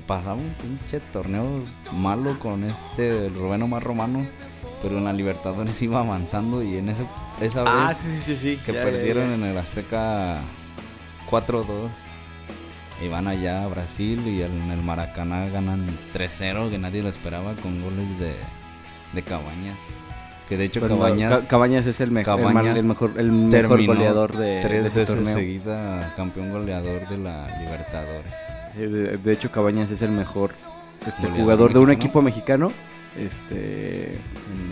pasaba 0.08 0.36
un 0.36 0.54
pinche 0.62 1.00
torneo 1.12 1.46
malo 1.92 2.40
con 2.40 2.64
este 2.64 3.30
Rubén 3.30 3.62
Omar 3.64 3.84
Romano, 3.84 4.26
pero 4.82 4.98
en 4.98 5.04
la 5.04 5.12
Libertadores 5.14 5.82
iba 5.82 6.00
avanzando 6.00 6.64
y 6.64 6.78
en 6.78 6.90
ese 6.90 7.04
esa 7.42 7.64
vez 7.64 7.74
Ah, 7.76 7.94
sí, 7.94 8.08
sí, 8.20 8.36
sí, 8.36 8.58
que 8.66 8.72
ya, 8.72 8.80
ya, 8.80 8.86
perdieron 8.86 9.28
ya. 9.30 9.36
en 9.36 9.44
el 9.44 9.58
Azteca 9.58 10.38
4-2. 11.30 11.66
Y 13.04 13.10
van 13.10 13.28
allá 13.28 13.64
a 13.64 13.68
Brasil 13.68 14.26
y 14.28 14.42
en 14.42 14.72
el 14.72 14.82
Maracaná 14.82 15.48
ganan 15.50 15.86
3-0, 16.16 16.72
que 16.72 16.80
nadie 16.80 17.04
lo 17.04 17.10
esperaba, 17.10 17.54
con 17.56 17.80
goles 17.84 18.08
de, 18.20 18.34
de 19.14 19.22
Cabañas. 19.24 19.78
Que 20.50 20.56
de 20.58 20.64
hecho 20.66 20.80
Cuando 20.80 20.98
Cabañas 21.00 21.42
Ca- 21.42 21.48
Cabañas 21.48 21.86
es 21.88 22.00
el, 22.00 22.12
mejor 22.12 22.40
el, 22.40 22.46
Cabañas 22.46 22.64
mal- 22.66 22.78
el 22.78 22.86
mejor, 22.86 23.12
el 23.18 23.32
mejor 23.32 23.52
terminó 23.78 23.94
goleador 23.94 24.38
de, 24.38 24.46
de 24.46 24.62
tres 24.62 24.86
ese 24.86 25.00
veces 25.00 25.16
torneo. 25.16 25.34
seguida 25.34 26.14
campeón 26.16 26.52
goleador 26.52 27.08
de 27.10 27.18
la 27.18 27.48
Libertadores. 27.60 28.34
Sí, 28.74 28.80
de, 28.82 29.18
de 29.18 29.32
hecho, 29.34 29.52
Cabañas 29.52 29.92
es 29.92 30.02
el 30.02 30.12
mejor 30.12 30.52
este, 31.06 31.28
jugador 31.30 31.74
de 31.74 31.80
un 31.80 31.88
mexicano. 31.88 31.92
equipo 32.08 32.22
mexicano 32.22 32.72
este, 33.18 34.18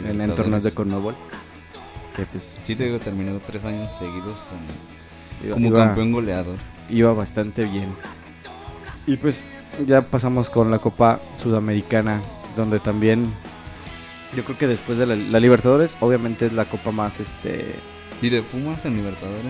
en, 0.09 0.21
en 0.21 0.35
torneos 0.35 0.63
de 0.63 0.71
Conmebol. 0.71 1.15
Que 2.15 2.25
pues 2.25 2.59
Sí, 2.63 2.75
te 2.75 2.85
digo, 2.85 2.99
terminó 2.99 3.37
tres 3.45 3.65
años 3.65 3.91
seguidos 3.91 4.37
como, 4.49 5.45
iba, 5.45 5.53
como 5.55 5.67
iba- 5.67 5.85
campeón 5.87 6.11
goleador. 6.13 6.55
iba 6.89 7.11
bastante 7.13 7.65
bien. 7.65 7.89
Y 9.07 9.17
pues 9.17 9.47
ya 9.85 10.01
pasamos 10.03 10.49
con 10.49 10.71
la 10.71 10.79
Copa 10.79 11.19
Sudamericana 11.33 12.21
donde 12.55 12.79
también 12.79 13.29
yo 14.35 14.43
creo 14.43 14.57
que 14.57 14.67
después 14.67 14.97
de 14.97 15.05
la, 15.05 15.15
la 15.15 15.39
Libertadores, 15.39 15.97
obviamente 15.99 16.45
es 16.47 16.53
la 16.53 16.65
copa 16.65 16.91
más 16.91 17.19
este 17.19 17.75
¿Y 18.21 18.29
de 18.29 18.41
Pumas 18.41 18.85
en 18.85 18.95
Libertadores? 18.97 19.43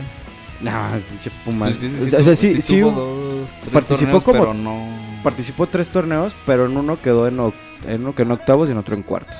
no, 0.62 0.96
es 0.96 1.04
pinche 1.04 1.32
Pumas. 1.44 1.78
Pues 1.78 2.14
o 2.14 2.24
sea, 2.24 2.36
sí, 2.36 2.62
sí, 2.62 2.80
tuvo 2.82 2.92
hubo- 2.92 3.00
dos, 3.42 3.52
tres 3.62 3.74
participó 3.74 4.20
torneos, 4.20 4.24
como- 4.24 4.40
pero 4.40 4.54
no... 4.54 4.88
participó 5.24 5.68
tres 5.68 5.90
torneos, 5.90 6.36
pero 6.46 6.66
en 6.66 6.78
uno 6.78 7.00
quedó 7.02 7.28
en, 7.28 7.40
en 7.88 8.02
uno 8.02 8.16
quedó 8.16 8.26
en 8.28 8.32
octavos 8.32 8.70
y 8.70 8.72
en 8.72 8.78
otro 8.78 8.96
en 8.96 9.04
cuartos. 9.04 9.36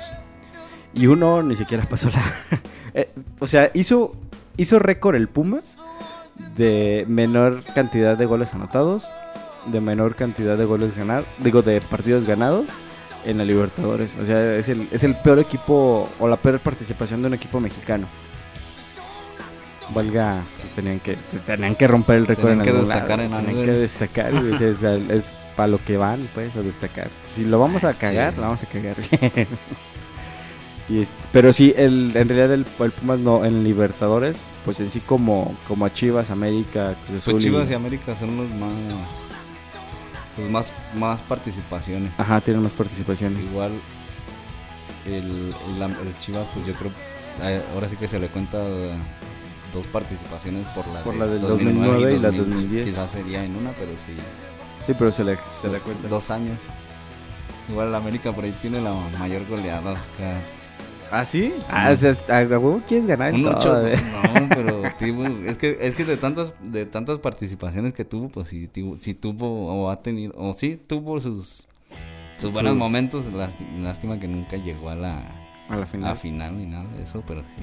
Y 0.94 1.06
uno 1.08 1.42
ni 1.42 1.56
siquiera 1.56 1.84
pasó 1.84 2.10
la. 2.10 2.22
Eh, 2.98 3.10
o 3.40 3.46
sea, 3.46 3.70
hizo, 3.74 4.14
hizo 4.56 4.78
récord 4.78 5.16
el 5.16 5.28
Pumas 5.28 5.76
de 6.56 7.04
menor 7.08 7.62
cantidad 7.74 8.16
de 8.16 8.24
goles 8.24 8.54
anotados, 8.54 9.06
de 9.66 9.82
menor 9.82 10.14
cantidad 10.14 10.56
de 10.56 10.64
goles 10.64 10.96
ganados, 10.96 11.26
digo, 11.40 11.60
de 11.60 11.82
partidos 11.82 12.24
ganados 12.24 12.66
en 13.26 13.38
la 13.38 13.44
Libertadores. 13.44 14.16
O 14.16 14.24
sea, 14.24 14.56
es 14.56 14.68
el, 14.68 14.88
es 14.90 15.02
el 15.04 15.16
peor 15.16 15.38
equipo 15.38 16.08
o 16.18 16.28
la 16.28 16.36
peor 16.36 16.58
participación 16.60 17.22
de 17.22 17.28
un 17.28 17.34
equipo 17.34 17.60
mexicano. 17.60 18.06
Valga, 19.94 20.42
pues 20.60 20.72
tenían 20.72 20.98
que, 20.98 21.16
tenían 21.46 21.76
que 21.76 21.86
romper 21.86 22.16
el 22.16 22.26
récord 22.26 22.50
en 22.52 22.62
que 22.62 22.70
algún 22.70 22.88
destacar 22.88 23.18
lado, 23.18 23.22
en 23.22 23.32
algo, 23.34 23.46
tenían 23.46 23.66
que 23.66 23.72
destacar, 23.72 24.32
güey, 24.32 24.52
o 24.52 24.58
sea, 24.58 24.68
es, 24.68 24.82
es 24.82 25.36
para 25.54 25.68
lo 25.68 25.78
que 25.84 25.96
van, 25.96 26.28
pues, 26.34 26.56
a 26.56 26.62
destacar. 26.62 27.08
Si 27.30 27.44
lo 27.44 27.60
vamos 27.60 27.84
a 27.84 27.94
cagar, 27.94 28.32
Sí. 28.32 28.36
lo 28.40 28.42
vamos 28.42 28.62
a 28.62 28.66
cagar 28.66 28.96
bien. 28.96 29.46
Y 30.88 31.02
este, 31.02 31.14
pero 31.32 31.52
sí, 31.52 31.74
el, 31.76 32.12
en 32.14 32.28
realidad 32.28 32.52
el, 32.52 32.64
el 32.78 32.90
Pumas 32.92 33.18
no, 33.18 33.44
en 33.44 33.64
Libertadores, 33.64 34.40
pues 34.64 34.78
en 34.78 34.88
sí 34.90 35.00
como, 35.00 35.56
como 35.66 35.84
a 35.84 35.92
Chivas, 35.92 36.30
América, 36.30 36.94
Cruz 37.08 37.24
Pues 37.24 37.42
Chivas 37.42 37.68
y 37.70 37.74
América 37.74 38.16
son 38.16 38.36
los 38.36 38.48
más... 38.50 38.70
Pues 40.36 40.50
más, 40.50 40.72
más 40.94 41.22
participaciones. 41.22 42.12
Ajá, 42.18 42.40
tienen 42.40 42.62
más 42.62 42.74
participaciones. 42.74 43.50
Igual 43.50 43.72
el, 45.06 45.54
el, 45.80 46.18
Chivas, 46.20 46.46
pues 46.52 46.66
yo 46.66 46.74
creo, 46.74 46.90
eh, 47.42 47.62
ahora 47.74 47.88
sí 47.88 47.96
que 47.96 48.06
se 48.06 48.18
le 48.18 48.28
cuenta 48.28 48.58
eh, 48.58 48.92
dos 49.72 49.86
participaciones 49.86 50.66
por 50.68 50.86
la, 50.88 51.00
Por 51.00 51.14
de 51.14 51.20
la 51.20 51.26
del 51.26 51.40
2009 51.40 52.14
y 52.14 52.18
la 52.18 52.30
2010. 52.30 52.86
Quizás 52.86 53.10
sería 53.10 53.44
en 53.44 53.56
una, 53.56 53.70
pero 53.72 53.92
sí. 53.92 54.12
Sí, 54.84 54.92
pero 54.96 55.10
se 55.10 55.24
le, 55.24 55.38
se 55.50 55.68
le 55.68 55.80
cuenta. 55.80 56.08
Dos 56.08 56.30
años. 56.30 56.58
Igual 57.68 57.88
el 57.88 57.94
América 57.94 58.32
por 58.32 58.44
ahí 58.44 58.54
tiene 58.62 58.80
la 58.80 58.94
mayor 59.18 59.46
goleada, 59.48 59.92
Oscar. 59.92 60.40
¿Ah, 61.10 61.24
sí? 61.24 61.54
Ah, 61.68 61.90
o 61.92 61.96
sea, 61.96 62.12
a 62.28 62.42
huevo 62.42 62.82
quieres 62.86 63.06
ganar 63.06 63.28
en 63.30 63.36
Un 63.36 63.42
todo, 63.44 63.56
ocho, 63.58 63.86
eh. 63.86 63.94
no, 64.34 64.48
pero 64.48 64.82
tipo, 64.98 65.24
es 65.46 65.56
que 65.56 65.78
es 65.80 65.94
que 65.94 66.04
de 66.04 66.16
tantas 66.16 66.52
de 66.62 66.84
tantas 66.86 67.18
participaciones 67.18 67.92
que 67.92 68.04
tuvo, 68.04 68.28
pues 68.28 68.48
sí, 68.48 68.66
tuvo, 68.66 68.98
sí 68.98 69.14
tuvo 69.14 69.68
o 69.84 69.90
ha 69.90 70.02
tenido 70.02 70.32
o 70.36 70.52
sí 70.52 70.80
tuvo 70.86 71.20
sus 71.20 71.68
sus 72.38 72.52
buenos 72.52 72.72
Sus- 72.72 72.78
momentos, 72.78 73.32
lásti- 73.32 73.78
lástima 73.80 74.18
que 74.18 74.26
nunca 74.28 74.56
llegó 74.56 74.90
a 74.90 74.94
la 74.96 75.18
A 75.68 75.76
la 75.76 75.82
a 76.10 76.14
final. 76.16 76.56
ni 76.58 76.66
nada 76.66 76.84
de 76.96 77.02
eso, 77.04 77.22
pero 77.26 77.42
sí. 77.42 77.62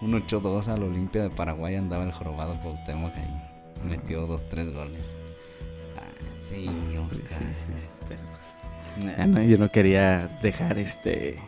Un 0.00 0.12
8-2 0.14 0.68
al 0.68 0.82
Olimpia 0.82 1.22
de 1.22 1.30
Paraguay 1.30 1.76
andaba 1.76 2.04
el 2.04 2.12
jorobado 2.12 2.58
Cuauhtémoc 2.60 3.14
ahí. 3.16 3.42
Metió 3.88 4.26
dos, 4.26 4.46
tres 4.48 4.70
goles. 4.72 5.12
Ah, 5.96 6.02
sí, 6.42 6.68
Sí, 6.68 6.96
Oscar. 6.98 7.26
sí, 7.26 7.44
sí, 7.54 7.72
sí, 7.80 7.88
pero, 8.08 8.20
pues, 8.30 9.06
Nah. 9.06 9.16
ya 9.18 9.26
no, 9.26 9.42
yo 9.42 9.56
no 9.56 9.70
quería 9.70 10.28
dejar 10.42 10.78
este 10.78 11.38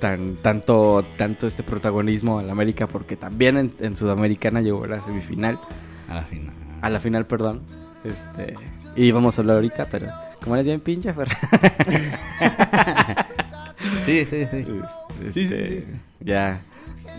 tan 0.00 0.36
tanto 0.36 1.04
tanto 1.16 1.46
este 1.46 1.62
protagonismo 1.62 2.38
al 2.38 2.50
América 2.50 2.86
porque 2.86 3.16
también 3.16 3.56
en, 3.56 3.72
en 3.80 3.96
Sudamericana 3.96 4.60
llegó 4.60 4.84
a 4.84 4.88
la 4.88 5.02
semifinal, 5.02 5.58
A 6.08 6.14
la 6.16 6.22
final. 6.22 6.54
a 6.82 6.90
la 6.90 7.00
final, 7.00 7.26
perdón. 7.26 7.62
Este, 8.04 8.54
y 8.94 9.10
vamos 9.10 9.38
a 9.38 9.42
hablar 9.42 9.56
ahorita, 9.56 9.88
pero 9.90 10.08
como 10.42 10.54
eres 10.54 10.66
bien 10.66 10.80
pinche, 10.80 11.12
Fer, 11.12 11.28
Sí, 14.04 14.24
sí, 14.24 14.46
sí. 14.50 14.66
este, 15.24 15.86
ya 16.20 16.60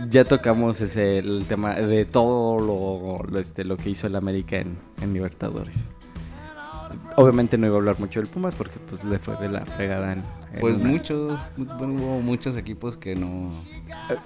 ya 0.10 0.24
tocamos 0.26 0.80
ese 0.82 1.18
el 1.20 1.46
tema 1.48 1.74
de 1.76 2.06
todo 2.06 2.60
lo, 2.60 3.24
lo, 3.30 3.40
este, 3.40 3.64
lo 3.64 3.78
que 3.78 3.90
hizo 3.90 4.08
el 4.08 4.16
América 4.16 4.58
en, 4.58 4.78
en 5.02 5.14
Libertadores. 5.14 5.90
Obviamente 7.16 7.58
no 7.58 7.68
iba 7.68 7.76
a 7.76 7.80
hablar 7.80 8.00
mucho 8.00 8.20
del 8.22 8.30
Pumas 8.30 8.54
porque 8.56 8.80
pues 8.80 9.04
le 9.04 9.18
fue 9.20 9.36
de 9.38 9.50
la 9.50 9.66
fregada 9.66 10.14
en 10.14 10.24
Pues 10.60 10.76
una- 10.76 10.90
muchos, 10.90 11.40
bueno, 11.58 11.94
hubo 11.94 12.20
muchos 12.22 12.56
equipos 12.58 12.98
que 12.98 13.16
no. 13.16 13.50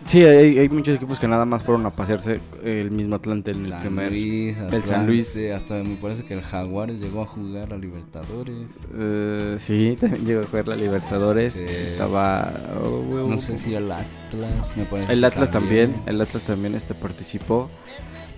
Sí, 0.06 0.24
hay, 0.24 0.58
hay 0.60 0.70
muchos 0.70 0.96
equipos 0.96 1.20
que 1.20 1.28
nada 1.28 1.46
más 1.46 1.64
fueron 1.64 1.86
a 1.86 1.90
pasearse 1.90 2.40
el 2.64 2.92
mismo 2.92 3.16
Atlante 3.16 3.52
en 3.52 3.62
el 3.66 3.70
San 3.70 3.82
primer. 3.82 4.12
Luis, 4.12 4.58
el 4.58 4.84
San 4.84 5.06
Luis. 5.08 5.38
Hasta 5.56 5.76
me 5.84 5.96
parece 5.96 6.24
que 6.26 6.34
el 6.36 6.42
Jaguares 6.42 7.00
llegó 7.00 7.22
a 7.24 7.26
jugar 7.26 7.74
a 7.74 7.78
Libertadores. 7.78 8.68
Eh, 8.98 9.56
sí, 9.60 9.98
también 10.02 10.26
llegó 10.26 10.42
a 10.42 10.46
jugar 10.46 10.68
la 10.68 10.76
Libertadores. 10.76 11.54
Sí. 11.54 11.66
Estaba. 11.68 12.52
oh, 12.84 13.28
No 13.30 13.38
sé 13.38 13.58
si 13.58 13.74
el 13.76 13.92
Atlas, 13.92 14.76
me 14.78 14.86
parece. 14.86 15.14
El 15.14 15.20
que 15.22 15.26
Atlas 15.26 15.52
también, 15.52 15.96
el 16.06 16.22
Atlas 16.22 16.44
también 16.44 16.76
este 16.76 16.94
participó. 16.94 17.70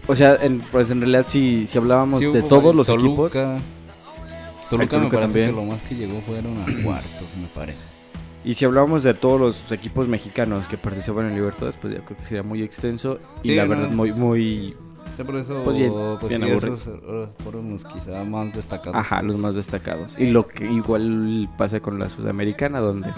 O 0.05 0.15
sea, 0.15 0.35
en, 0.41 0.59
pues 0.59 0.91
en 0.91 0.99
realidad 0.99 1.25
si, 1.27 1.65
si 1.65 1.77
hablábamos 1.77 2.19
Sí, 2.19 2.25
de 2.27 2.41
todos 2.43 2.75
los 2.75 2.87
Toluca. 2.87 3.07
equipos, 3.27 3.61
Toluca, 4.77 4.97
me 4.97 5.01
Toluca 5.09 5.17
parece 5.17 5.21
también. 5.27 5.49
que 5.49 5.55
lo 5.55 5.65
más 5.65 5.81
que 5.83 5.95
llegó 5.95 6.21
fueron 6.21 6.57
a 6.61 6.83
cuartos, 6.83 7.35
me 7.37 7.47
parece. 7.53 7.81
y 8.45 8.53
si 8.55 8.65
hablábamos 8.65 9.03
de 9.03 9.13
todos 9.13 9.39
los 9.39 9.71
equipos 9.71 10.07
mexicanos 10.07 10.67
que 10.67 10.77
participan 10.77 11.27
en 11.27 11.35
Libertadores, 11.35 11.77
pues 11.77 11.93
yo 11.95 12.03
creo 12.03 12.17
que 12.17 12.25
sería 12.25 12.43
muy 12.43 12.61
extenso 12.61 13.19
y 13.43 13.55
la 13.55 13.63
no. 13.63 13.69
verdad 13.69 13.89
muy 13.91 14.11
muy 14.13 14.75
por 15.25 15.35
eso, 15.35 15.61
Pues 15.63 15.77
bien, 15.77 15.91
pues 16.19 16.29
bien 16.29 16.41
sí, 16.43 16.49
aburrido. 16.49 16.73
esos 16.75 17.29
fueron 17.43 17.69
los 17.71 17.85
quizá 17.85 18.23
más 18.23 18.51
destacados. 18.53 18.95
Ajá, 18.95 19.21
los 19.21 19.37
más 19.37 19.53
destacados. 19.53 20.15
Y 20.17 20.31
lo 20.31 20.47
que 20.47 20.65
igual 20.65 21.47
pasa 21.55 21.79
con 21.81 21.99
la 21.99 22.09
sudamericana, 22.09 22.79
donde 22.79 23.09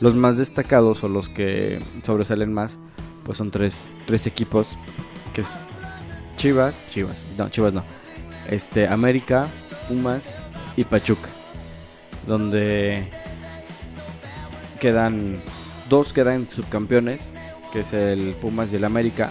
los 0.00 0.16
más 0.16 0.38
destacados 0.38 1.04
o 1.04 1.08
los 1.08 1.28
que 1.28 1.78
sobresalen 2.02 2.52
más, 2.52 2.78
pues 3.24 3.38
son 3.38 3.52
tres, 3.52 3.92
tres 4.06 4.26
equipos, 4.26 4.76
que 5.34 5.42
es 5.42 5.56
Chivas, 6.36 6.76
Chivas, 6.90 7.26
no, 7.38 7.48
Chivas 7.48 7.72
no, 7.74 7.84
este, 8.50 8.88
América, 8.88 9.46
Pumas 9.88 10.36
y 10.76 10.84
Pachuca, 10.84 11.28
donde 12.26 13.04
quedan, 14.80 15.38
dos 15.88 16.12
quedan 16.12 16.46
subcampeones, 16.54 17.32
que 17.72 17.80
es 17.80 17.92
el 17.92 18.34
Pumas 18.40 18.72
y 18.72 18.76
el 18.76 18.84
América, 18.84 19.30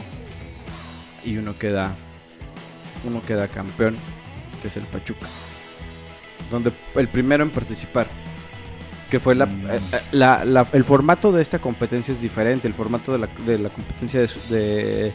y 1.23 1.37
uno 1.37 1.57
queda, 1.57 1.91
uno 3.07 3.21
queda 3.25 3.47
campeón, 3.47 3.97
que 4.61 4.67
es 4.69 4.77
el 4.77 4.83
Pachuca 4.85 5.27
donde 6.51 6.71
el 6.95 7.07
primero 7.07 7.43
en 7.43 7.49
participar. 7.49 8.05
Que 9.09 9.19
fue 9.19 9.33
la, 9.33 9.47
Mm. 9.47 9.65
eh, 9.71 9.79
eh, 9.93 10.01
la- 10.11 10.45
la- 10.45 10.67
el 10.73 10.83
formato 10.83 11.31
de 11.31 11.41
esta 11.41 11.57
competencia 11.57 12.11
es 12.11 12.21
diferente. 12.21 12.67
El 12.67 12.73
formato 12.75 13.11
de 13.13 13.17
la, 13.17 13.27
de 13.47 13.57
la 13.57 13.69
competencia 13.69 14.19
de, 14.21 14.29
de- 14.49 15.13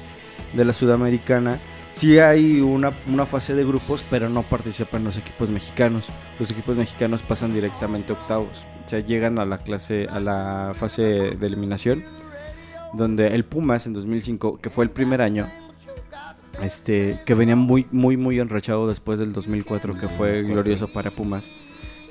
de 0.52 0.64
la 0.64 0.72
sudamericana. 0.72 1.58
Sí 2.00 2.18
hay 2.18 2.62
una, 2.62 2.94
una 3.08 3.26
fase 3.26 3.54
de 3.54 3.62
grupos, 3.62 4.06
pero 4.08 4.30
no 4.30 4.42
participan 4.42 5.04
los 5.04 5.18
equipos 5.18 5.50
mexicanos. 5.50 6.06
Los 6.38 6.50
equipos 6.50 6.78
mexicanos 6.78 7.20
pasan 7.20 7.52
directamente 7.52 8.14
a 8.14 8.16
octavos. 8.16 8.64
O 8.86 8.88
sea, 8.88 9.00
llegan 9.00 9.38
a 9.38 9.44
la 9.44 9.58
clase, 9.58 10.06
a 10.10 10.18
la 10.18 10.72
fase 10.74 11.02
de 11.02 11.46
eliminación. 11.46 12.02
Donde 12.94 13.26
el 13.34 13.44
Pumas 13.44 13.86
en 13.86 13.92
2005, 13.92 14.60
que 14.62 14.70
fue 14.70 14.84
el 14.86 14.90
primer 14.90 15.20
año, 15.20 15.46
este, 16.62 17.20
que 17.26 17.34
venía 17.34 17.54
muy, 17.54 17.86
muy, 17.92 18.16
muy 18.16 18.40
enrachado 18.40 18.88
después 18.88 19.18
del 19.18 19.34
2004, 19.34 19.92
que 19.92 20.08
fue 20.08 20.28
2004. 20.42 20.54
glorioso 20.54 20.88
para 20.88 21.10
Pumas. 21.10 21.50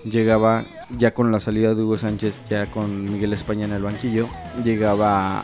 Llegaba 0.06 0.66
ya 0.98 1.16
con 1.16 1.32
la 1.32 1.40
salida 1.40 1.74
de 1.74 1.82
Hugo 1.82 1.98
Sánchez, 1.98 2.44
ya 2.48 2.68
con 2.70 3.06
Miguel 3.12 3.34
España 3.34 3.66
en 3.66 3.74
el 3.74 3.82
banquillo, 3.82 4.30
llegaba 4.64 5.40
a, 5.40 5.44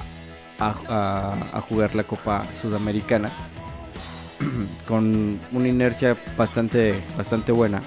a- 0.60 1.36
a 1.58 1.62
jugar 1.62 1.96
la 1.96 2.04
Copa 2.04 2.46
Sudamericana 2.62 3.32
con 4.88 5.40
una 5.52 5.68
inercia 5.68 6.16
bastante, 6.38 6.96
bastante 7.18 7.52
buena, 7.52 7.82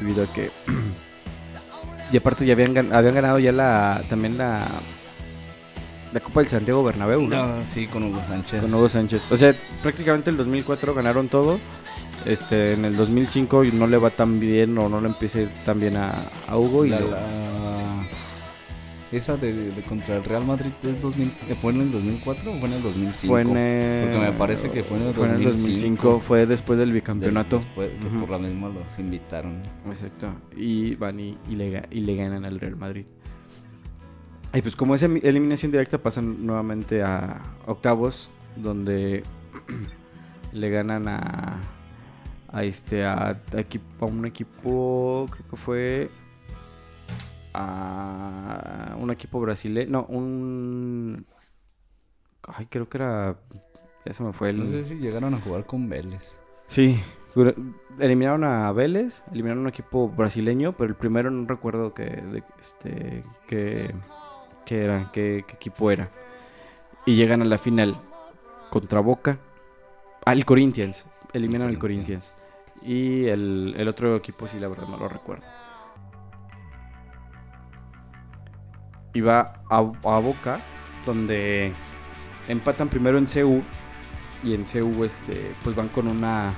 debido 0.00 0.24
a 0.24 0.26
que... 0.32 0.50
y 2.12 2.16
aparte 2.16 2.44
ya 2.46 2.52
habían, 2.54 2.92
habían 2.92 3.14
ganado 3.14 3.38
ya 3.38 3.52
la 3.52 4.02
también 4.08 4.36
la, 4.38 4.66
la 6.12 6.20
Copa 6.20 6.40
del 6.40 6.48
Santiago 6.48 6.84
Bernabéu, 6.84 7.22
¿no? 7.22 7.46
No, 7.46 7.54
sí, 7.68 7.86
con 7.86 8.04
Hugo 8.04 8.20
Sánchez. 8.26 8.60
Con 8.62 8.74
Hugo 8.74 8.88
Sánchez. 8.88 9.22
O 9.30 9.36
sea, 9.36 9.54
prácticamente 9.82 10.30
el 10.30 10.36
2004 10.36 10.94
ganaron 10.94 11.28
todo. 11.28 11.58
Este, 12.24 12.72
en 12.72 12.84
el 12.86 12.96
2005 12.96 13.64
no 13.74 13.86
le 13.86 13.98
va 13.98 14.08
tan 14.10 14.40
bien 14.40 14.78
o 14.78 14.88
no 14.88 14.98
le 15.00 15.08
empieza 15.08 15.40
a 15.40 15.42
ir 15.42 15.50
tan 15.66 15.78
bien 15.78 15.96
a, 15.96 16.10
a 16.48 16.56
Hugo 16.56 16.86
y 16.86 16.90
La- 16.90 17.00
lo- 17.00 17.10
la- 17.10 17.20
Esa 19.16 19.36
de, 19.36 19.52
de 19.70 19.82
contra 19.82 20.16
el 20.16 20.24
Real 20.24 20.44
Madrid 20.44 20.70
es 20.82 21.00
2000, 21.00 21.28
eh, 21.48 21.54
¿fue 21.60 21.72
en 21.72 21.82
el 21.82 21.92
2004 21.92 22.50
o 22.50 22.54
fue 22.58 22.68
en 22.68 22.74
el 22.74 22.82
2005? 22.82 23.32
fue 23.32 23.40
en 23.42 23.56
el, 23.56 24.04
Porque 24.08 24.30
me 24.30 24.32
parece 24.38 24.70
que 24.70 24.82
fue 24.82 24.96
en 24.98 25.02
el 25.08 25.14
fue 25.14 25.28
en 25.28 25.34
el 25.36 25.44
2005, 25.44 26.20
fue 26.20 26.46
después 26.46 26.78
del 26.78 26.92
bicampeonato. 26.92 27.58
después. 27.58 27.90
Por 28.20 28.30
la 28.30 28.38
misma 28.38 28.68
los 28.68 28.98
invitaron. 28.98 29.62
Exacto. 29.86 30.28
Y 30.56 30.94
van 30.96 31.20
y, 31.20 31.38
y 31.48 31.54
le, 31.54 31.82
y 31.90 32.00
le 32.00 32.16
ganan 32.16 32.44
al 32.44 32.58
Real 32.58 32.76
Madrid. 32.76 33.04
Y 34.52 34.62
pues 34.62 34.76
como 34.76 34.94
es 34.94 35.02
eliminación 35.02 35.72
directa 35.72 35.98
pasan 35.98 36.46
nuevamente 36.46 37.02
a 37.02 37.42
octavos 37.66 38.30
donde 38.56 39.22
le 40.52 40.70
ganan 40.70 41.08
a 41.08 41.60
a 42.48 42.62
este 42.62 43.04
a, 43.04 43.30
a 43.30 43.34
equi- 43.52 43.80
a 44.00 44.04
un 44.04 44.24
equipo 44.26 45.26
creo 45.28 45.48
que 45.50 45.56
fue 45.56 46.10
a 47.54 48.96
un 48.98 49.10
equipo 49.10 49.40
brasileño, 49.40 49.90
no, 49.90 50.04
un... 50.08 51.26
Ay, 52.42 52.66
creo 52.66 52.88
que 52.88 52.98
era... 52.98 53.36
Eso 54.04 54.24
me 54.24 54.32
fue 54.32 54.50
el... 54.50 54.58
No 54.58 54.66
sé 54.66 54.84
si 54.84 54.96
llegaron 54.96 55.32
a 55.34 55.40
jugar 55.40 55.64
con 55.64 55.88
Vélez. 55.88 56.36
Sí, 56.66 57.00
eliminaron 57.98 58.44
a 58.44 58.70
Vélez, 58.72 59.24
eliminaron 59.32 59.60
a 59.60 59.62
un 59.62 59.68
equipo 59.68 60.08
brasileño, 60.08 60.72
pero 60.72 60.90
el 60.90 60.96
primero 60.96 61.30
no 61.30 61.46
recuerdo 61.46 61.94
que, 61.94 62.04
de- 62.04 62.42
este, 62.60 63.22
que, 63.46 63.94
que 64.66 64.84
era, 64.84 65.10
qué, 65.12 65.38
equipo 65.38 65.90
era. 65.90 66.10
Y 67.06 67.14
llegan 67.14 67.40
a 67.40 67.44
la 67.44 67.58
final 67.58 67.96
contra 68.70 69.00
Boca. 69.00 69.38
Ah, 70.24 70.32
el 70.32 70.44
Corinthians. 70.44 71.06
Eliminan 71.32 71.68
al 71.68 71.78
Corinthians. 71.78 72.36
Y 72.82 73.26
el, 73.26 73.74
el 73.76 73.88
otro 73.88 74.16
equipo 74.16 74.46
sí, 74.48 74.58
la 74.58 74.68
verdad, 74.68 74.88
no 74.88 74.96
lo 74.96 75.08
recuerdo. 75.08 75.44
Y 79.14 79.20
va 79.20 79.62
a, 79.70 79.78
a 79.78 80.18
Boca, 80.18 80.60
donde 81.06 81.72
empatan 82.48 82.88
primero 82.88 83.16
en 83.16 83.26
CU. 83.26 83.62
Y 84.42 84.54
en 84.54 84.64
CU, 84.64 85.04
este, 85.04 85.54
pues 85.62 85.74
van 85.74 85.88
con 85.88 86.06
una, 86.06 86.52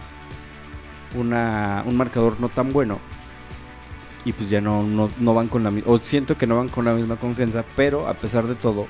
una 1.15 1.85
un 1.87 1.97
marcador 1.97 2.41
no 2.41 2.49
tan 2.49 2.73
bueno. 2.73 2.99
Y 4.25 4.33
pues 4.33 4.51
ya 4.51 4.61
no, 4.61 4.83
no, 4.83 5.09
no 5.21 5.35
van 5.35 5.47
con 5.49 5.63
la 5.63 5.71
misma. 5.71 5.93
O 5.93 5.99
siento 5.99 6.37
que 6.37 6.49
no 6.49 6.57
van 6.57 6.69
con 6.69 6.85
la 6.85 6.95
misma 6.95 7.17
confianza. 7.17 7.65
Pero 7.77 8.09
a 8.09 8.15
pesar 8.15 8.47
de 8.49 8.57
todo, 8.57 8.87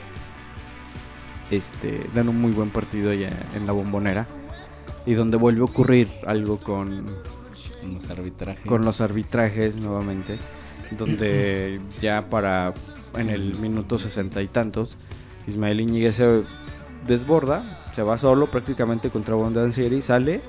este, 1.51 2.07
dan 2.15 2.29
un 2.29 2.41
muy 2.41 2.53
buen 2.53 2.71
partido 2.71 3.13
ya 3.13 3.31
en 3.55 3.67
la 3.67 3.73
bombonera. 3.73 4.27
Y 5.05 5.15
donde 5.15 5.37
vuelve 5.37 5.61
a 5.61 5.65
ocurrir 5.65 6.09
algo 6.27 6.59
con, 6.59 7.15
Con 7.81 7.95
los 7.95 8.11
arbitrajes. 8.11 8.65
con 8.65 8.85
los 8.85 9.01
arbitrajes 9.01 9.77
nuevamente, 9.77 10.39
donde 10.93 11.81
ya 12.01 12.29
para 12.29 12.73
en 13.15 13.31
el 13.31 13.55
minuto 13.57 13.99
sesenta 13.99 14.43
y 14.43 14.49
tantos, 14.49 14.97
Ismael 15.47 15.81
Iñiguez 15.81 16.17
se 16.17 16.43
desborda, 17.07 17.81
se 17.93 18.03
va 18.03 18.17
solo 18.19 18.47
prácticamente 18.51 19.11
contra 19.11 19.35
Abondancieri, 19.35 20.03
sale 20.03 20.41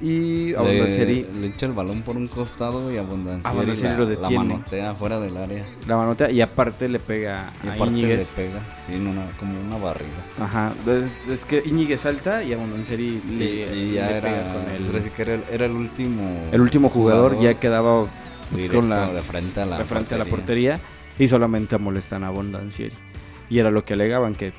y 0.00 0.52
Abondancieri 0.54 1.22
le, 1.32 1.40
le 1.42 1.46
echa 1.46 1.64
el 1.66 1.72
balón 1.72 2.02
por 2.02 2.16
un 2.16 2.26
costado 2.26 2.90
y 2.92 2.96
Abondancieri 2.98 3.76
la, 3.76 3.94
lo 3.96 4.04
la 4.04 4.10
detiene. 4.10 4.36
manotea 4.44 4.94
fuera 4.94 5.20
del 5.20 5.36
área. 5.36 5.64
la 5.86 5.96
manotea 5.96 6.28
y 6.32 6.40
aparte 6.40 6.88
le 6.88 6.98
pega 6.98 7.52
Y 7.62 7.68
a 7.68 7.72
aparte 7.74 7.92
le 7.94 8.00
Íñiguez. 8.00 8.32
pega, 8.34 8.58
sí, 8.84 8.94
en 8.94 9.06
una, 9.06 9.30
como 9.38 9.60
una 9.60 9.76
barrida. 9.78 10.10
Ajá, 10.40 10.74
es, 10.88 11.28
es 11.28 11.44
que 11.44 11.62
Íñiguez 11.64 12.00
salta 12.00 12.42
y 12.42 12.52
Abondancieri 12.52 13.22
le, 13.28 13.76
y 13.76 13.92
ya 13.92 14.08
le 14.10 14.20
pega 14.20 14.36
era, 14.40 14.52
con 14.52 14.62
pues, 14.64 14.80
el, 14.80 14.86
ahora 14.88 15.02
sí 15.02 15.10
que 15.10 15.22
era, 15.22 15.34
el, 15.34 15.44
era 15.52 15.66
el 15.66 15.72
último. 15.72 16.48
el 16.50 16.60
último 16.60 16.88
jugador, 16.88 17.38
ya 17.40 17.54
quedaba 17.60 18.06
pues, 18.50 18.66
con 18.66 18.88
la, 18.88 19.12
de 19.12 19.22
frente 19.22 19.60
a 19.60 19.66
la 19.66 19.78
de 19.78 19.84
frente 19.84 20.16
a 20.16 20.18
la 20.18 20.24
portería 20.24 20.80
y 21.18 21.28
solamente 21.28 21.78
molestan 21.78 22.24
a 22.24 22.30
Bondancieri. 22.30 22.94
Y 23.50 23.58
era 23.58 23.70
lo 23.70 23.84
que 23.84 23.94
alegaban 23.94 24.34
que 24.34 24.52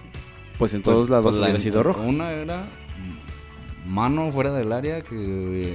pues 0.58 0.74
en 0.74 0.82
Pues- 0.84 0.95
todos 0.95 1.10
lados 1.10 1.26
pues 1.26 1.36
la- 1.38 1.43
hubiera 1.47 1.60
sido 1.60 1.82
rojo. 1.84 2.01
Una 2.01 2.32
era 2.32 2.68
mano 3.86 4.32
fuera 4.32 4.54
del 4.54 4.72
área 4.72 5.01
que 5.01 5.74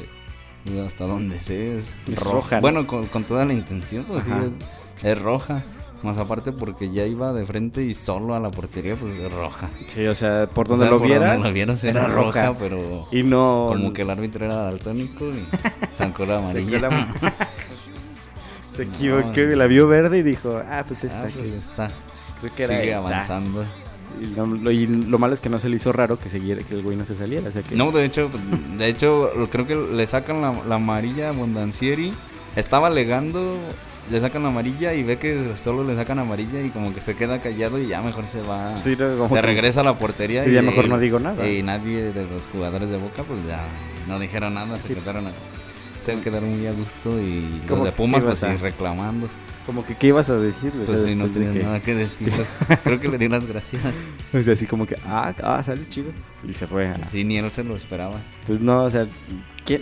eh, 0.67 0.85
hasta 0.87 1.05
donde 1.07 1.39
sé 1.39 1.77
es, 1.79 1.97
Es 2.07 2.21
roja. 2.23 2.33
roja, 2.33 2.57
¿no? 2.57 2.61
Bueno, 2.63 2.87
con, 2.87 3.07
con 3.07 3.25
toda 3.25 3.45
la 3.45 3.53
intención, 3.53 4.05
pues 4.05 4.25
sí, 4.25 4.31
es, 5.01 5.05
es 5.05 5.21
roja. 5.21 5.65
Más 6.01 6.17
aparte 6.17 6.53
porque 6.53 6.93
ya 6.93 7.05
iba 7.07 7.33
de 7.33 7.45
frente 7.45 7.83
y 7.83 7.93
solo 7.93 8.33
a 8.37 8.39
la 8.39 8.53
portería, 8.53 8.95
pues 8.95 9.17
es 9.17 9.33
roja. 9.33 9.69
Sí, 9.89 10.07
o 10.07 10.15
sea, 10.15 10.47
por 10.49 10.67
O 10.67 10.71
donde 10.71 10.85
sea, 10.85 10.93
lo 10.93 10.99
por 10.99 11.09
vieras, 11.09 11.33
donde 11.33 11.49
lo 11.49 11.55
vieras 11.55 11.83
era, 11.83 12.03
era 12.05 12.09
roja. 12.15 12.47
roja, 12.47 12.59
pero 12.61 13.09
y 13.11 13.25
no 13.25 13.65
como 13.69 13.93
que 13.93 14.03
el 14.03 14.11
árbitro 14.11 14.45
era 14.47 14.55
daltónico 14.55 15.25
y 15.27 15.45
sacó 15.93 16.25
la 16.25 16.39
amarilla. 16.39 16.89
se 18.79 18.89
equivocó, 18.89 19.33
no. 19.37 19.57
la 19.57 19.67
vio 19.67 19.87
verde 19.89 20.19
y 20.19 20.23
dijo, 20.23 20.61
ah, 20.71 20.85
pues 20.87 21.05
esta. 21.05 21.21
Ah, 21.21 21.23
pues 21.33 21.37
que- 21.37 21.57
está. 21.59 21.91
creo 22.41 22.55
que 22.55 22.63
era 22.65 22.75
Sigue 22.81 22.93
esta". 22.93 22.99
avanzando. 22.99 23.65
Y 24.21 24.27
lo, 24.35 24.47
lo- 24.47 24.71
y 24.73 24.87
lo 24.87 25.19
malo 25.19 25.35
es 25.35 25.41
que 25.41 25.49
no 25.49 25.59
se 25.59 25.69
le 25.69 25.77
hizo 25.77 25.93
raro 25.93 26.19
que 26.19 26.29
siguiera, 26.29 26.63
que 26.63 26.75
el 26.75 26.83
güey 26.83 26.97
no 26.97 27.05
se 27.05 27.15
saliera, 27.15 27.49
o 27.49 27.53
sea 27.53 27.63
que 27.63 27.77
No, 27.77 27.93
de 27.93 28.05
hecho, 28.05 28.29
pues, 28.29 28.43
de 28.79 28.89
hecho, 28.89 29.31
creo 29.53 29.67
que 29.67 29.75
le 29.77 30.07
sacan 30.07 30.41
la, 30.43 30.53
la 30.69 30.75
amarilla 30.77 31.29
a 31.29 31.33
Bondancieri. 31.33 32.13
Estaba 32.57 32.89
alegando, 32.89 33.57
le 34.11 34.21
sacan 34.21 34.43
la 34.43 34.49
amarilla 34.49 34.95
y 34.95 35.05
ve 35.05 35.19
que 35.19 35.53
solo 35.57 35.85
le 35.85 35.95
sacan 35.95 36.19
amarilla 36.19 36.61
y 36.63 36.71
como 36.71 36.93
que 36.95 37.01
se 37.01 37.15
queda 37.15 37.41
callado 37.41 37.79
y 37.79 37.87
ya 37.87 38.01
mejor 38.01 38.27
se 38.27 38.41
va. 38.43 38.77
Sí, 38.79 38.97
no, 38.99 39.29
se 39.29 39.43
regresa 39.43 39.81
a 39.83 39.85
la 39.85 39.95
portería 39.97 40.43
Sí, 40.43 40.51
y 40.51 40.55
ya 40.55 40.63
mejor 40.63 40.89
no 40.89 40.99
digo 40.99 41.21
nada. 41.21 41.47
Y 41.49 41.63
nadie 41.63 42.13
de 42.13 42.25
los 42.27 42.47
jugadores 42.51 42.91
de 42.91 42.97
Boca 42.97 43.23
pues 43.23 43.39
ya 43.47 43.61
no 44.09 44.19
dijeron 44.19 44.55
nada, 44.55 44.79
se 44.79 44.89
Sí, 44.89 44.95
pues. 44.95 45.05
quedaron 45.05 45.27
a- 45.29 45.31
se 46.17 46.21
quedaron 46.21 46.57
muy 46.57 46.67
a 46.67 46.73
gusto 46.73 47.21
y 47.21 47.61
¿Cómo 47.69 47.77
los 47.77 47.85
de 47.87 47.93
Pumas 47.93 48.25
pues 48.25 48.39
sí, 48.39 48.47
a- 48.47 48.57
reclamando. 48.57 49.29
como 49.67 49.85
que 49.85 49.95
qué 49.97 50.09
ibas 50.09 50.31
a 50.31 50.37
decir, 50.39 50.71
o 50.71 50.87
sea, 50.87 50.97
Pues 50.97 51.11
sí, 51.11 51.15
no 51.17 51.29
de 51.29 51.35
tenía 51.35 51.53
que- 51.53 51.63
nada 51.63 51.81
que 51.83 51.95
decir. 51.95 52.33
Creo 52.85 53.01
que 53.01 53.09
le 53.09 53.19
dio 53.19 53.29
las 53.29 53.47
gracias. 53.47 53.83
o 54.33 54.43
sea, 54.43 54.55
así 54.55 54.67
como 54.67 54.87
que, 54.87 54.97
ah, 55.07 55.35
ah, 55.43 55.63
sale 55.63 55.89
chido. 55.89 56.11
Y 56.49 56.53
se 56.55 56.67
fue. 56.67 56.89
a- 56.89 57.05
Sí, 57.05 57.25
ni 57.25 57.37
él 57.39 57.51
se 57.53 57.65
lo 57.65 57.77
esperaba. 57.77 58.17
Pues 58.47 58.61
no, 58.61 58.85
o 58.85 58.91
sea, 58.91 59.07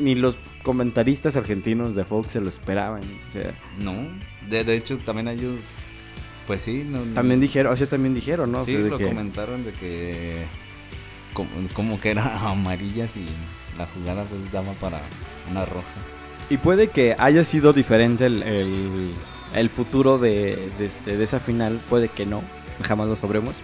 ni 0.01 0.15
los 0.17 0.37
comentaristas 0.65 1.37
argentinos 1.37 1.95
de 1.95 2.05
Fox 2.05 2.33
se 2.33 2.41
lo 2.41 2.49
esperaban. 2.49 3.03
O 3.29 3.33
sea, 3.33 3.55
No, 3.79 3.95
de, 4.51 4.65
de 4.65 4.75
hecho 4.77 4.99
también 4.99 5.29
ellos, 5.29 5.61
pues 6.49 6.63
sí, 6.63 6.85
no, 6.89 6.99
también 7.15 7.39
dijeron, 7.41 7.73
o 7.73 7.77
sea, 7.77 7.87
también 7.89 8.13
dijeron, 8.15 8.51
¿no? 8.51 8.61
O 8.61 8.65
sí 8.65 8.73
sea, 8.73 8.81
lo 8.81 8.99
que- 8.99 9.07
comentaron 9.07 9.65
de 9.65 9.73
que 9.73 10.45
como, 11.33 11.51
como 11.75 12.01
que 12.01 12.11
era 12.11 12.41
amarillas 12.51 13.17
y 13.17 13.27
la 13.79 13.87
jugada 13.87 14.25
pues 14.25 14.51
daba 14.51 14.73
para 14.81 15.01
una 15.51 15.65
roja. 15.65 15.85
Y 16.49 16.59
puede 16.59 16.89
que 16.89 17.17
haya 17.19 17.43
sido 17.45 17.73
diferente 17.73 18.27
el, 18.27 18.43
el, 18.43 19.11
el 19.55 19.69
futuro 19.71 20.19
de, 20.19 20.71
de, 20.79 20.87
este, 20.87 21.17
de 21.17 21.25
esa 21.25 21.41
final, 21.41 21.81
puede 21.91 22.09
que 22.09 22.25
no, 22.27 22.43
jamás 22.83 23.09
lo 23.09 23.17
sabremos. 23.17 23.57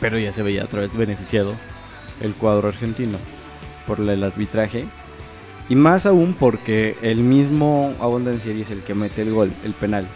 Pero 0.00 0.18
ya 0.18 0.32
se 0.32 0.42
veía 0.42 0.64
otra 0.64 0.80
vez 0.80 0.94
beneficiado 0.94 1.54
el 2.20 2.34
cuadro 2.34 2.68
argentino 2.68 3.18
por 3.86 4.00
el 4.00 4.22
arbitraje. 4.22 4.84
Y 5.70 5.74
más 5.74 6.04
aún 6.06 6.34
porque 6.38 6.96
el 7.02 7.18
mismo 7.18 7.94
Abondancieri 7.98 8.60
es 8.60 8.70
el 8.70 8.82
que 8.82 8.94
mete 8.94 9.22
el 9.22 9.32
gol, 9.32 9.50
el 9.64 9.72
penal, 9.72 10.06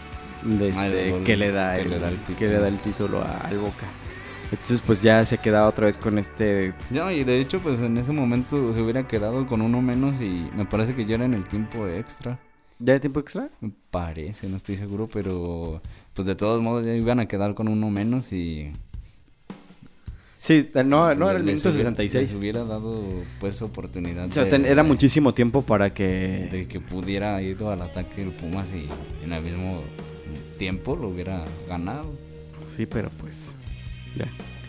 de 0.43 0.73
Ah, 0.77 0.87
el 0.87 0.93
este, 0.93 1.11
gol 1.11 1.25
que, 1.25 1.37
le 1.37 1.51
da 1.51 1.75
que 1.77 1.81
el, 1.83 1.91
le 1.91 1.99
da 1.99 2.09
el 2.11 2.17
que 2.19 2.27
título. 2.35 2.51
le 2.51 2.59
da 2.59 2.69
el 2.69 2.77
título 2.77 3.21
a- 3.23 3.39
al 3.39 3.59
Boca. 3.59 3.87
Entonces 4.51 4.83
pues 4.85 5.01
ya 5.01 5.25
se 5.25 5.39
quedaba 5.39 5.69
otra 5.69 5.87
vez 5.87 5.97
con 5.97 6.19
este... 6.19 6.75
No, 6.91 7.11
y 7.11 7.23
de 7.25 7.41
hecho 7.41 7.61
pues 7.61 7.79
en 7.81 7.97
ese 7.99 8.11
momento 8.13 8.73
se 8.73 8.81
hubiera 8.83 9.07
quedado 9.07 9.47
con 9.47 9.61
uno 9.63 9.81
menos 9.81 10.21
y 10.21 10.49
me 10.57 10.65
parece 10.67 10.95
que 10.97 11.05
ya 11.05 11.15
era 11.15 11.25
en 11.25 11.35
el 11.35 11.45
tiempo 11.45 11.87
extra. 11.87 12.39
¿Ya 12.81 12.95
de 12.95 13.01
tiempo 13.01 13.21
extra? 13.21 13.49
Me 13.61 13.71
parece, 13.91 14.49
no 14.49 14.57
estoy 14.57 14.77
seguro, 14.77 15.09
pero 15.13 15.81
pues 16.15 16.27
de 16.27 16.35
todos 16.35 16.61
modos 16.63 16.85
ya 16.85 16.95
iban 16.95 17.21
a 17.21 17.27
quedar 17.27 17.55
con 17.55 17.69
uno 17.69 17.91
menos 17.91 18.33
y... 18.33 18.73
Sí, 20.41 20.71
no, 20.75 21.15
no 21.15 21.29
era 21.31 21.39
el 21.39 21.45
minuto 21.45 21.69
hubiera- 21.69 21.91
66. 21.91 22.23
Les 22.31 22.35
hubiera 22.35 22.65
dado 22.65 23.03
pues 23.41 23.61
oportunidad. 23.61 24.27
O 24.27 24.33
sea, 24.33 24.45
de- 24.47 24.57
era 24.71 24.83
de- 24.83 24.89
muchísimo 24.89 25.35
tiempo 25.35 25.63
para 25.63 25.93
que... 25.93 26.49
de 26.51 26.67
que 26.67 26.81
pudiera 26.81 27.41
ir 27.43 27.63
al 27.63 27.83
ataque 27.83 28.23
el 28.23 28.31
Pumas 28.33 28.67
y 28.75 28.89
en 29.25 29.33
el 29.35 29.43
mismo 29.45 29.83
tiempo 30.59 30.97
lo 30.97 31.09
hubiera 31.09 31.45
ganado. 31.69 32.11
Sí, 32.75 32.87
pero 32.87 33.11
pues... 33.21 33.55
Ya, 34.17 34.27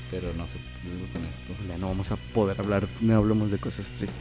Pero 0.10 0.34
no 0.34 0.48
se 0.48 0.58
pudo 0.58 1.12
con 1.14 1.26
estos. 1.26 1.68
ya 1.68 1.78
no 1.78 1.88
vamos 1.88 2.12
a 2.12 2.16
poder 2.34 2.60
hablar, 2.60 2.86
no 3.02 3.16
hablemos 3.16 3.52
de 3.52 3.58
cosas 3.60 3.88
tristes. 3.98 4.20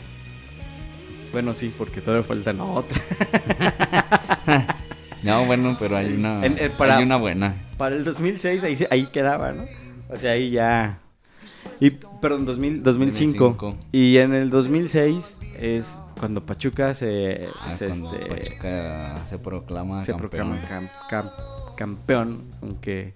Bueno, 1.33 1.55
sí, 1.55 1.73
porque 1.77 2.01
todavía 2.01 2.25
faltan 2.27 2.61
otras. 2.61 3.01
No, 5.23 5.45
bueno, 5.45 5.77
pero 5.79 5.99
hay 5.99 6.15
una, 6.15 6.45
En- 6.47 6.57
para- 6.79 6.97
hay 6.97 7.03
una 7.05 7.17
buena. 7.17 7.55
Para 7.77 7.95
el 7.95 8.05
2006 8.05 8.65
ahí, 8.65 8.79
ahí 8.91 9.07
quedaba, 9.09 9.53
¿no? 9.53 9.65
O 10.09 10.17
sea, 10.17 10.33
ahí 10.33 10.51
ya... 10.51 10.99
Y, 11.79 11.91
perdón, 11.91 12.47
2000, 12.47 12.83
2005. 12.83 13.45
2005. 13.51 13.77
Y 13.93 14.17
en 14.17 14.33
el 14.33 14.49
2006 14.49 15.37
es 15.59 15.99
cuando 16.19 16.45
Pachuca 16.47 16.95
se, 16.95 17.49
Ah, 17.61 17.77
se, 17.79 17.89
cuando 17.89 18.15
este, 18.15 18.29
Pachuca 18.35 19.19
se 19.29 19.39
proclama 19.39 20.01
se 20.01 20.13
campeón. 20.13 20.31
proclama 20.31 20.63
cam- 20.63 20.91
cam- 21.11 21.75
campeón, 21.77 22.45
aunque 22.63 23.15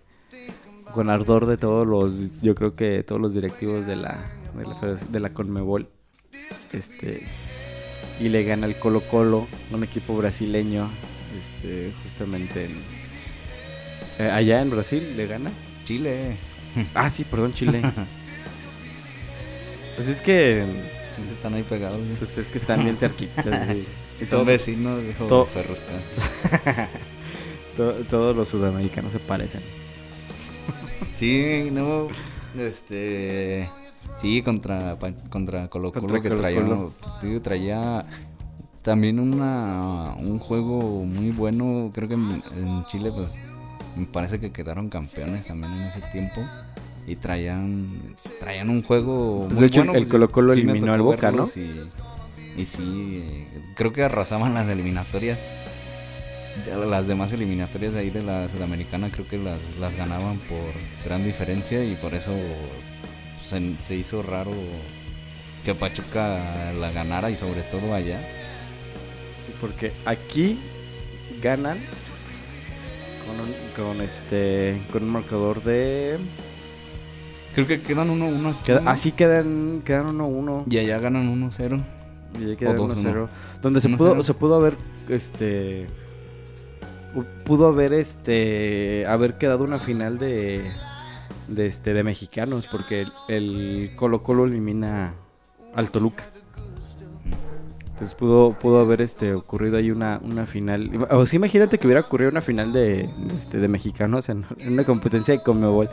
con 0.95 1.11
ardor 1.11 1.47
de 1.47 1.57
todos 1.57 1.87
los, 1.87 2.31
yo 2.43 2.55
creo 2.55 2.77
que 2.77 3.03
todos 3.03 3.21
los 3.21 3.35
directivos 3.35 3.87
de 3.87 3.97
la, 3.97 4.25
de 4.57 4.65
la, 4.65 4.75
federación- 4.77 5.11
de 5.11 5.21
la 5.21 5.33
Conmebol, 5.33 5.89
este, 6.73 7.27
y 8.21 8.29
le 8.29 8.45
gana 8.45 8.67
el 8.67 8.77
Colo 8.79 9.01
Colo, 9.03 9.47
un 9.73 9.83
equipo 9.85 10.17
brasileño, 10.17 10.89
este, 11.39 11.93
justamente 12.05 12.67
en, 12.67 12.83
eh, 14.19 14.31
allá 14.31 14.63
en 14.63 14.71
Brasil 14.71 15.17
le 15.17 15.27
gana. 15.27 15.51
Chile. 15.85 16.37
Ah, 16.95 17.09
sí, 17.09 17.23
perdón, 17.25 17.53
Chile. 17.53 17.83
pues 19.97 20.09
es 20.09 20.21
que, 20.21 20.65
Están 21.31 21.55
ahí 21.55 21.63
pegados. 21.63 21.99
güey. 21.99 22.15
pues 22.19 22.37
es 22.37 22.49
que 22.49 22.59
están 22.59 22.83
bien 22.83 22.97
cerquitas. 22.99 23.45
sí. 23.71 23.85
Son 24.21 24.29
todos- 24.29 24.47
vecinos, 24.49 25.01
dijo 25.05 25.27
to- 27.77 27.93
todos 28.09 28.35
los 28.35 28.49
sudamericanos 28.49 29.13
se 29.13 29.21
parecen. 29.21 29.63
Sí, 31.15 31.69
no, 31.73 32.09
este, 32.57 33.69
sí, 34.21 34.43
contra, 34.43 34.97
contra 35.29 35.69
Colo 35.69 35.93
Colo 35.93 36.01
Contra 36.07 36.21
que 36.21 36.29
Colo 36.29 36.41
traía, 36.41 36.63
Colo. 36.63 36.93
traía 37.43 38.07
también 38.83 39.19
una, 39.19 40.15
un 40.19 40.39
juego 40.39 41.05
muy 41.05 41.31
bueno, 41.31 41.91
creo 41.95 42.09
que 42.09 42.15
en, 42.15 42.43
en 42.57 42.85
Chile, 42.87 43.11
pues, 43.15 43.31
me 43.97 44.07
parece 44.07 44.41
que 44.41 44.53
quedaron 44.53 44.89
campeones 44.89 45.47
también 45.47 45.73
en 45.73 45.83
ese 45.83 46.01
tiempo. 46.13 46.43
Y 47.07 47.17
traían, 47.17 48.15
traían 48.41 48.71
un 48.71 48.83
juego. 48.83 49.41
Pues 49.43 49.53
muy 49.55 49.61
de 49.61 49.67
hecho, 49.67 49.81
bueno, 49.81 49.93
el 49.93 50.05
pues, 50.05 50.11
Colo 50.11 50.29
Colo 50.31 50.53
sí 50.55 50.61
eliminó 50.61 50.95
al 50.95 51.03
Boca, 51.03 51.31
¿no? 51.31 51.45
Y, 51.55 52.61
y 52.63 52.65
sí, 52.65 53.47
creo 53.77 53.93
que 53.93 54.05
arrasaban 54.05 54.55
las 54.55 54.69
eliminatorias. 54.69 55.39
Las 56.89 57.09
demás 57.09 57.33
eliminatorias 57.33 57.95
ahí 57.97 58.11
de 58.11 58.23
la 58.23 58.49
Sudamericana 58.49 59.11
creo 59.11 59.27
que 59.27 59.39
las, 59.39 59.61
las 59.81 59.97
ganaban 59.97 60.39
por 60.49 60.59
gran 61.05 61.25
diferencia 61.25 61.85
y 61.85 61.97
por 61.97 62.15
eso 62.15 62.33
se, 63.45 63.77
se 63.79 63.97
hizo 63.97 64.23
raro 64.23 64.53
que 65.65 65.75
Pachuca 65.75 66.39
la 66.81 66.91
ganara 66.93 67.31
y 67.31 67.37
sobre 67.37 67.63
todo 67.63 67.93
allá. 67.93 68.21
Sí, 69.47 69.53
porque 69.61 69.93
aquí 70.07 70.59
ganan 71.43 71.77
con 73.27 73.41
un, 73.41 73.95
con 73.97 74.01
este 74.05 74.81
con 74.93 75.03
un 75.03 75.09
marcador 75.11 75.63
de 75.63 76.19
Creo 77.55 77.67
que 77.69 77.81
quedan 77.81 78.11
1-1 78.11 78.51
aquí, 78.51 78.59
queda- 78.65 78.83
así 78.91 79.13
quedan 79.13 79.83
quedan 79.85 80.19
1-1 80.19 80.65
Y 80.71 80.79
allá 80.79 80.99
ganan 80.99 81.29
1-0. 81.51 81.83
y 82.41 82.45
ahí 82.51 82.57
quedan 82.57 82.79
O 82.79 82.89
2-1. 82.89 83.03
1-0 83.03 83.29
donde 83.63 83.81
se 83.81 83.89
1-0. 83.89 83.97
pudo 83.97 84.23
se 84.23 84.35
pudo 84.35 84.55
haber 84.57 84.77
este 85.09 85.87
pudo 87.45 87.69
haber 87.69 87.93
este 87.93 89.07
haber 89.07 89.39
quedado 89.39 89.65
una 89.65 89.79
final 89.79 90.19
de 90.19 90.63
de 91.49 91.67
este 91.67 91.93
de 91.93 92.03
mexicanos 92.03 92.67
porque 92.67 93.07
el, 93.29 93.93
Colo 93.97 94.23
Colo 94.23 94.45
elimina 94.45 95.15
al 95.75 95.91
Toluca 95.91 96.25
entonces 97.95 98.17
pudo, 98.17 98.59
pudo 98.59 98.81
haber 98.81 99.03
este 99.03 99.35
ocurrido 99.35 99.77
ahí 99.77 99.93
una, 99.93 100.21
una 100.21 100.47
final. 100.47 101.07
O 101.11 101.27
sea, 101.27 101.37
imagínate 101.37 101.79
que 101.79 101.87
hubiera 101.87 102.01
ocurrido 102.01 102.29
una 102.29 102.41
final 102.41 102.73
de, 102.73 103.09
este, 103.37 103.59
de 103.59 103.69
mexicanos 103.69 104.29
en, 104.29 104.45
en 104.59 104.73
una 104.73 104.83
competencia 104.83 105.33
de 105.33 105.41
Conmebol. 105.41 105.89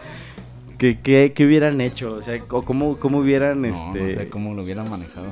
¿Qué, 0.82 0.98
qué, 1.00 1.32
qué 1.36 1.46
hubieran 1.46 1.80
hecho? 1.80 2.16
O 2.16 2.22
sea, 2.24 2.40
cómo, 2.40 2.98
cómo 2.98 3.20
hubieran 3.20 3.62
No, 3.62 3.68
este. 3.68 4.00
no 4.02 4.10
sé 4.10 4.30
cómo 4.30 4.56
lo 4.56 4.64
hubieran 4.64 4.90
manejado. 4.90 5.28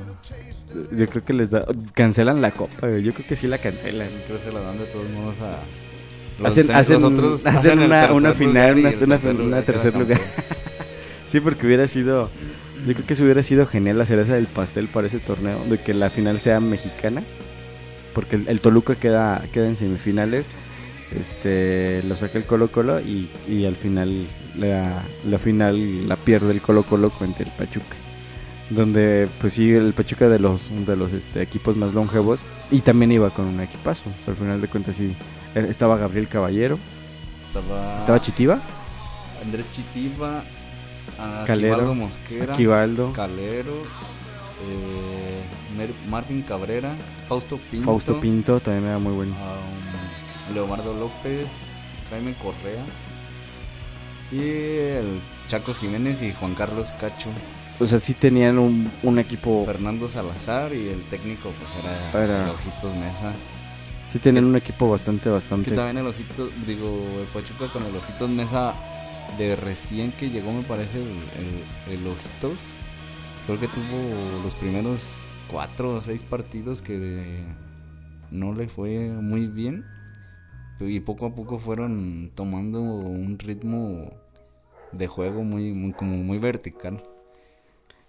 Yo 0.92 1.08
creo 1.08 1.24
que 1.24 1.32
les 1.32 1.50
da. 1.50 1.66
Cancelan 1.94 2.40
la 2.40 2.52
copa, 2.52 2.86
güey. 2.86 3.02
Yo 3.02 3.12
creo 3.12 3.26
que 3.26 3.34
sí 3.34 3.48
la 3.48 3.58
cancelan. 3.58 4.06
Creo 4.28 4.38
que 4.38 4.44
se 4.44 4.52
la 4.52 4.60
dan 4.60 4.78
de 4.78 4.84
todos 4.84 5.10
modos 5.10 5.34
a. 5.40 5.58
Hacen- 6.46 6.68
los- 6.68 6.70
hacen- 6.76 7.02
otros 7.04 7.44
hacen 7.44 7.80
una- 7.80 8.12
una 8.12 8.32
final, 8.32 8.78
una- 8.78 8.90
una- 8.90 9.16
tercer 9.16 9.34
lugar 9.34 9.62
tercer. 9.64 9.92
Sí, 11.26 11.40
porque 11.40 11.66
hubiera 11.66 11.88
sido. 11.88 12.30
Yo 12.86 12.94
creo 12.94 13.06
que 13.06 13.14
eso 13.14 13.24
hubiera 13.24 13.42
sido 13.42 13.66
genial 13.66 13.98
la 13.98 14.06
cereza 14.06 14.34
del 14.34 14.46
pastel 14.46 14.86
para 14.86 15.08
ese 15.08 15.18
torneo. 15.18 15.58
De 15.68 15.78
que 15.78 15.94
la 15.94 16.10
final 16.10 16.38
sea 16.38 16.60
mexicana. 16.60 17.24
Porque 18.14 18.36
el, 18.36 18.46
el 18.48 18.60
Toluca 18.60 18.94
queda, 18.94 19.42
queda 19.52 19.66
en 19.66 19.76
semifinales. 19.76 20.46
Este 21.18 22.02
lo 22.06 22.14
saca 22.14 22.38
el 22.38 22.44
Colo 22.44 22.70
Colo 22.70 23.00
y, 23.00 23.28
y 23.48 23.64
al 23.66 23.74
final 23.74 24.26
la, 24.56 25.02
la 25.24 25.38
final 25.38 26.08
la 26.08 26.16
pierde 26.16 26.52
el 26.52 26.60
Colo 26.60 26.82
Colo 26.82 27.10
contra 27.10 27.44
el 27.44 27.50
Pachuca. 27.52 27.96
Donde 28.70 29.28
pues 29.40 29.54
sí 29.54 29.72
el 29.72 29.92
Pachuca 29.94 30.28
de 30.28 30.38
los 30.38 30.70
de 30.86 30.94
los 30.94 31.12
este, 31.12 31.42
equipos 31.42 31.76
más 31.76 31.92
longevos 31.92 32.44
y 32.70 32.80
también 32.82 33.10
iba 33.10 33.30
con 33.30 33.46
un 33.46 33.60
equipazo. 33.60 34.04
O 34.08 34.24
sea, 34.24 34.32
al 34.32 34.36
final 34.36 34.60
de 34.60 34.68
cuentas 34.68 34.94
sí 34.94 35.16
eh, 35.56 35.66
estaba 35.68 35.96
Gabriel 35.98 36.28
Caballero, 36.28 36.78
Estaba, 37.48 37.98
estaba 37.98 38.20
Chitiva, 38.20 38.60
Andrés 39.44 39.68
Chitiba, 39.72 40.44
Calero, 41.46 41.74
Aquivaldo 41.74 41.94
Mosquera, 41.96 42.54
Aquivaldo, 42.54 43.12
Calero, 43.12 43.74
eh, 44.68 45.42
Marvin 46.08 46.42
Cabrera, 46.42 46.94
Fausto 47.28 47.58
Pinto, 47.72 47.86
Fausto 47.86 48.20
Pinto 48.20 48.60
también 48.60 48.86
era 48.86 48.98
muy 49.00 49.14
bueno. 49.14 49.32
um, 49.32 50.54
Leobardo 50.54 50.94
López, 50.94 51.48
Jaime 52.08 52.34
Correa 52.34 52.84
y 54.32 54.38
el 54.40 55.20
Chaco 55.48 55.74
Jiménez 55.74 56.22
y 56.22 56.32
Juan 56.32 56.54
Carlos 56.54 56.92
Cacho, 57.00 57.30
O 57.80 57.86
sea, 57.86 57.98
sí 57.98 58.14
tenían 58.14 58.58
un, 58.58 58.90
un 59.02 59.18
equipo, 59.18 59.64
Fernando 59.64 60.08
Salazar 60.08 60.72
y 60.74 60.88
el 60.88 61.02
técnico 61.04 61.50
pues 61.58 61.84
era, 61.84 62.24
Era- 62.24 62.44
el 62.44 62.50
Ojitos 62.50 62.94
Mesa. 62.96 63.32
sí 64.06 64.18
tenían 64.18 64.44
un 64.44 64.56
equipo 64.56 64.90
bastante, 64.90 65.24
Que 65.24 65.30
bastante. 65.30 65.70
también 65.72 65.98
el 65.98 66.06
Ojitos, 66.06 66.50
digo, 66.66 66.88
el 67.20 67.26
Pachuca 67.28 67.66
con 67.72 67.82
el 67.84 67.96
Ojitos 67.96 68.28
Mesa 68.30 68.74
de 69.38 69.56
recién 69.56 70.12
que 70.12 70.28
llegó 70.30 70.52
me 70.52 70.62
parece 70.62 70.98
el, 70.98 71.92
el, 71.92 71.98
el 72.00 72.06
Ojitos. 72.06 72.58
Creo 73.46 73.58
que 73.58 73.68
tuvo 73.68 74.42
los 74.44 74.54
primeros 74.54 75.14
cuatro 75.50 75.94
o 75.94 76.02
seis 76.02 76.22
partidos 76.22 76.82
que 76.82 77.42
no 78.30 78.52
le 78.54 78.68
fue 78.68 79.08
muy 79.08 79.46
bien. 79.46 79.84
Y 80.88 81.00
poco 81.00 81.26
a 81.26 81.34
poco 81.34 81.58
fueron 81.58 82.30
tomando 82.34 82.80
un 82.80 83.38
ritmo 83.38 84.10
de 84.92 85.06
juego 85.06 85.42
muy, 85.44 85.72
muy 85.72 85.92
como 85.92 86.16
muy 86.16 86.38
vertical. 86.38 87.02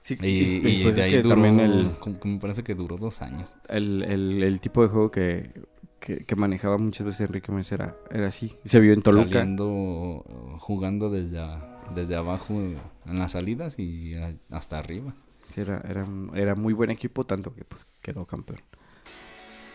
Sí, 0.02 0.18
Y, 0.22 0.68
y 0.68 0.84
pues 0.84 0.96
de 0.96 1.04
ahí 1.04 1.22
duró, 1.22 1.36
también 1.36 1.60
el, 1.60 1.92
como 2.00 2.18
me 2.24 2.40
parece 2.40 2.64
que 2.64 2.74
duró 2.74 2.98
dos 2.98 3.22
años. 3.22 3.54
el, 3.70 4.04
el- 4.04 4.42
el 4.44 4.60
tipo 4.60 4.82
de 4.82 4.88
juego 4.88 5.12
que, 5.12 5.52
que, 6.00 6.26
que 6.26 6.36
manejaba 6.36 6.78
muchas 6.80 7.06
veces 7.06 7.22
Enrique 7.28 7.52
Mesa 7.52 7.76
era, 7.76 7.96
era 8.10 8.28
así. 8.28 8.54
Se 8.64 8.80
vio 8.80 8.94
en 8.94 9.04
Toluca. 9.04 9.26
Saliendo, 9.30 10.26
jugando 10.60 11.12
desde, 11.12 11.38
a- 11.40 11.84
desde 11.94 12.16
abajo 12.16 12.54
en 13.06 13.20
las 13.20 13.34
salidas 13.34 13.78
y 13.78 14.16
a- 14.16 14.34
hasta 14.50 14.80
arriba. 14.80 15.14
Sí, 15.50 15.62
era, 15.62 15.84
era, 15.88 16.08
era 16.34 16.56
muy 16.56 16.74
buen 16.74 16.90
equipo, 16.90 17.26
tanto 17.26 17.54
que 17.54 17.64
pues 17.64 17.86
quedó 18.02 18.26
campeón. 18.26 18.60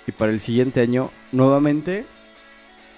Y 0.09 0.13
para 0.13 0.33
el 0.33 0.41
siguiente 0.41 0.81
año, 0.81 1.11
nuevamente, 1.31 2.05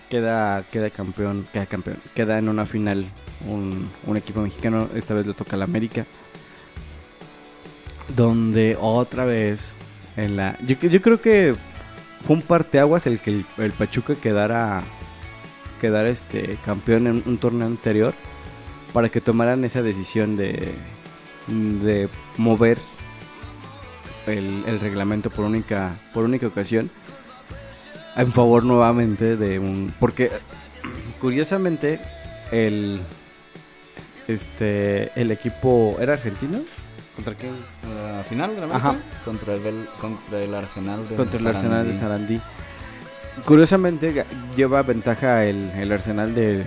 queda, 0.09 0.65
queda 0.71 0.91
campeón, 0.91 1.47
queda 1.53 1.67
campeón, 1.67 1.99
queda 2.15 2.39
en 2.39 2.49
una 2.49 2.67
final 2.67 3.07
un, 3.47 3.89
un 4.07 4.17
equipo 4.17 4.41
mexicano, 4.41 4.89
esta 4.95 5.15
vez 5.15 5.27
le 5.27 5.35
toca 5.35 5.57
al 5.57 5.63
América. 5.63 6.05
Donde 8.17 8.77
otra 8.81 9.25
vez, 9.25 9.77
en 10.17 10.37
la. 10.37 10.59
Yo, 10.67 11.03
creo 11.03 11.21
que 11.21 11.55
fue 12.21 12.37
un 12.37 12.43
parteaguas 12.43 13.07
el 13.07 13.21
que 13.21 13.31
el, 13.31 13.47
el 13.59 13.73
Pachuca 13.73 14.15
quedara, 14.15 14.83
quedara 15.81 16.09
este, 16.09 16.59
campeón 16.65 17.07
en 17.07 17.23
un 17.27 17.39
torneo 17.39 17.67
anterior. 17.67 18.15
Para 18.93 19.11
que 19.11 19.21
tomaran 19.21 19.65
esa 19.65 19.83
decisión 19.83 20.39
de, 20.39 20.73
de 21.47 22.09
mover 22.39 22.79
el, 24.27 24.65
el 24.67 24.81
reglamento 24.81 25.29
por 25.29 25.45
única, 25.45 25.93
por 26.15 26.25
única 26.25 26.47
ocasión 26.47 26.91
en 28.19 28.31
favor 28.33 28.64
nuevamente 28.64 29.37
de 29.37 29.59
un 29.59 29.95
porque 29.99 30.31
curiosamente 31.21 31.99
el 32.53 33.01
este 34.27 35.11
el 35.21 35.31
equipo 35.31 35.97
era 36.01 36.12
argentino 36.14 36.61
contra 37.16 37.35
quién 37.35 37.53
La 38.16 38.23
final 38.25 38.55
de 38.55 38.66
la 38.66 38.77
Ajá. 38.77 38.91
América 38.91 39.09
contra 39.25 39.55
el, 39.55 39.61
Bel- 39.62 39.89
contra 40.01 40.41
el 40.41 40.55
Arsenal 40.55 41.09
de 41.09 41.16
contra 41.16 41.41
el 41.41 41.47
Arsenal 41.47 41.87
de 41.87 41.93
Sarandí. 41.99 42.41
Curiosamente 43.45 44.25
lleva 44.57 44.83
ventaja 44.83 45.45
el, 45.45 45.71
el 45.77 45.91
Arsenal 45.93 46.35
de 46.35 46.66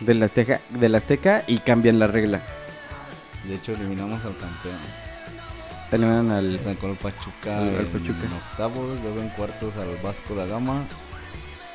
del 0.00 0.22
Azteca, 0.22 0.60
del 0.70 0.94
Azteca 0.94 1.42
y 1.46 1.58
cambian 1.58 1.98
la 1.98 2.06
regla 2.06 2.40
De 3.44 3.54
hecho, 3.54 3.72
eliminamos 3.72 4.24
al 4.24 4.32
campeón. 4.36 4.76
Eliminan 5.96 6.30
al 6.30 6.60
Sacó 6.60 6.86
el 6.88 6.96
Pachuca, 6.96 7.58
Al- 7.58 7.68
al 7.76 7.80
en 7.80 7.86
Pachuca. 7.86 8.26
octavos, 8.50 9.00
luego 9.02 9.20
en 9.20 9.28
cuartos 9.30 9.76
al 9.76 9.96
Vasco 10.02 10.34
da 10.34 10.46
Gama 10.46 10.84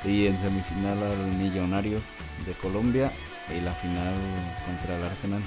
y 0.05 0.27
en 0.27 0.39
semifinal 0.39 0.97
al 1.03 1.31
Millonarios 1.37 2.19
de 2.45 2.53
Colombia 2.53 3.11
y 3.55 3.61
la 3.61 3.73
final 3.73 4.13
contra 4.65 4.97
el 4.97 5.03
Arsenal. 5.03 5.41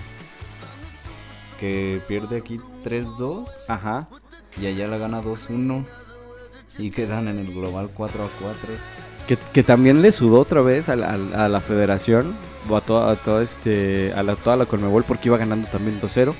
Que 1.58 2.00
pierde 2.08 2.38
aquí 2.38 2.58
3-2 2.84 3.46
ajá 3.68 4.08
y 4.60 4.66
allá 4.66 4.88
la 4.88 4.96
gana 4.96 5.20
2-1 5.22 5.84
y 6.78 6.90
quedan 6.90 7.28
en 7.28 7.38
el 7.38 7.52
global 7.54 7.90
4-4. 7.96 8.08
que, 9.26 9.36
que 9.52 9.62
también 9.62 10.00
le 10.00 10.10
sudó 10.12 10.40
otra 10.40 10.62
vez 10.62 10.88
a 10.88 10.96
la, 10.96 11.10
a 11.12 11.48
la 11.48 11.60
federación 11.60 12.34
o 12.68 12.76
a 12.76 12.80
toda, 12.80 13.12
a 13.12 13.16
toda 13.16 13.42
este 13.42 14.12
a 14.14 14.22
la, 14.22 14.36
toda 14.36 14.56
la 14.56 14.66
Conmebol 14.66 15.04
porque 15.04 15.28
iba 15.28 15.36
ganando 15.36 15.68
también 15.68 16.00
2-0 16.00 16.32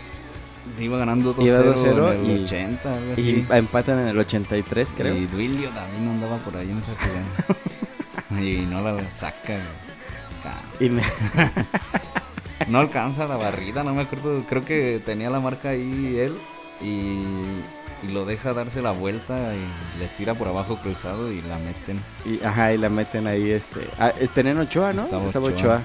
Iba 0.79 0.99
ganando 0.99 1.35
2-0 1.35 1.47
Iba 1.47 1.59
2-0 1.59 2.13
en 2.15 2.31
el 2.31 2.41
y- 2.41 2.45
80, 2.45 2.95
algo 2.97 3.13
y 3.17 3.47
empatan 3.51 3.99
en 4.01 4.09
el 4.09 4.19
83 4.19 4.95
creo 4.97 5.17
Y 5.17 5.27
Duilio 5.27 5.71
también 5.71 6.09
andaba 6.09 6.37
por 6.39 6.57
ahí 6.57 6.71
en 6.71 6.79
esa 6.79 6.93
jugada. 6.97 8.41
y 8.43 8.61
no 8.67 8.81
la 8.81 9.13
saca. 9.15 9.59
Ca- 10.43 10.63
Y 10.85 10.89
me- 10.91 11.03
No 12.69 12.79
alcanza 12.79 13.27
la 13.27 13.37
barrida, 13.37 13.83
no 13.83 13.95
me 13.95 14.03
acuerdo. 14.03 14.45
Creo 14.49 14.65
que 14.65 15.03
tenía 15.05 15.31
la 15.31 15.41
marca 15.41 15.71
ahí 15.71 16.17
él. 16.19 16.37
Y, 16.81 17.25
y 18.07 18.13
lo 18.13 18.25
deja 18.25 18.53
darse 18.55 18.81
la 18.81 18.93
vuelta 18.93 19.35
y 19.55 19.99
le 20.01 20.09
tira 20.17 20.35
por 20.35 20.49
abajo 20.49 20.77
cruzado 20.77 21.31
y 21.33 21.43
la 21.43 21.59
meten. 21.59 22.01
y, 22.25 22.43
ajá, 22.45 22.73
y 22.73 22.79
la 22.79 22.89
meten 22.89 23.27
ahí 23.27 23.51
este 23.51 23.81
ah, 23.99 24.13
es- 24.19 24.31
tenían 24.31 24.59
Ochoa, 24.59 24.93
¿no? 24.93 25.03
Estaba 25.05 25.27
Estaba 25.27 25.47
Ochoa. 25.49 25.77
Ochoa. 25.79 25.83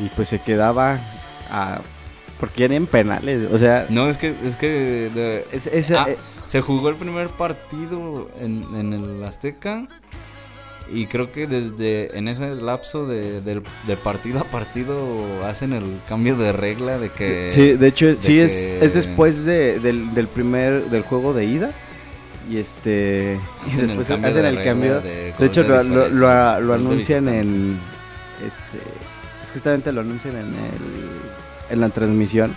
Y 0.00 0.08
pues 0.10 0.28
se 0.28 0.40
quedaba 0.40 0.98
a, 1.50 1.80
porque 2.40 2.64
eran 2.64 2.86
penales, 2.86 3.48
o 3.52 3.58
sea, 3.58 3.86
No, 3.88 4.08
es 4.08 4.16
que, 4.18 4.34
es 4.44 4.56
que 4.56 5.10
de- 5.14 5.44
es- 5.52 5.90
Ah, 5.92 6.06
eh, 6.08 6.16
se 6.46 6.60
jugó 6.60 6.88
el 6.88 6.96
primer 6.96 7.28
partido 7.28 8.30
en, 8.40 8.64
en 8.74 8.92
el 8.92 9.22
Azteca. 9.24 9.86
y 10.90 11.04
creo 11.06 11.30
que 11.30 11.46
desde 11.46 12.16
en 12.16 12.28
ese 12.28 12.54
lapso 12.54 13.06
de, 13.06 13.42
de 13.42 13.96
partido 14.02 14.40
a 14.40 14.44
partido 14.44 14.98
hacen 15.46 15.74
el 15.74 15.84
cambio 16.08 16.34
de 16.36 16.52
regla 16.52 16.98
de 16.98 17.10
que... 17.10 17.50
Sí, 17.50 17.72
de 17.74 17.86
hecho, 17.88 18.14
sí 18.18 18.36
que- 18.36 18.44
es, 18.44 18.74
es 18.80 18.94
después 18.94 19.44
de- 19.44 19.80
del, 19.80 20.14
del 20.14 20.28
primer, 20.28 20.84
del 20.84 21.02
juego 21.02 21.34
de 21.34 21.44
ida. 21.44 21.72
Y 22.50 22.56
este. 22.56 23.38
Y 23.66 23.68
Hacen 23.68 23.80
el 23.80 23.86
después 23.88 24.08
cambio 24.08 24.30
hacen 24.30 24.42
de 24.44 24.48
el 24.48 24.64
cambio. 24.64 25.00
de 25.02 25.10
De 25.26 25.32
gol 25.36 25.46
hecho, 25.46 25.62
de 25.64 25.68
lo, 25.68 26.08
lo, 26.08 26.66
de 26.68 26.74
anuncian 26.74 27.28
en. 27.28 27.78
Este. 28.42 28.78
Pues 29.40 29.50
justamente 29.52 29.92
lo 29.92 30.00
anuncian 30.00 30.34
en, 30.36 30.46
el, 30.46 31.27
en 31.70 31.80
la 31.80 31.88
transmisión. 31.90 32.54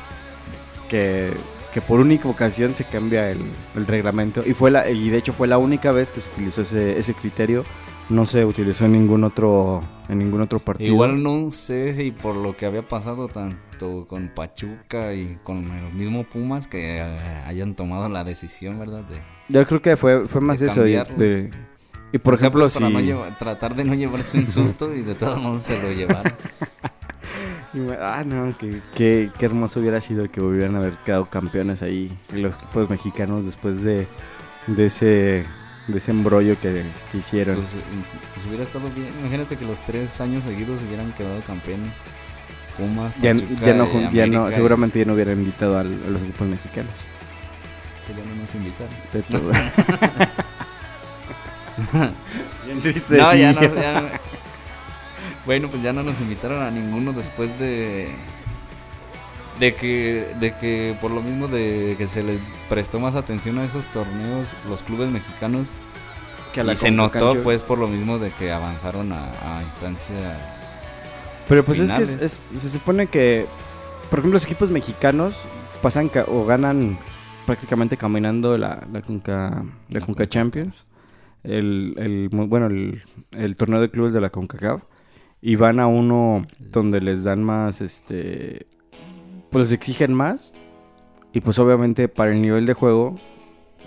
Que, 0.90 1.32
que 1.74 1.80
por 1.82 2.00
única 2.02 2.28
ocasión 2.28 2.76
se 2.76 2.84
cambia 2.84 3.32
el, 3.32 3.40
el 3.76 3.88
reglamento. 3.88 4.44
Y 4.46 4.54
fue 4.54 4.72
la 4.72 4.90
y 4.90 5.10
de 5.10 5.18
hecho 5.18 5.32
fue 5.34 5.48
la 5.48 5.58
única 5.58 5.92
vez 5.92 6.12
que 6.12 6.20
se 6.22 6.30
utilizó 6.32 6.62
ese, 6.64 6.98
ese 7.00 7.14
criterio. 7.14 7.64
No 8.10 8.26
se 8.26 8.44
utilizó 8.44 8.84
en 8.86 8.92
ningún 8.92 9.24
otro 9.24 9.82
en 10.10 10.20
ningún 10.20 10.42
otro 10.42 10.60
partido. 10.60 10.90
Igual 10.92 11.24
no 11.24 11.50
sé 11.52 11.96
si 11.96 12.12
por 12.12 12.36
lo 12.36 12.58
que 12.58 12.66
había 12.66 12.82
pasado 12.82 13.30
tanto 13.30 14.06
con 14.06 14.28
Pachuca 14.36 15.14
y 15.14 15.38
con 15.46 15.64
el 15.70 15.94
mismo 15.94 16.26
Pumas 16.26 16.68
que 16.68 16.98
eh, 16.98 17.42
hayan 17.46 17.74
tomado 17.74 18.10
la 18.10 18.26
decisión, 18.26 18.78
¿verdad? 18.78 19.04
De, 19.04 19.22
Yo 19.48 19.66
creo 19.66 19.82
que 19.82 19.96
fue, 19.96 20.28
fue 20.28 20.42
más 20.42 20.60
de 20.60 20.68
eso. 20.68 20.86
Y, 20.86 20.92
de- 21.16 21.52
y 22.12 22.18
por 22.18 22.34
O 22.34 22.38
sea, 22.38 22.48
ejemplo, 22.50 22.66
pues, 22.66 22.74
para 22.74 22.88
si. 22.88 22.94
no 22.94 23.00
llevar- 23.00 23.38
tratar 23.38 23.76
de 23.76 23.86
no 23.86 23.94
llevarse 23.94 24.38
un 24.40 24.48
susto 24.50 24.94
y 24.94 25.04
de 25.04 25.16
todos 25.16 25.40
modos 25.40 25.62
se 25.64 25.82
lo 25.82 25.94
llevaron. 25.94 26.34
Ah, 28.02 28.24
no, 28.26 28.56
que, 28.58 28.82
que- 28.96 29.30
qué 29.38 29.46
hermoso 29.46 29.80
hubiera 29.80 30.02
sido 30.02 30.30
que 30.30 30.42
hubieran 30.42 30.76
haber 30.76 30.94
quedado 31.06 31.30
campeones 31.30 31.82
ahí 31.82 32.12
los 32.34 32.54
equipos 32.56 32.90
mexicanos 32.90 33.46
después 33.46 33.84
de, 33.84 34.08
de 34.68 34.86
ese 34.86 35.46
de 35.88 35.98
ese 35.98 36.12
embrollo 36.12 36.56
que, 36.62 36.84
que 37.12 37.18
hicieron. 37.18 37.56
Pues, 37.56 37.74
eh, 37.74 37.78
pues 38.34 38.46
hubiera 38.46 38.64
estado 38.64 38.90
bien. 38.96 39.10
Imagínate 39.22 39.58
que 39.58 39.66
los 39.66 39.80
tres 39.86 40.20
años 40.22 40.44
seguidos 40.44 40.80
hubieran 40.88 41.12
quedado 41.14 41.40
campeones. 41.42 41.90
Pumas, 42.78 43.14
ya, 43.22 43.34
Pachuca 43.34 43.66
ya 43.66 43.74
no, 43.74 44.12
ya 44.12 44.28
no, 44.28 44.52
seguramente 44.52 45.00
ya 45.00 45.06
no 45.06 45.14
hubieran 45.14 45.40
invitado 45.40 45.78
al- 45.80 46.00
a, 46.08 46.10
los 46.10 46.22
equipos 46.22 46.48
mexicanos. 46.48 46.92
pues 48.06 48.18
ya 48.18 48.24
no 48.26 48.36
nos 48.42 48.56
invitaron. 48.56 48.94
De 49.14 49.22
todo. 49.24 49.52
Bien 52.66 52.80
triste, 52.82 53.18
No, 53.18 53.34
ya 53.36 53.54
no, 53.54 53.62
ya 53.62 54.02
no. 54.02 54.08
Bueno, 55.46 55.70
pues 55.70 55.82
ya 55.82 55.92
no 55.94 56.04
nos 56.04 56.20
invitaron 56.22 56.62
a 56.62 56.70
ninguno 56.72 57.14
después 57.14 57.58
de 57.60 58.10
de 59.60 59.76
que 59.76 60.28
de 60.40 60.54
que 60.56 60.96
por 61.02 61.12
lo 61.12 61.22
mismo 61.22 61.48
de 61.48 61.96
que 61.98 62.08
se 62.08 62.24
les 62.24 62.40
prestó 62.70 63.00
más 63.00 63.16
atención 63.16 63.58
a 63.60 63.66
esos 63.66 63.86
torneos 63.88 64.54
los 64.68 64.82
clubes 64.82 65.12
mexicanos 65.12 65.68
Que 66.54 66.62
a 66.62 66.64
la 66.64 66.74
y 66.74 66.76
se 66.76 66.90
notó 66.92 67.36
pues 67.44 67.62
por 67.64 67.78
lo 67.78 67.88
mismo 67.88 68.18
de 68.18 68.32
que 68.32 68.52
avanzaron 68.52 69.12
a, 69.12 69.26
a 69.58 69.62
instancias 69.64 70.38
Pero 71.48 71.64
pues 71.64 71.80
es 71.80 71.92
que 71.92 72.04
es- 72.04 72.10
finales. 72.12 72.40
es- 72.56 72.62
se 72.62 72.70
supone 72.70 73.08
que, 73.08 73.46
por 74.10 74.20
ejemplo, 74.20 74.36
los 74.38 74.46
equipos 74.46 74.72
mexicanos 74.72 75.36
pasan 75.82 76.08
ca- 76.10 76.26
o 76.28 76.46
ganan 76.46 76.98
prácticamente 77.46 77.98
caminando 77.98 78.58
la, 78.58 78.86
la 78.92 79.02
Conca, 79.02 79.64
la 79.90 80.00
La 80.00 80.06
Conca 80.06 80.28
Champions, 80.30 80.86
el, 81.44 81.96
el 81.98 82.30
bueno, 82.30 82.68
el, 82.68 83.04
el 83.38 83.56
torneo 83.58 83.82
de 83.82 83.90
clubes 83.90 84.14
de 84.14 84.22
la 84.22 84.30
CONCACAF, 84.30 84.82
y 85.42 85.56
van 85.56 85.80
a 85.80 85.88
uno 85.88 86.46
donde 86.60 87.02
les 87.02 87.24
dan 87.24 87.44
más, 87.44 87.82
este, 87.82 88.68
pues 89.50 89.66
les 89.70 89.72
exigen 89.74 90.14
más, 90.14 90.54
y 91.34 91.42
pues 91.42 91.58
obviamente 91.60 92.08
para 92.08 92.32
el 92.32 92.42
nivel 92.42 92.66
de 92.66 92.74
juego, 92.74 93.20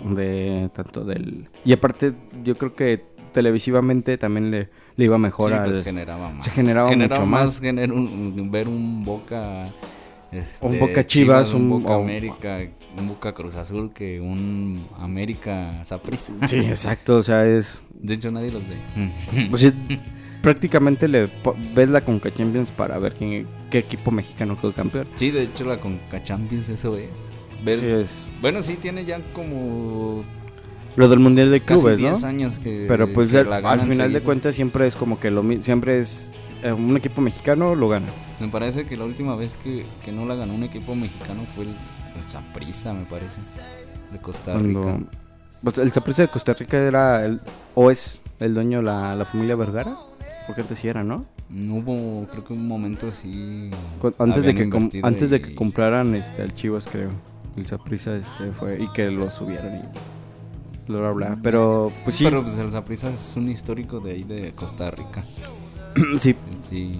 de 0.03 0.69
tanto 0.73 1.03
del... 1.05 1.47
Y 1.63 1.71
aparte 1.73 2.13
yo 2.43 2.57
creo 2.57 2.75
que 2.75 3.01
televisivamente 3.31 4.17
también 4.17 4.51
le, 4.51 4.69
le 4.95 5.05
iba 5.05 5.17
mejor 5.17 5.51
sí, 5.51 5.57
al... 5.57 5.71
pues, 5.71 5.83
generaba 5.83 6.31
más. 6.31 6.45
se 6.45 6.51
generaba 6.51 6.91
mucho 6.95 7.25
más. 7.25 7.61
gener- 7.61 7.91
un- 7.91 8.49
ver 8.51 8.67
un 8.67 9.03
Boca 9.05 9.69
este, 10.31 10.65
Un 10.65 10.79
Boca 10.79 11.05
Chivas, 11.05 11.53
un 11.53 11.63
un- 11.71 11.81
Boca 11.81 11.95
América, 11.95 12.57
un 12.97 13.07
Boca 13.07 13.33
Cruz 13.33 13.55
Azul 13.55 13.93
que 13.93 14.19
un 14.19 14.85
América 14.99 15.83
Saprissa. 15.85 16.33
Sí, 16.47 16.57
exacto, 16.65 17.17
o 17.17 17.23
sea, 17.23 17.45
es... 17.47 17.83
De 17.93 18.13
hecho 18.15 18.31
nadie 18.31 18.51
los 18.51 18.63
ve. 18.67 18.77
Pues 19.49 19.73
prácticamente 20.45 21.07
le 21.07 21.27
ves 21.73 21.89
la 21.89 22.01
Conca 22.01 22.31
Champions 22.31 22.71
para 22.71 22.99
ver 22.99 23.15
quién, 23.15 23.47
qué 23.71 23.79
equipo 23.79 24.11
mexicano 24.11 24.55
quedó 24.61 24.71
campeón. 24.73 25.07
Sí, 25.15 25.31
de 25.31 25.41
hecho 25.41 25.65
la 25.65 25.79
Conca 25.79 26.23
Champions 26.23 26.69
eso 26.69 26.95
es. 26.97 27.09
Ver- 27.63 27.77
Sí, 27.79 27.87
es 27.87 28.31
Bueno, 28.41 28.61
sí 28.61 28.75
tiene 28.79 29.05
ya 29.05 29.19
como 29.33 30.21
lo 30.95 31.09
del 31.09 31.17
Mundial 31.19 31.49
de 31.49 31.61
casi 31.61 31.81
Clubes, 31.81 31.97
10 31.97 32.21
¿no? 32.21 32.27
años 32.27 32.57
que 32.59 32.85
Pero 32.87 33.11
pues 33.11 33.31
que 33.31 33.39
al, 33.39 33.81
final 33.81 34.13
de 34.13 34.21
cuentas 34.21 34.53
siempre 34.55 34.85
es 34.85 34.95
como 34.95 35.19
que 35.19 35.31
lo 35.31 35.43
siempre 35.61 35.97
es 35.97 36.31
eh, 36.61 36.71
un 36.71 36.95
equipo 36.95 37.21
mexicano 37.21 37.73
lo 37.73 37.89
gana. 37.89 38.05
Me 38.39 38.47
parece 38.49 38.85
que 38.85 38.95
la 38.97 39.05
última 39.05 39.35
vez 39.35 39.57
que, 39.57 39.85
que 40.03 40.11
no 40.11 40.27
la 40.27 40.35
ganó 40.35 40.53
un 40.53 40.63
equipo 40.63 40.93
mexicano 40.93 41.41
fue 41.55 41.63
el, 41.63 41.69
el 41.71 42.29
Saprissa, 42.29 42.93
me 42.93 43.05
parece, 43.05 43.39
de 44.11 44.19
Costa 44.19 44.51
Cuando 44.53 44.83
Rica. 44.83 44.99
pues, 45.63 45.77
el 45.79 45.91
Saprissa 45.91 46.21
de 46.21 46.27
Costa 46.27 46.53
Rica 46.53 46.77
era 46.77 47.25
el 47.25 47.41
o 47.73 47.89
es 47.89 48.21
el 48.39 48.53
dueño 48.53 48.81
la, 48.83 49.15
la 49.15 49.25
familia 49.25 49.55
Vergara, 49.55 49.97
porque 50.47 50.61
antes 50.61 50.79
sí 50.79 50.87
era, 50.87 51.03
¿no? 51.03 51.25
No 51.49 51.75
hubo, 51.75 52.27
creo 52.27 52.43
que 52.43 52.53
un 52.53 52.67
momento 52.67 53.07
así. 53.07 53.69
Antes 54.19 54.45
de 54.45 54.55
que 54.55 54.69
com- 54.69 54.89
antes 55.03 55.29
de 55.29 55.41
que 55.41 55.55
compraran 55.55 56.15
este 56.15 56.41
al 56.41 56.53
Chivas, 56.53 56.87
creo. 56.91 57.09
El 57.55 57.65
Saprissa 57.65 58.15
este 58.15 58.51
fue 58.51 58.81
y 58.81 58.87
que 58.91 59.09
lo 59.11 59.29
subieron 59.29 59.75
y 59.75 59.81
bla 60.87 60.99
bla 60.99 61.11
bla, 61.11 61.37
pero 61.41 61.91
pues 62.03 62.17
sí, 62.17 62.25
Pero 62.25 62.43
pues 62.43 62.57
el 62.57 62.71
Saprissa 62.71 63.09
es 63.09 63.33
un 63.37 63.49
histórico 63.49 63.99
de 64.01 64.11
ahí 64.11 64.23
de 64.23 64.51
Costa 64.51 64.91
Rica. 64.91 65.23
sí, 66.19 66.35
Sí. 66.61 66.99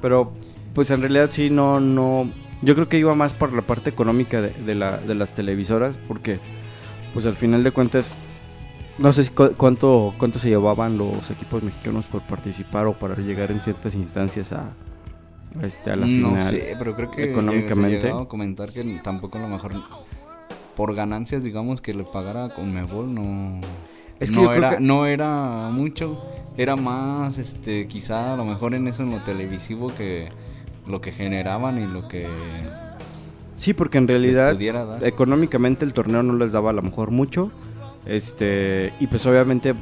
Pero, 0.00 0.32
pues 0.74 0.90
en 0.90 1.00
realidad 1.00 1.28
sí, 1.30 1.48
no, 1.50 1.78
no. 1.78 2.28
Yo 2.62 2.74
creo 2.74 2.88
que 2.88 2.98
iba 2.98 3.14
más 3.14 3.32
por 3.32 3.52
la 3.52 3.62
parte 3.62 3.90
económica 3.90 4.40
de, 4.40 4.50
de 4.50 4.74
la, 4.74 4.96
de 4.98 5.14
las 5.14 5.32
televisoras, 5.34 5.96
porque, 6.08 6.40
pues 7.14 7.24
al 7.26 7.34
final 7.34 7.62
de 7.62 7.70
cuentas, 7.70 8.18
no 8.98 9.12
sé 9.12 9.24
si 9.24 9.30
cu- 9.30 9.52
cuánto, 9.56 10.14
cuánto 10.18 10.38
se 10.38 10.48
llevaban 10.48 10.98
los 10.98 11.30
equipos 11.30 11.62
mexicanos 11.62 12.06
por 12.06 12.22
participar 12.22 12.86
o 12.86 12.92
para 12.92 13.16
llegar 13.16 13.50
en 13.50 13.60
ciertas 13.60 13.94
instancias 13.94 14.52
a, 14.52 14.72
este, 15.62 15.90
a 15.90 15.96
la 15.96 16.06
no 16.06 16.12
final. 16.36 16.50
sé, 16.50 16.76
pero 16.78 16.94
creo 16.94 17.10
que 17.10 17.30
económicamente. 17.30 18.08
se 18.08 18.12
a 18.12 18.26
comentar 18.26 18.70
que 18.70 18.82
tampoco 19.02 19.38
a 19.38 19.42
lo 19.42 19.48
mejor 19.48 19.72
por 20.76 20.94
ganancias, 20.94 21.42
digamos, 21.44 21.80
que 21.80 21.94
le 21.94 22.04
pagara 22.04 22.48
con 22.50 22.72
Mebol 22.72 23.14
no. 23.14 23.60
Es 24.20 24.30
que 24.30 24.36
no, 24.36 24.42
yo 24.44 24.50
creo 24.50 24.58
era, 24.66 24.76
que- 24.76 24.80
no 24.80 25.06
era 25.06 25.68
mucho, 25.72 26.22
era 26.56 26.76
más, 26.76 27.38
este, 27.38 27.86
quizá 27.88 28.34
a 28.34 28.36
lo 28.36 28.44
mejor 28.44 28.74
en 28.74 28.86
eso, 28.88 29.02
en 29.02 29.10
lo 29.10 29.18
televisivo, 29.18 29.92
que 29.94 30.28
lo 30.86 31.00
que 31.00 31.12
generaban 31.12 31.82
y 31.82 31.86
lo 31.86 32.06
que 32.08 32.26
Sí, 33.56 33.74
porque 33.74 33.98
en 33.98 34.08
realidad 34.08 34.56
económicamente 35.04 35.84
el 35.84 35.92
torneo 35.92 36.22
no 36.22 36.34
les 36.34 36.52
daba 36.52 36.70
a 36.70 36.72
lo 36.72 36.82
mejor 36.82 37.10
mucho. 37.10 37.50
Este, 38.06 38.92
y 39.00 39.06
pues 39.06 39.24
obviamente 39.26 39.74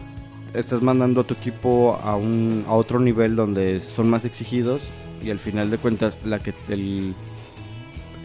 estás 0.55 0.83
mandando 0.83 1.23
a 1.23 1.25
tu 1.25 1.35
equipo 1.35 1.99
a 2.03 2.17
un 2.17 2.65
a 2.69 2.73
otro 2.75 2.99
nivel 3.01 3.37
donde 3.37 3.81
son 3.81 4.11
más 4.11 4.25
exigidos 4.25 4.93
y 5.23 5.31
al 5.31 5.39
final 5.39 5.71
de 5.71 5.79
cuentas 5.79 6.19
la 6.25 6.41
que 6.41 6.53
el 6.69 7.15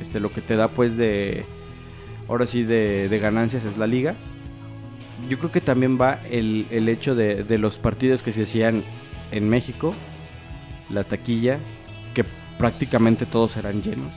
este 0.01 0.19
lo 0.19 0.31
que 0.33 0.41
te 0.41 0.55
da 0.55 0.67
pues 0.69 0.97
de 0.97 1.45
ahora 2.27 2.45
sí 2.45 2.63
de, 2.63 3.07
de 3.09 3.19
ganancias 3.19 3.63
es 3.65 3.77
la 3.77 3.87
liga. 3.87 4.15
Yo 5.29 5.37
creo 5.37 5.51
que 5.51 5.61
también 5.61 5.99
va 5.99 6.19
el, 6.29 6.67
el 6.71 6.89
hecho 6.89 7.15
de, 7.15 7.43
de 7.43 7.57
los 7.57 7.77
partidos 7.79 8.21
que 8.21 8.31
se 8.33 8.41
hacían 8.43 8.83
en 9.31 9.47
México, 9.47 9.93
la 10.89 11.05
taquilla, 11.05 11.59
que 12.13 12.25
prácticamente 12.57 13.25
todos 13.25 13.55
eran 13.55 13.81
llenos. 13.81 14.11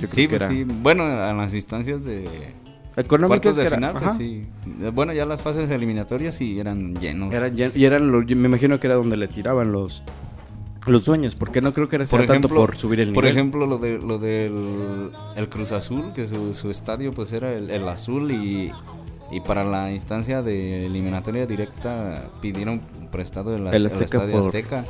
Yo 0.00 0.08
creo 0.08 0.14
Sí, 0.14 0.22
que 0.22 0.28
pues 0.30 0.42
era 0.42 0.50
sí. 0.50 0.64
Bueno, 0.64 1.04
a 1.04 1.32
las 1.34 1.54
instancias 1.54 2.02
de 2.02 2.54
económicas 3.00 3.56
de 3.56 3.62
que 3.62 3.66
era- 3.68 3.76
final, 3.76 3.96
pues 4.02 4.16
sí. 4.16 4.46
Bueno, 4.94 5.12
ya 5.12 5.24
las 5.26 5.42
fases 5.42 5.70
eliminatorias 5.70 6.34
sí 6.34 6.58
eran 6.58 6.94
llenos. 6.96 7.34
Eran 7.34 7.54
llen- 7.54 7.72
y 7.74 7.84
eran 7.84 8.10
yo 8.26 8.36
me 8.36 8.48
imagino 8.48 8.78
que 8.80 8.86
era 8.86 8.96
donde 8.96 9.16
le 9.16 9.28
tiraban 9.28 9.72
los 9.72 10.02
los 10.86 11.04
dueños, 11.04 11.34
porque 11.34 11.60
no 11.60 11.74
creo 11.74 11.88
que 11.90 11.96
era 11.96 12.04
Por 12.06 12.20
sea 12.20 12.26
tanto 12.26 12.48
ejemplo- 12.48 12.60
por 12.60 12.76
subir 12.76 13.00
el 13.00 13.08
nivel. 13.08 13.14
Por 13.14 13.26
ejemplo, 13.26 13.66
lo 13.66 13.76
de 13.78 13.98
lo 13.98 14.18
del 14.18 15.10
el 15.36 15.48
Cruz 15.50 15.72
Azul, 15.72 16.12
que 16.14 16.26
su, 16.26 16.54
su 16.54 16.70
estadio 16.70 17.12
pues 17.12 17.32
era 17.32 17.52
el, 17.52 17.68
el 17.68 17.86
azul 17.88 18.30
y, 18.30 18.70
y 19.30 19.40
para 19.40 19.64
la 19.64 19.92
instancia 19.92 20.40
de 20.40 20.86
eliminatoria 20.86 21.44
directa 21.46 22.30
pidieron 22.40 22.80
prestado 23.12 23.54
el, 23.54 23.66
El 23.66 23.74
el 23.74 23.86
Azteca 23.86 24.04
estadio 24.04 24.32
por- 24.32 24.46
Azteca 24.46 24.84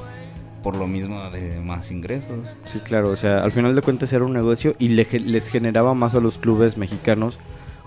por 0.63 0.77
lo 0.77 0.87
mismo 0.87 1.19
de 1.31 1.61
más 1.61 1.91
ingresos. 1.91 2.57
Sí, 2.65 2.79
claro, 2.81 3.09
o 3.11 3.17
sea, 3.17 3.43
al 3.43 3.51
final 3.51 3.75
de 3.75 3.83
cuentas 3.83 4.13
era 4.13 4.25
un 4.25 4.33
negocio 4.35 4.77
y 4.79 4.89
le 4.89 5.05
les 5.21 5.49
generaba 5.49 5.95
más 5.95 6.15
a 6.15 6.21
los 6.21 6.39
clubes 6.39 6.77
mexicanos 6.77 7.39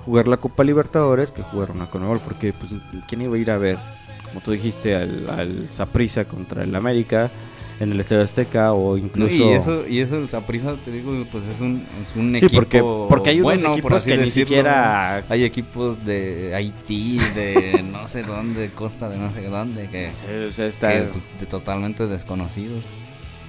jugar 0.06 0.28
la 0.28 0.38
Copa 0.38 0.64
Libertadores 0.64 1.32
que 1.32 1.41
jugar 1.43 1.72
una 1.72 1.89
Conmebol, 1.89 2.20
porque 2.20 2.54
pues 2.54 2.72
quién 3.08 3.22
iba 3.22 3.36
a 3.36 3.39
ir 3.39 3.52
a 3.52 3.58
ver, 3.58 3.78
como 4.26 4.41
tú 4.41 4.52
dijiste, 4.52 4.95
al, 4.95 5.30
al 5.30 5.68
Saprissa 5.72 6.26
contra 6.26 6.64
el 6.64 6.76
América, 6.76 7.32
en 7.80 7.91
el 7.91 7.99
Estadio 7.99 8.22
Azteca 8.22 8.74
o 8.74 8.95
incluso... 8.95 9.34
y 9.34 9.41
eso, 9.49 9.88
y 9.88 9.99
eso 9.99 10.18
el 10.18 10.30
Saprissa, 10.30 10.76
te 10.86 10.91
digo, 10.91 11.12
pues 11.32 11.43
es 11.45 11.60
un, 11.62 11.84
es 12.04 12.16
un 12.16 12.38
sí, 12.38 12.45
equipo 12.45 12.62
porque, 12.62 12.80
porque 13.10 13.30
hay 13.32 13.41
unos 13.41 13.54
bueno, 13.64 13.74
equipos 13.74 14.04
que 14.04 14.18
ni 14.18 14.30
siquiera... 14.30 15.24
Hay 15.30 15.43
equipos 15.43 16.06
de 16.06 16.54
Haití, 16.54 17.18
de 17.34 17.84
no 17.91 18.08
sé 18.08 18.22
dónde, 18.22 18.70
costa 18.70 19.10
de 19.10 19.18
no 19.18 19.32
sé 19.34 19.41
dónde, 19.47 19.89
que, 19.89 20.12
Sí, 20.14 20.26
o 20.47 20.52
sea, 20.52 20.68
está- 20.68 20.89
que, 20.93 21.02
pues, 21.06 21.24
de 21.39 21.45
totalmente 21.47 22.06
desconocidos. 22.06 22.86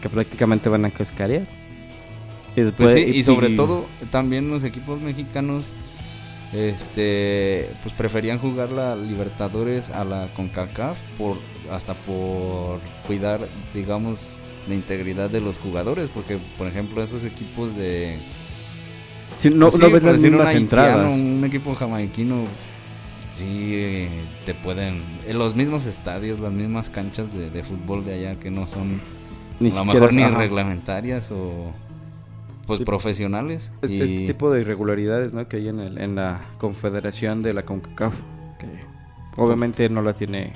que 0.00 0.08
prácticamente 0.08 0.70
van 0.70 0.86
a 0.86 0.90
cascarear. 0.90 1.42
Y, 1.42 2.54
Pues 2.54 2.66
después- 2.66 2.92
sí, 2.94 3.00
y 3.00 3.22
sobre 3.22 3.50
y- 3.50 3.54
todo 3.56 3.84
también 4.10 4.48
los 4.50 4.64
equipos 4.64 4.98
mexicanos 5.00 5.66
este 6.52 7.70
pues 7.82 7.94
preferían 7.94 8.38
jugar 8.38 8.70
la 8.72 8.94
Libertadores 8.96 9.90
a 9.90 10.04
la 10.04 10.28
CONCACAF 10.34 10.98
por 11.18 11.38
hasta 11.70 11.94
por 11.94 12.78
cuidar 13.06 13.40
digamos 13.74 14.36
la 14.68 14.74
integridad 14.74 15.30
de 15.30 15.40
los 15.40 15.58
jugadores 15.58 16.08
porque 16.12 16.38
por 16.58 16.66
ejemplo 16.66 17.02
esos 17.02 17.24
equipos 17.24 17.74
de 17.76 18.18
Sí, 19.38 19.50
no, 19.50 19.70
pues 19.70 19.78
no 19.80 19.86
sí, 19.86 19.92
ves 19.92 20.04
las 20.04 20.18
mismas 20.18 20.54
haitiano, 20.54 21.10
entradas. 21.10 21.14
un 21.16 21.42
equipo 21.44 21.74
jamaiquino 21.74 22.44
sí 23.32 24.06
te 24.44 24.54
pueden 24.54 25.02
en 25.26 25.38
los 25.38 25.54
mismos 25.56 25.86
estadios 25.86 26.38
las 26.38 26.52
mismas 26.52 26.90
canchas 26.90 27.32
de, 27.34 27.50
de 27.50 27.62
fútbol 27.64 28.04
de 28.04 28.14
allá 28.14 28.38
que 28.38 28.50
no 28.50 28.66
son 28.66 29.00
Ni 29.58 29.70
a 29.70 29.74
lo 29.74 29.84
mejor 29.86 30.12
ni 30.12 30.22
ajá. 30.22 30.36
reglamentarias 30.38 31.30
o 31.32 31.72
pues 32.66 32.80
profesionales 32.80 33.72
Este, 33.82 33.96
y- 33.96 34.00
este 34.02 34.26
tipo 34.32 34.50
de 34.50 34.60
irregularidades 34.60 35.32
¿no? 35.32 35.46
que 35.48 35.56
hay 35.56 35.68
en, 35.68 35.80
el- 35.80 35.98
en 35.98 36.14
la 36.14 36.40
confederación 36.58 37.42
de 37.42 37.54
la 37.54 37.64
CONCACAF. 37.64 38.14
Que 38.58 38.66
obviamente 39.36 39.88
no 39.88 40.02
la 40.02 40.14
tiene... 40.14 40.54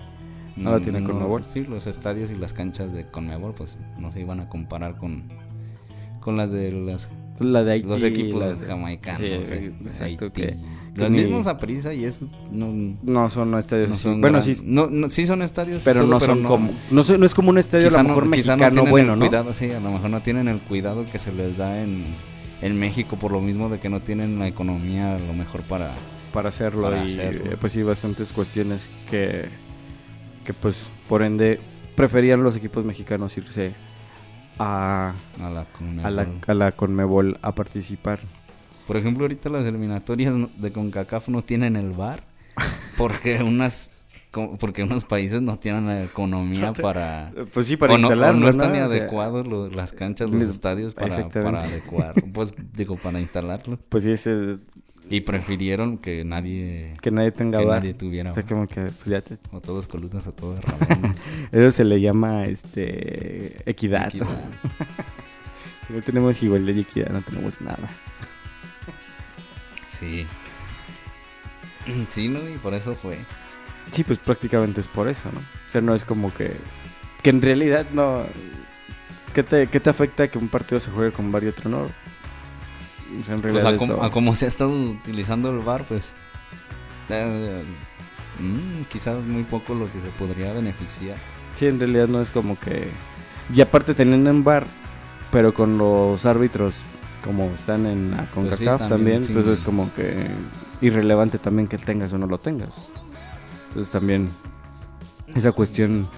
no 0.56 0.70
la 0.72 0.80
tiene 0.80 1.02
Conmebol. 1.02 1.44
Sí, 1.44 1.64
los 1.64 1.86
estadios 1.86 2.30
y 2.30 2.36
las 2.36 2.52
canchas 2.52 2.92
de 2.92 3.06
Conmebol 3.06 3.52
pues 3.54 3.78
no 3.98 4.10
se 4.12 4.20
iban 4.20 4.40
a 4.40 4.48
comparar 4.48 4.96
con 4.96 5.24
con 6.20 6.36
las 6.36 6.50
de 6.50 6.72
las, 6.72 7.08
La 7.38 7.62
de 7.62 7.72
Haití. 7.72 7.86
los 7.86 8.02
equipos 8.02 8.60
de- 8.60 8.66
jamaicanos, 8.66 9.20
Sí, 9.20 9.26
exacto, 9.26 10.24
Haití. 10.24 10.30
que- 10.42 10.46
que 10.48 10.56
los 10.96 11.10
ni- 11.10 11.18
mismos 11.20 11.46
Aprisa 11.46 11.92
y 11.94 12.04
eso 12.04 12.26
no, 12.50 12.96
No 13.02 13.30
son 13.30 13.54
estadios 13.58 13.88
no 13.90 13.94
así. 13.94 14.02
son 14.04 14.20
Bueno, 14.20 14.38
gran- 14.40 14.54
sí, 14.54 14.62
no, 14.64 14.86
no, 14.88 15.10
sí 15.10 15.26
son 15.26 15.42
estadios 15.42 15.82
pero 15.84 16.00
todo, 16.00 16.10
no 16.10 16.20
son 16.20 16.42
como... 16.44 16.70
No, 16.90 17.02
son- 17.04 17.20
no 17.20 17.26
es 17.26 17.34
como 17.34 17.50
un 17.50 17.58
estadio 17.58 17.86
a 17.86 17.88
quizá 17.90 18.02
lo 18.02 18.08
mejor 18.08 18.24
mexicano 18.26 18.86
bueno, 18.86 19.12
el 19.14 19.18
¿no? 19.18 19.26
cuidado, 19.26 19.52
sí, 19.52 19.70
a 19.70 19.80
lo 19.80 19.90
mejor 19.90 20.10
no 20.10 20.20
tienen 20.22 20.48
el 20.48 20.58
cuidado 20.60 21.06
que 21.10 21.18
se 21.18 21.32
les 21.32 21.56
da 21.56 21.80
en, 21.82 22.04
en 22.62 22.78
México 22.78 23.16
por 23.16 23.32
lo 23.32 23.40
mismo 23.40 23.68
de 23.68 23.78
que 23.78 23.88
no 23.88 24.00
tienen 24.00 24.38
la 24.38 24.46
economía 24.48 25.16
a 25.16 25.18
lo 25.18 25.32
mejor 25.34 25.62
para 25.62 25.94
para 26.32 26.50
hacerlo 26.50 26.82
Para 26.82 27.04
y 27.04 27.12
hacerlo. 27.14 27.52
eh, 27.52 27.56
pues 27.60 27.72
sí 27.72 27.82
bastantes 27.82 28.32
cuestiones 28.32 28.88
que 29.10 29.46
que 30.44 30.52
pues 30.52 30.92
por 31.08 31.22
ende 31.22 31.58
preferían 31.96 32.42
los 32.42 32.56
equipos 32.56 32.84
mexicanos 32.84 33.36
irse 33.38 33.72
a, 34.58 35.12
a 35.42 35.50
la 35.50 35.66
a 36.04 36.10
la 36.10 36.26
a 36.46 36.54
la 36.54 36.72
Conmebol 36.72 37.38
a 37.42 37.54
participar. 37.54 38.20
Por 38.86 38.96
ejemplo, 38.96 39.24
ahorita 39.24 39.48
las 39.48 39.66
eliminatorias 39.66 40.34
de 40.58 40.72
CONCACAF 40.72 41.28
no 41.28 41.42
tienen 41.42 41.76
el 41.76 41.90
VAR 41.90 42.24
porque 42.96 43.42
unas 43.42 43.90
porque 44.60 44.82
unos 44.82 45.06
países 45.06 45.40
no 45.40 45.58
tienen 45.58 45.86
la 45.86 46.04
economía 46.04 46.74
para 46.74 47.32
Pues 47.54 47.66
sí 47.68 47.78
o 47.80 47.86
no, 47.86 47.94
o 47.94 47.98
instalarlo, 47.98 48.40
no 48.40 48.48
están 48.50 48.70
O 48.72 48.74
sea, 48.74 48.84
adecuados 48.84 49.46
lo- 49.46 49.70
las 49.70 49.94
canchas, 49.94 50.28
los 50.28 50.42
estadios 50.42 50.92
para, 50.92 51.28
para 51.30 51.62
adecuar, 51.62 52.14
pues 52.34 52.52
digo 52.74 52.96
para 52.96 53.18
instalarlo 53.18 53.78
Pues 53.88 54.04
sí 54.04 54.10
ese 54.10 54.58
y 55.08 55.20
prefirieron 55.22 55.96
que 55.96 56.22
nadie 56.24 56.96
que 57.00 57.10
nadie 57.12 57.30
tenga 57.32 57.60
que 57.60 57.64
bar. 57.64 57.78
nadie 57.78 57.94
tuviera 57.94 58.30
O 58.30 58.34
sea, 58.34 58.42
como 58.42 58.66
que 58.66 58.82
pues 58.82 59.06
ya 59.06 59.22
te- 59.22 59.38
o 59.52 59.60
todos 59.62 59.86
coludos 59.88 60.26
o 60.26 60.32
todos 60.32 60.60
eso 61.52 61.70
se 61.70 61.84
le 61.84 61.98
llama 62.02 62.44
este 62.44 63.62
equidad. 63.70 64.08
Equidad. 64.08 64.26
Si 65.86 65.92
no 65.94 66.02
tenemos 66.02 66.42
igualdad 66.42 66.74
y 66.74 66.80
equidad, 66.80 67.08
no 67.10 67.22
tenemos 67.22 67.58
nada. 67.62 67.88
Sí. 69.98 70.26
Sí, 72.08 72.28
¿no? 72.28 72.40
Y 72.48 72.56
por 72.58 72.74
eso 72.74 72.94
fue. 72.94 73.16
Sí, 73.92 74.02
pues 74.02 74.18
prácticamente 74.18 74.80
es 74.80 74.88
por 74.88 75.08
eso, 75.08 75.30
¿no? 75.32 75.38
O 75.38 75.70
sea, 75.72 75.80
no 75.80 75.94
es 75.94 76.04
como 76.04 76.34
que. 76.34 76.56
Que 77.22 77.30
en 77.30 77.40
realidad 77.40 77.86
no. 77.92 78.24
¿Qué 79.34 79.42
te, 79.42 79.66
qué 79.68 79.78
te 79.80 79.90
afecta 79.90 80.26
que 80.28 80.38
un 80.38 80.48
partido 80.48 80.80
se 80.80 80.90
juegue 80.90 81.12
con 81.12 81.30
VAR 81.30 81.44
y 81.44 81.48
otro 81.48 81.70
no? 81.70 81.82
O 81.82 83.24
sea, 83.24 83.34
en 83.36 83.40
Pues 83.40 83.54
realidad. 83.54 83.66
a, 83.66 83.70
es 83.72 83.78
com- 83.78 83.88
lo- 83.90 84.02
a 84.02 84.10
como 84.10 84.34
se 84.34 84.46
ha 84.46 84.48
estado 84.48 84.70
utilizando 84.72 85.50
el 85.50 85.58
VAR, 85.60 85.84
pues. 85.84 86.14
eh, 87.10 87.62
mm, 88.40 88.82
quizás 88.88 89.18
muy 89.22 89.44
poco 89.44 89.74
lo 89.74 89.90
que 89.92 90.00
se 90.00 90.08
podría 90.08 90.52
beneficiar. 90.52 91.18
Sí, 91.54 91.66
en 91.66 91.78
realidad 91.78 92.08
no 92.08 92.20
es 92.20 92.32
como 92.32 92.58
que. 92.58 92.90
Y 93.54 93.60
aparte 93.60 93.94
teniendo 93.94 94.28
en 94.30 94.42
VAR, 94.42 94.66
pero 95.30 95.54
con 95.54 95.78
los 95.78 96.26
árbitros 96.26 96.80
como 97.26 97.46
están 97.50 97.86
en 97.86 98.12
la 98.12 98.30
Pues 98.32 98.56
sí, 98.56 98.64
CONCACAF 98.64 98.88
también, 98.88 98.88
también, 98.88 99.24
sí. 99.24 99.32
pues 99.32 99.46
es 99.46 99.60
como 99.60 99.92
que 99.94 100.28
irrelevante 100.80 101.38
también 101.38 101.66
que 101.66 101.76
tengas 101.76 102.12
o 102.12 102.18
no 102.18 102.26
lo 102.26 102.38
tengas. 102.38 102.80
Entonces 103.68 103.90
también 103.90 104.30
esa 105.34 105.52
cuestión. 105.52 106.08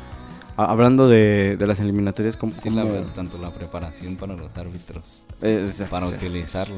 Hablando 0.56 1.08
de, 1.08 1.56
de 1.56 1.66
las 1.68 1.78
eliminatorias, 1.78 2.36
como. 2.36 2.52
Sí, 2.60 2.68
la, 2.70 3.04
tanto 3.14 3.38
la 3.38 3.52
preparación 3.52 4.16
para 4.16 4.34
los 4.34 4.56
árbitros, 4.56 5.24
para 5.88 6.06
o 6.06 6.08
sea, 6.08 6.18
utilizarlo. 6.18 6.76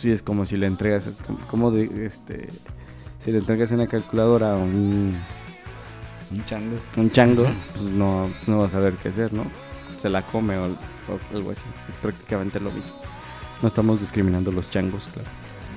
Sí, 0.00 0.10
es 0.10 0.20
como 0.20 0.44
si 0.44 0.56
le 0.56 0.66
entregas, 0.66 1.08
como, 1.48 1.70
de, 1.70 2.04
este, 2.04 2.48
si 3.20 3.30
le 3.30 3.38
entregas 3.38 3.70
una 3.70 3.86
calculadora 3.86 4.54
a 4.54 4.56
un, 4.56 5.16
Un 6.32 6.44
chango. 6.44 6.76
un 6.96 7.10
chango, 7.10 7.44
pues 7.76 7.90
no, 7.92 8.28
no 8.48 8.58
vas 8.58 8.74
a 8.74 8.78
saber 8.78 8.94
qué 8.94 9.10
hacer, 9.10 9.32
¿no? 9.32 9.44
Se 9.96 10.08
la 10.08 10.22
come 10.26 10.58
o, 10.58 10.64
o 10.66 11.36
algo 11.36 11.52
así. 11.52 11.62
Es 11.88 11.96
prácticamente 11.96 12.58
lo 12.58 12.72
mismo. 12.72 12.96
No 13.62 13.68
estamos 13.68 14.00
discriminando 14.00 14.50
a 14.50 14.54
los 14.54 14.70
changos, 14.70 15.08
claro. 15.12 15.28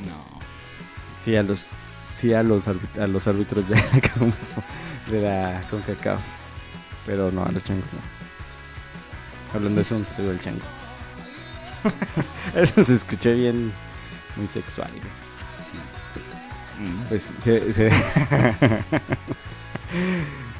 No. 0.05 0.39
Sí, 1.23 1.35
a 1.35 1.43
los, 1.43 1.69
sí 2.13 2.33
a 2.33 2.43
los, 2.43 2.67
a 2.67 3.07
los 3.07 3.27
árbitros 3.27 3.67
de, 3.69 3.75
de 5.11 5.21
la 5.21 5.61
CONCACAF. 5.69 6.19
Pero 7.05 7.31
no, 7.31 7.43
a 7.45 7.51
los 7.51 7.63
changos 7.63 7.93
no. 7.93 7.99
Hablando 9.53 9.77
de 9.77 9.81
eso, 9.83 9.95
un 9.95 10.05
saludo 10.05 10.31
al 10.31 10.41
chango. 10.41 10.61
eso 12.55 12.83
se 12.83 12.95
escuchó 12.95 13.31
bien, 13.33 13.71
muy 14.35 14.47
sexual. 14.47 14.89
Sí. 15.71 16.83
Mm. 16.83 17.03
Pues 17.07 17.31
se- 17.41 17.71
se- 17.73 17.89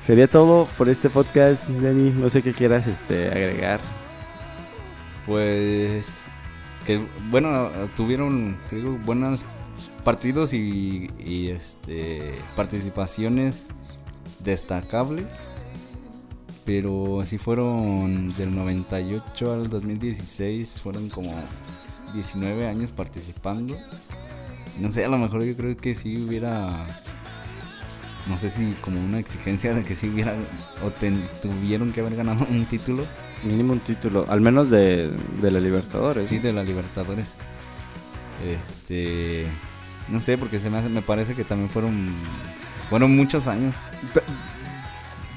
sería 0.03 0.27
todo 0.27 0.65
por 0.77 0.87
este 0.89 1.09
podcast, 1.09 1.67
Dani. 1.69 2.11
No 2.11 2.29
sé 2.29 2.41
qué 2.41 2.53
quieras 2.53 2.87
este, 2.87 3.27
agregar. 3.27 3.81
Pues 5.25 6.05
que 6.87 7.05
bueno, 7.29 7.69
tuvieron 7.95 8.57
te 8.69 8.77
digo, 8.77 8.97
buenos 9.05 9.43
partidos 10.03 10.53
y, 10.53 11.09
este 11.51 12.31
participaciones 12.55 13.67
destacables. 14.39 15.27
Pero 16.65 17.21
si 17.25 17.37
fueron 17.37 18.33
del 18.35 18.53
98 18.55 19.53
al 19.53 19.69
2016, 19.69 20.81
fueron 20.81 21.07
como 21.09 21.33
19 22.13 22.67
años 22.67 22.91
participando. 22.91 23.77
No 24.79 24.89
sé, 24.89 25.05
a 25.05 25.09
lo 25.09 25.17
mejor 25.17 25.43
yo 25.43 25.55
creo 25.55 25.75
que 25.77 25.93
si 25.95 26.17
hubiera 26.21 26.85
no 28.27 28.37
sé 28.37 28.49
si 28.49 28.73
como 28.81 28.99
una 28.99 29.19
exigencia 29.19 29.73
de 29.73 29.83
que 29.83 29.95
si 29.95 30.09
hubiera 30.09 30.35
o 30.85 30.91
ten- 30.91 31.27
tuvieron 31.41 31.93
que 31.93 32.01
haber 32.01 32.15
ganado 32.17 32.45
un 32.49 32.65
título. 32.65 33.05
Mínimo 33.43 33.73
un 33.73 33.79
título, 33.79 34.25
al 34.29 34.41
menos 34.41 34.69
de, 34.69 35.09
de 35.41 35.51
la 35.51 35.59
Libertadores. 35.59 36.27
Sí, 36.27 36.39
de 36.39 36.53
la 36.53 36.63
Libertadores. 36.63 37.33
Este. 38.45 39.45
No 40.09 40.19
sé, 40.19 40.37
porque 40.37 40.59
se 40.59 40.69
me, 40.69 40.77
hace- 40.77 40.89
me 40.89 41.01
parece 41.01 41.33
que 41.35 41.43
también 41.43 41.69
fueron. 41.69 42.09
Fueron 42.89 43.15
muchos 43.15 43.47
años. 43.47 43.75
Pe- 44.13 44.21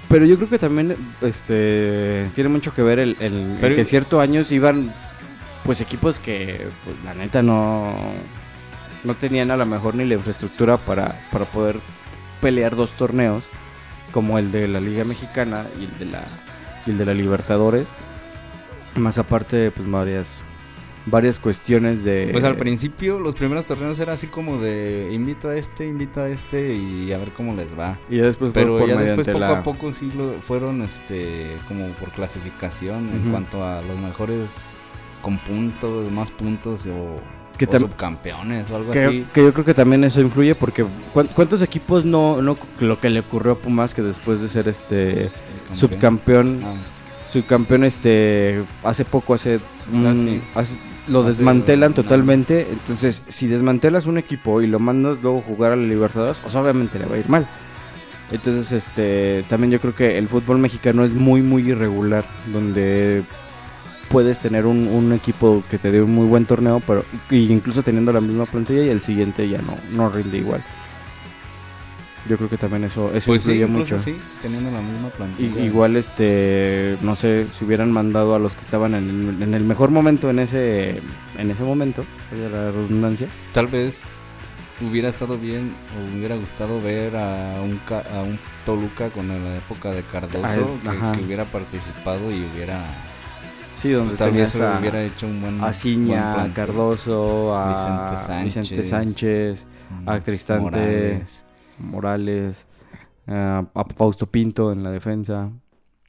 Pero 0.09 0.24
yo 0.26 0.36
creo 0.36 0.48
que 0.48 0.59
también 0.59 0.96
este 1.20 2.28
tiene 2.34 2.51
mucho 2.51 2.72
que 2.74 2.82
ver 2.82 2.98
el, 2.98 3.16
el- 3.20 3.34
el 3.53 3.59
Pero- 3.61 3.74
que 3.76 3.84
ciertos 3.84 4.20
años 4.20 4.51
iban 4.53 4.92
pues 5.64 5.80
equipos 5.80 6.18
que 6.18 6.68
pues, 6.84 6.96
la 7.05 7.14
neta 7.14 7.42
no 7.42 7.94
no 9.05 9.14
tenían 9.14 9.51
a 9.51 9.57
lo 9.57 9.66
mejor 9.66 9.94
ni 9.94 10.05
la 10.05 10.14
infraestructura 10.14 10.76
para, 10.78 11.18
para 11.32 11.44
poder 11.44 11.78
pelear 12.40 12.76
dos 12.76 12.92
torneos 12.92 13.44
como 14.12 14.38
el 14.38 14.53
de 14.53 14.68
la 14.68 14.80
Liga 14.80 15.05
Mexicana 15.05 15.64
y 15.78 15.84
el 15.84 15.98
de 15.98 16.05
la 16.07 16.24
y 16.87 16.91
el 16.91 16.99
de 16.99 17.05
la 17.05 17.14
Libertadores 17.14 17.87
más 18.97 19.18
aparte 19.18 19.70
pues 19.70 19.89
varias 19.91 20.43
varias 21.07 21.39
cuestiones 21.39 22.05
de 22.05 22.28
Pues 22.31 22.45
al 22.45 22.57
principio, 22.57 23.18
los 23.20 23.35
primeros 23.35 23.64
torneos 23.64 23.99
era 23.99 24.12
así 24.12 24.26
como 24.26 24.59
de 24.59 25.11
invito 25.12 25.49
a 25.49 25.57
este, 25.57 25.87
invito 25.87 26.20
a 26.20 26.28
este 26.28 26.74
y 26.74 27.11
a 27.12 27.18
ver 27.18 27.31
cómo 27.31 27.55
les 27.55 27.76
va. 27.78 27.99
y 28.11 28.18
ya 28.18 28.24
después 28.24 28.53
Pero 28.53 28.76
por 28.76 28.89
ya 28.89 28.97
después 28.99 29.26
poco 29.26 29.39
la- 29.39 29.59
a 29.59 29.62
poco 29.62 29.93
sí 29.93 30.11
lo 30.14 30.35
fueron 30.43 30.83
este 30.83 31.57
como 31.68 31.87
por 31.93 32.11
clasificación 32.11 33.09
en 33.09 33.31
cuanto 33.31 33.64
a 33.64 33.81
los 33.83 33.99
mejores 33.99 34.74
con 35.22 35.39
puntos, 35.39 36.11
más 36.11 36.31
puntos 36.31 36.85
o, 36.87 37.16
Que 37.66 37.76
o 37.76 37.80
subcampeones 37.80 38.70
o 38.70 38.76
algo 38.76 38.90
Que, 38.92 39.04
así. 39.04 39.26
que 39.32 39.42
yo 39.42 39.52
creo 39.52 39.64
que 39.64 39.74
también 39.74 40.04
eso 40.04 40.20
influye 40.20 40.54
porque 40.54 40.84
¿cuán- 41.12 41.28
¿cuántos 41.34 41.62
equipos 41.62 42.04
no, 42.04 42.40
no 42.42 42.56
lo 42.80 42.98
que 43.00 43.11
le 43.11 43.20
ocurrió 43.20 43.52
a 43.52 43.58
Pumas 43.58 43.94
que 43.94 44.02
después 44.02 44.40
de 44.40 44.48
ser 44.48 44.68
este 44.68 45.24
El 45.24 45.30
campeón. 45.30 45.76
subcampeón 45.76 46.61
Ah, 46.64 46.74
subcampeón 47.28 47.84
este 47.84 48.64
hace 48.82 49.04
poco, 49.04 49.34
hace, 49.34 49.61
un- 49.92 50.40
Ah, 50.54 50.61
hace- 50.61 50.78
lo 51.08 51.20
Hace 51.20 51.28
desmantelan 51.30 51.92
totalmente. 51.94 52.68
Entonces, 52.70 53.22
si 53.28 53.46
desmantelas 53.48 54.06
un 54.06 54.18
equipo 54.18 54.61
y 54.62 54.66
lo 54.68 54.78
mandas 54.78 55.20
luego 55.22 55.38
a 55.38 55.42
jugar 55.42 55.72
a 55.72 55.76
la 55.76 55.82
Libertadores, 55.82 56.38
pues 56.40 56.54
obviamente 56.54 56.98
le 56.98 57.06
va 57.06 57.16
a 57.16 57.18
ir 57.18 57.28
mal. 57.28 57.48
Entonces, 58.30 58.70
este, 58.72 59.44
también 59.48 59.72
yo 59.72 59.80
creo 59.80 59.94
que 59.94 60.16
el 60.18 60.28
fútbol 60.28 60.58
mexicano 60.58 61.02
es 61.04 61.14
muy, 61.14 61.42
muy 61.42 61.68
irregular, 61.68 62.24
donde 62.52 63.24
puedes 64.11 64.40
tener 64.40 64.66
un, 64.66 64.88
un 64.88 65.12
equipo 65.12 65.62
que 65.70 65.78
te 65.78 65.90
dé 65.90 66.02
un 66.02 66.12
muy 66.14 66.26
buen 66.26 66.44
torneo, 66.44 66.82
pero 66.86 67.04
y 67.30 67.50
incluso 67.52 67.82
teniendo 67.82 68.12
la 68.12 68.20
misma 68.20 68.44
plantilla 68.44 68.82
y 68.84 68.88
el 68.88 69.00
siguiente 69.00 69.48
ya 69.48 69.62
no, 69.62 69.76
no 69.92 70.11
rinde 70.11 70.36
igual. 70.38 70.62
Yo 72.28 72.36
creo 72.36 72.50
que 72.50 72.58
también 72.58 72.84
eso, 72.84 73.11
eso 73.14 73.28
Pues 73.28 73.42
sí, 73.42 73.52
influye 73.52 73.66
incluso 73.72 73.94
mucho. 73.96 74.04
sí, 74.04 74.16
teniendo 74.42 74.70
la 74.70 74.82
misma 74.82 75.08
plantilla. 75.08 75.64
igual, 75.64 75.96
este, 75.96 76.98
no 77.00 77.16
sé, 77.16 77.46
si 77.56 77.64
hubieran 77.64 77.90
mandado 77.92 78.34
a 78.34 78.38
los 78.38 78.54
que 78.54 78.61
estaban 78.61 78.94
en 78.94 79.08
el, 79.38 79.42
en 79.42 79.54
el 79.54 79.64
mejor 79.64 79.90
momento 79.90 80.28
en 80.28 80.38
ese, 80.40 81.00
en 81.38 81.50
ese 81.50 81.64
momento, 81.64 82.04
valga 82.30 82.48
la 82.58 82.70
redundancia, 82.72 83.28
Tal 83.54 83.68
vez 83.68 84.00
hubiera 84.82 85.08
estado 85.08 85.38
bien 85.38 85.72
o 85.96 86.16
hubiera 86.16 86.36
gustado 86.36 86.78
ver 86.80 87.16
a 87.16 87.54
un, 87.62 87.80
a 87.88 88.22
un 88.22 88.38
Toluca 88.66 89.08
con 89.08 89.28
la 89.28 89.56
época 89.56 89.90
de 89.92 90.02
Cardoso 90.02 90.44
Ah, 90.44 90.54
es- 90.56 90.82
que, 90.82 90.88
ajá. 90.88 91.12
que 91.16 91.24
hubiera 91.24 91.44
participado 91.46 92.30
y 92.30 92.44
hubiera 92.54 92.84
sí, 93.81 93.91
donde 93.93 94.16
tal 94.16 94.33
vez 94.33 94.61
a, 94.61 94.78
hubiera 94.78 95.03
hecho 95.03 95.26
un 95.26 95.41
buen 95.41 95.64
a 95.64 95.72
Ciña, 95.72 96.35
buen 96.35 96.51
a. 96.51 96.55
Cardoso, 96.55 97.57
a 97.57 97.68
Vicente 97.72 98.16
Sánchez. 98.16 98.45
Vicente 98.45 98.85
Sánchez, 98.85 99.66
Mm, 99.91 100.09
a 100.09 100.20
Cristante, 100.20 100.62
Morales, 100.62 101.45
Morales, 101.78 102.68
a, 103.26 103.64
a 103.74 103.85
Fausto 103.85 104.26
Pinto 104.31 104.72
en 104.72 104.85
la 104.85 104.91
defensa. 104.93 105.51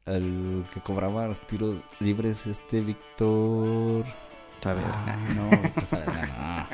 el 0.06 0.66
que 0.74 0.82
cobraba 0.82 1.26
los 1.28 1.46
tiros 1.48 1.84
libres 2.00 2.46
este 2.48 2.82
Víctor 2.82 4.06
Ah, 4.64 5.18
no, 5.36 5.50
no. 5.50 6.68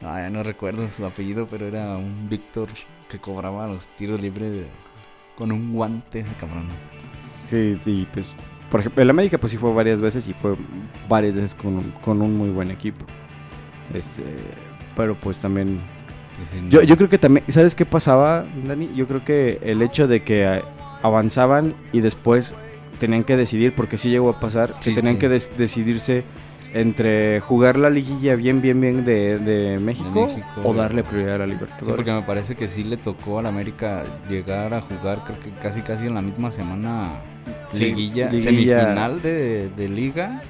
No, 0.00 0.08
ya 0.18 0.30
no 0.30 0.42
recuerdo 0.42 0.88
su 0.88 1.04
apellido, 1.06 1.46
pero 1.48 1.66
era 1.66 1.96
un 1.96 2.28
Víctor 2.28 2.68
que 3.08 3.18
cobraba 3.18 3.66
los 3.66 3.88
tiros 3.96 4.20
libres 4.20 4.68
con 5.34 5.50
un 5.52 5.72
guante 5.72 6.22
de 6.22 6.34
cabrón. 6.36 6.68
Sí, 7.44 7.76
sí, 7.82 8.06
pues, 8.12 8.36
por 8.70 8.80
ejemplo, 8.80 9.02
el 9.02 9.10
América 9.10 9.38
pues 9.38 9.52
sí 9.52 9.58
fue 9.58 9.72
varias 9.72 10.00
veces 10.00 10.26
y 10.28 10.32
fue 10.32 10.54
varias 11.08 11.36
veces 11.36 11.54
con, 11.54 11.76
un- 11.76 11.92
con 12.02 12.20
un 12.22 12.36
muy 12.36 12.50
buen 12.50 12.70
equipo. 12.70 13.04
Este, 13.94 14.24
pero 14.96 15.14
pues 15.14 15.38
también... 15.38 15.80
Yo, 16.68 16.82
yo 16.82 16.96
creo 16.98 17.08
que 17.08 17.16
también, 17.18 17.46
¿sabes 17.48 17.74
qué 17.74 17.86
pasaba, 17.86 18.44
Dani? 18.66 18.90
Yo 18.94 19.06
creo 19.06 19.24
que 19.24 19.58
el 19.62 19.80
hecho 19.80 20.06
de 20.06 20.20
que 20.22 20.60
avanzaban 21.02 21.74
y 21.92 22.00
después 22.00 22.54
tenían 22.98 23.24
que 23.24 23.36
decidir, 23.38 23.74
porque 23.74 23.96
sí 23.96 24.10
llegó 24.10 24.28
a 24.30 24.38
pasar, 24.40 24.74
que 24.74 24.90
Sí, 24.90 24.94
tenían 24.94 25.14
sí. 25.14 25.20
que 25.20 25.28
decidirse 25.28 26.24
entre 26.74 27.40
jugar 27.40 27.78
la 27.78 27.88
liguilla 27.88 28.36
bien, 28.36 28.60
bien, 28.60 28.80
bien 28.82 29.04
de, 29.06 29.38
de 29.38 29.78
México, 29.78 30.26
México, 30.26 30.46
o 30.62 30.74
darle 30.74 31.04
prioridad 31.04 31.36
a 31.36 31.38
la 31.38 31.44
Sí, 31.46 31.50
Libertadores. 31.52 31.96
porque 31.96 32.12
me 32.12 32.22
parece 32.22 32.54
que 32.54 32.68
sí 32.68 32.84
le 32.84 32.98
tocó 32.98 33.38
al 33.38 33.46
América 33.46 34.02
llegar 34.28 34.74
a 34.74 34.82
jugar, 34.82 35.22
creo 35.24 35.38
que 35.40 35.50
casi 35.62 35.80
casi 35.80 36.06
en 36.06 36.14
la 36.14 36.22
misma 36.22 36.50
semana, 36.50 37.12
Sí, 37.46 37.52
liguilla, 37.78 38.30
liguilla. 38.30 38.40
semifinal 38.80 39.22
de, 39.22 39.68
de 39.70 39.88
liga 39.88 40.42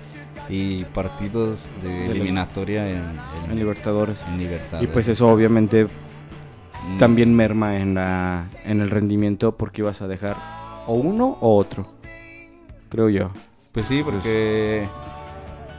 y 0.48 0.84
partidos 0.84 1.70
de, 1.82 2.06
eliminatoria 2.10 2.88
en, 2.88 2.96
en, 3.44 3.50
en 3.50 3.56
Libertadores. 3.56 4.24
en 4.28 4.38
Libertad. 4.38 4.80
Y 4.80 4.86
pues 4.86 5.08
eso 5.08 5.28
obviamente 5.28 5.88
Mm, 6.86 6.98
también 6.98 7.34
merma 7.34 7.76
en, 7.78 7.94
la, 7.94 8.46
en 8.64 8.80
el 8.80 8.90
rendimiento 8.90 9.56
porque 9.56 9.82
ibas 9.82 10.02
a 10.02 10.08
dejar 10.08 10.36
o 10.86 10.94
uno 10.94 11.36
o 11.40 11.56
otro, 11.56 11.86
creo 12.88 13.08
yo. 13.08 13.30
Pues 13.72 13.86
sí, 13.86 14.02
porque 14.04 14.86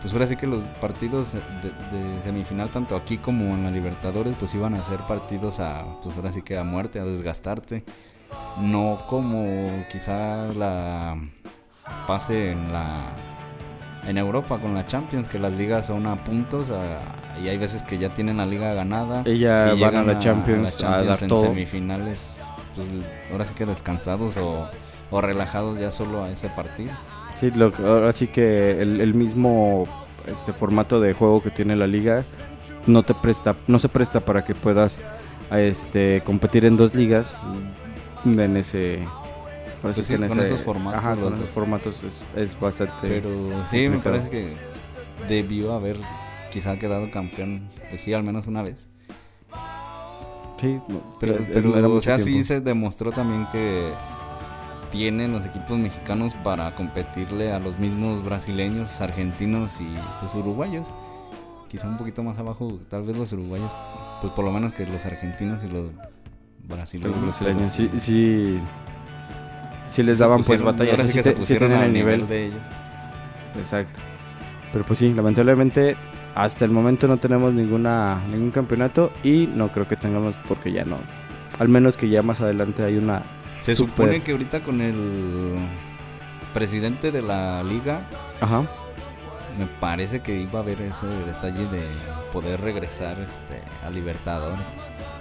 pues 0.02 0.14
ahora 0.14 0.28
sí 0.28 0.36
que 0.36 0.48
los 0.48 0.62
partidos 0.82 1.34
de, 1.34 1.40
de 1.40 2.22
semifinal, 2.24 2.70
tanto 2.70 2.96
aquí 2.96 3.18
como 3.18 3.56
en 3.56 3.64
la 3.64 3.72
Libertadores, 3.72 4.36
pues 4.38 4.54
iban 4.54 4.76
a 4.76 4.84
ser 4.84 5.00
partidos 5.08 5.60
a, 5.60 5.84
pues 6.04 6.16
ahora 6.18 6.32
sí 6.32 6.42
que 6.42 6.58
a 6.58 6.64
muerte, 6.64 7.00
a 7.00 7.06
desgastarte. 7.06 7.84
No 8.60 9.04
como 9.08 9.86
quizá 9.92 10.48
la 10.54 11.18
pase 12.06 12.52
en 12.52 12.72
la 12.72 13.08
en 14.08 14.18
Europa 14.18 14.58
con 14.58 14.74
la 14.74 14.88
Champions, 14.88 15.28
que 15.28 15.38
las 15.38 15.52
ligas 15.54 15.88
son 15.88 16.06
a 16.08 16.16
puntos 16.24 16.70
a- 16.70 17.02
y 17.42 17.50
hay 17.50 17.58
veces 17.58 17.84
que 17.84 17.98
ya 17.98 18.14
tienen 18.14 18.38
la 18.38 18.46
liga 18.46 18.74
ganada. 18.74 19.22
Y 19.30 19.44
van 19.44 19.96
a 19.98 20.04
la 20.04 20.18
Champions 20.18 20.82
a, 20.84 21.04
dar 21.04 21.22
en 21.22 21.28
todo. 21.28 21.42
semifinales, 21.42 22.42
pues 22.76 22.88
ahora 23.32 23.44
sí 23.46 23.54
que 23.54 23.66
descansados 23.66 24.38
o, 24.38 24.70
o 25.12 25.22
relajados 25.22 25.78
ya 25.78 25.92
solo 25.92 26.24
a 26.24 26.30
ese 26.30 26.48
partido. 26.50 26.92
Sí, 27.40 27.52
lo, 27.52 27.72
ahora 27.86 28.14
sí 28.14 28.28
que 28.30 28.82
el, 28.82 29.02
el 29.02 29.14
mismo 29.14 29.86
este 30.26 30.54
formato 30.54 31.00
de 31.02 31.14
juego 31.14 31.44
que 31.44 31.52
tiene 31.52 31.76
la 31.76 31.86
liga 31.88 32.24
no 32.86 33.04
te 33.04 33.14
presta, 33.14 33.56
no 33.68 33.78
se 33.78 33.90
presta 33.90 34.22
para 34.22 34.44
que 34.46 34.56
puedas 34.56 35.00
este 35.52 36.22
competir 36.26 36.66
en 36.66 36.78
dos 36.78 36.96
ligas 36.96 37.36
en 38.26 38.58
ese 38.58 39.04
Pues 39.82 39.98
sí, 39.98 40.14
con 40.16 40.24
ese- 40.24 40.46
esos 40.46 40.62
formatos, 40.62 41.00
ajá, 41.00 41.16
con 41.16 41.34
esos 41.36 41.50
formatos 41.50 42.04
es, 42.04 42.24
es 42.36 42.60
bastante 42.60 43.08
Pero 43.08 43.30
sí, 43.70 43.88
me 43.88 44.00
parece 44.00 44.30
que 44.30 44.56
debió 45.28 45.74
haber 45.74 45.98
quizá 46.52 46.78
quedado 46.80 47.10
campeón, 47.12 47.68
pues 47.90 48.02
sí, 48.02 48.14
al 48.14 48.24
menos 48.24 48.48
una 48.48 48.64
vez. 48.64 48.88
sí, 50.60 50.80
no, 50.88 51.00
Pero, 51.20 51.34
es- 51.36 51.42
pero, 51.54 51.78
era 51.78 51.88
o 51.88 52.02
sea, 52.02 52.18
sí 52.18 52.44
se 52.44 52.62
demostró 52.62 53.12
también 53.12 53.46
que 53.52 53.92
tienen 54.92 55.32
los 55.34 55.46
equipos 55.46 55.78
mexicanos 55.78 56.34
para 56.44 56.74
competirle 56.76 57.52
a 57.52 57.60
los 57.60 57.78
mismos 57.78 58.24
brasileños, 58.24 59.00
argentinos 59.02 59.80
y 59.82 59.88
pues 60.22 60.34
uruguayos. 60.34 60.86
Quizá 61.70 61.88
un 61.90 61.98
poquito 61.98 62.24
más 62.24 62.40
abajo, 62.40 62.80
tal 62.90 63.04
vez 63.04 63.18
los 63.18 63.34
uruguayos, 63.34 63.72
pues 64.22 64.32
por 64.34 64.46
lo 64.46 64.52
menos 64.52 64.72
que 64.72 64.86
los 64.88 65.06
argentinos 65.06 65.62
y 65.64 65.68
los 65.68 65.92
brasileños. 66.68 67.18
los 67.18 67.40
brasileños 67.40 67.74
sí, 67.74 67.90
sí 67.98 68.60
sí 69.88 70.04
les 70.04 70.20
daban 70.20 70.38
pues 70.38 70.48
pusieron- 70.62 70.66
batalla, 70.66 70.92
ahora 70.92 71.08
sí, 71.08 71.22
te- 71.22 71.42
sí 71.44 71.56
tenían 71.58 71.84
el 71.84 71.94
nivel. 71.94 72.28
de 72.28 72.46
ellos. 72.48 72.62
Exacto. 73.58 74.00
Pero 74.72 74.84
pues 74.86 75.00
sí, 75.00 75.14
lamentablemente 75.14 75.96
hasta 76.36 76.66
el 76.66 76.72
momento 76.72 77.08
no 77.08 77.18
tenemos 77.18 77.54
ninguna 77.54 78.22
ningún 78.30 78.52
campeonato 78.52 79.12
y 79.24 79.48
no 79.48 79.70
creo 79.72 79.88
que 79.88 79.96
tengamos 79.96 80.40
porque 80.48 80.72
ya 80.72 80.86
no. 80.86 80.98
Al 81.58 81.70
menos 81.70 81.98
que 81.98 82.10
ya 82.10 82.22
más 82.22 82.42
adelante 82.42 82.84
hay 82.84 82.98
una 82.98 83.24
Se 83.62 83.74
supone 83.76 84.22
que 84.22 84.34
ahorita 84.34 84.62
con 84.62 84.82
el 84.82 85.56
presidente 86.54 87.12
de 87.12 87.22
la 87.24 87.64
liga, 87.64 88.02
ajá. 88.42 88.62
me 89.58 89.66
parece 89.80 90.20
que 90.22 90.40
iba 90.40 90.60
a 90.60 90.62
haber 90.64 90.82
ese 90.82 91.08
detalle 91.26 91.66
de 91.70 91.84
poder 92.32 92.62
regresar 92.62 93.18
este, 93.20 93.62
a 93.86 93.90
Libertadores. 93.90 94.60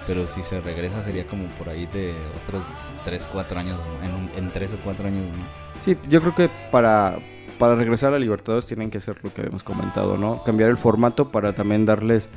Pero 0.07 0.27
si 0.27 0.43
se 0.43 0.61
regresa 0.61 1.03
sería 1.03 1.27
como 1.27 1.47
por 1.51 1.69
ahí 1.69 1.87
de 1.87 2.15
otros 2.45 2.63
3, 3.05 3.27
4 3.33 3.59
años, 3.59 3.81
en, 4.05 4.15
un- 4.15 4.31
en 4.37 4.53
3 4.53 4.75
o 4.75 4.79
4 4.85 5.09
años. 5.09 5.27
¿no? 5.27 5.45
Sí, 5.85 5.97
yo 6.09 6.21
creo 6.21 6.35
que 6.35 6.49
para 6.71 7.17
para 7.59 7.75
regresar 7.75 8.13
a 8.13 8.19
Libertadores 8.19 8.67
tienen 8.67 8.91
que 8.91 8.99
hacer 8.99 9.17
lo 9.25 9.33
que 9.33 9.41
hemos 9.41 9.65
comentado, 9.65 10.19
¿no? 10.19 10.43
Cambiar 10.45 10.69
el 10.69 10.77
formato 10.77 11.31
para 11.33 11.55
también 11.55 11.87
darles 11.87 12.29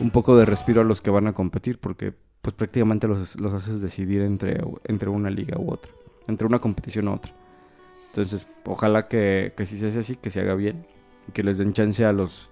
un 0.00 0.10
poco 0.10 0.36
de 0.36 0.44
respiro 0.44 0.82
a 0.82 0.84
los 0.84 1.00
que 1.00 1.08
van 1.10 1.26
a 1.26 1.32
competir 1.32 1.78
porque 1.78 2.12
pues 2.42 2.54
prácticamente 2.54 3.08
los, 3.08 3.40
los 3.40 3.54
haces 3.54 3.80
decidir 3.80 4.20
entre, 4.20 4.60
entre 4.84 5.08
una 5.08 5.30
liga 5.30 5.58
u 5.58 5.70
otra, 5.72 5.90
entre 6.28 6.46
una 6.46 6.58
competición 6.58 7.08
u 7.08 7.14
otra. 7.14 7.32
Entonces, 8.08 8.46
ojalá 8.66 9.08
que, 9.08 9.54
que 9.56 9.64
si 9.64 9.78
se 9.78 9.86
hace 9.88 10.00
así, 10.00 10.16
que 10.16 10.28
se 10.28 10.40
haga 10.40 10.54
bien 10.54 10.86
que 11.32 11.42
les 11.42 11.56
den 11.56 11.72
chance 11.72 12.04
a 12.04 12.12
los 12.12 12.50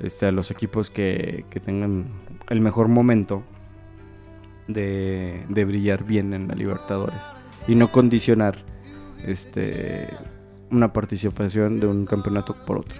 este, 0.00 0.24
a 0.26 0.32
los 0.32 0.50
equipos 0.50 0.88
que, 0.90 1.44
que 1.50 1.60
tengan 1.60 2.06
el 2.48 2.60
mejor 2.62 2.88
momento 2.88 3.42
de, 4.68 5.44
de 5.48 5.64
brillar 5.64 6.04
bien 6.04 6.32
en 6.34 6.48
la 6.48 6.54
Libertadores 6.54 7.20
y 7.68 7.74
no 7.74 7.90
condicionar 7.92 8.56
este 9.26 10.08
una 10.70 10.92
participación 10.92 11.80
de 11.80 11.86
un 11.86 12.06
campeonato 12.06 12.54
por 12.64 12.78
otro. 12.78 12.98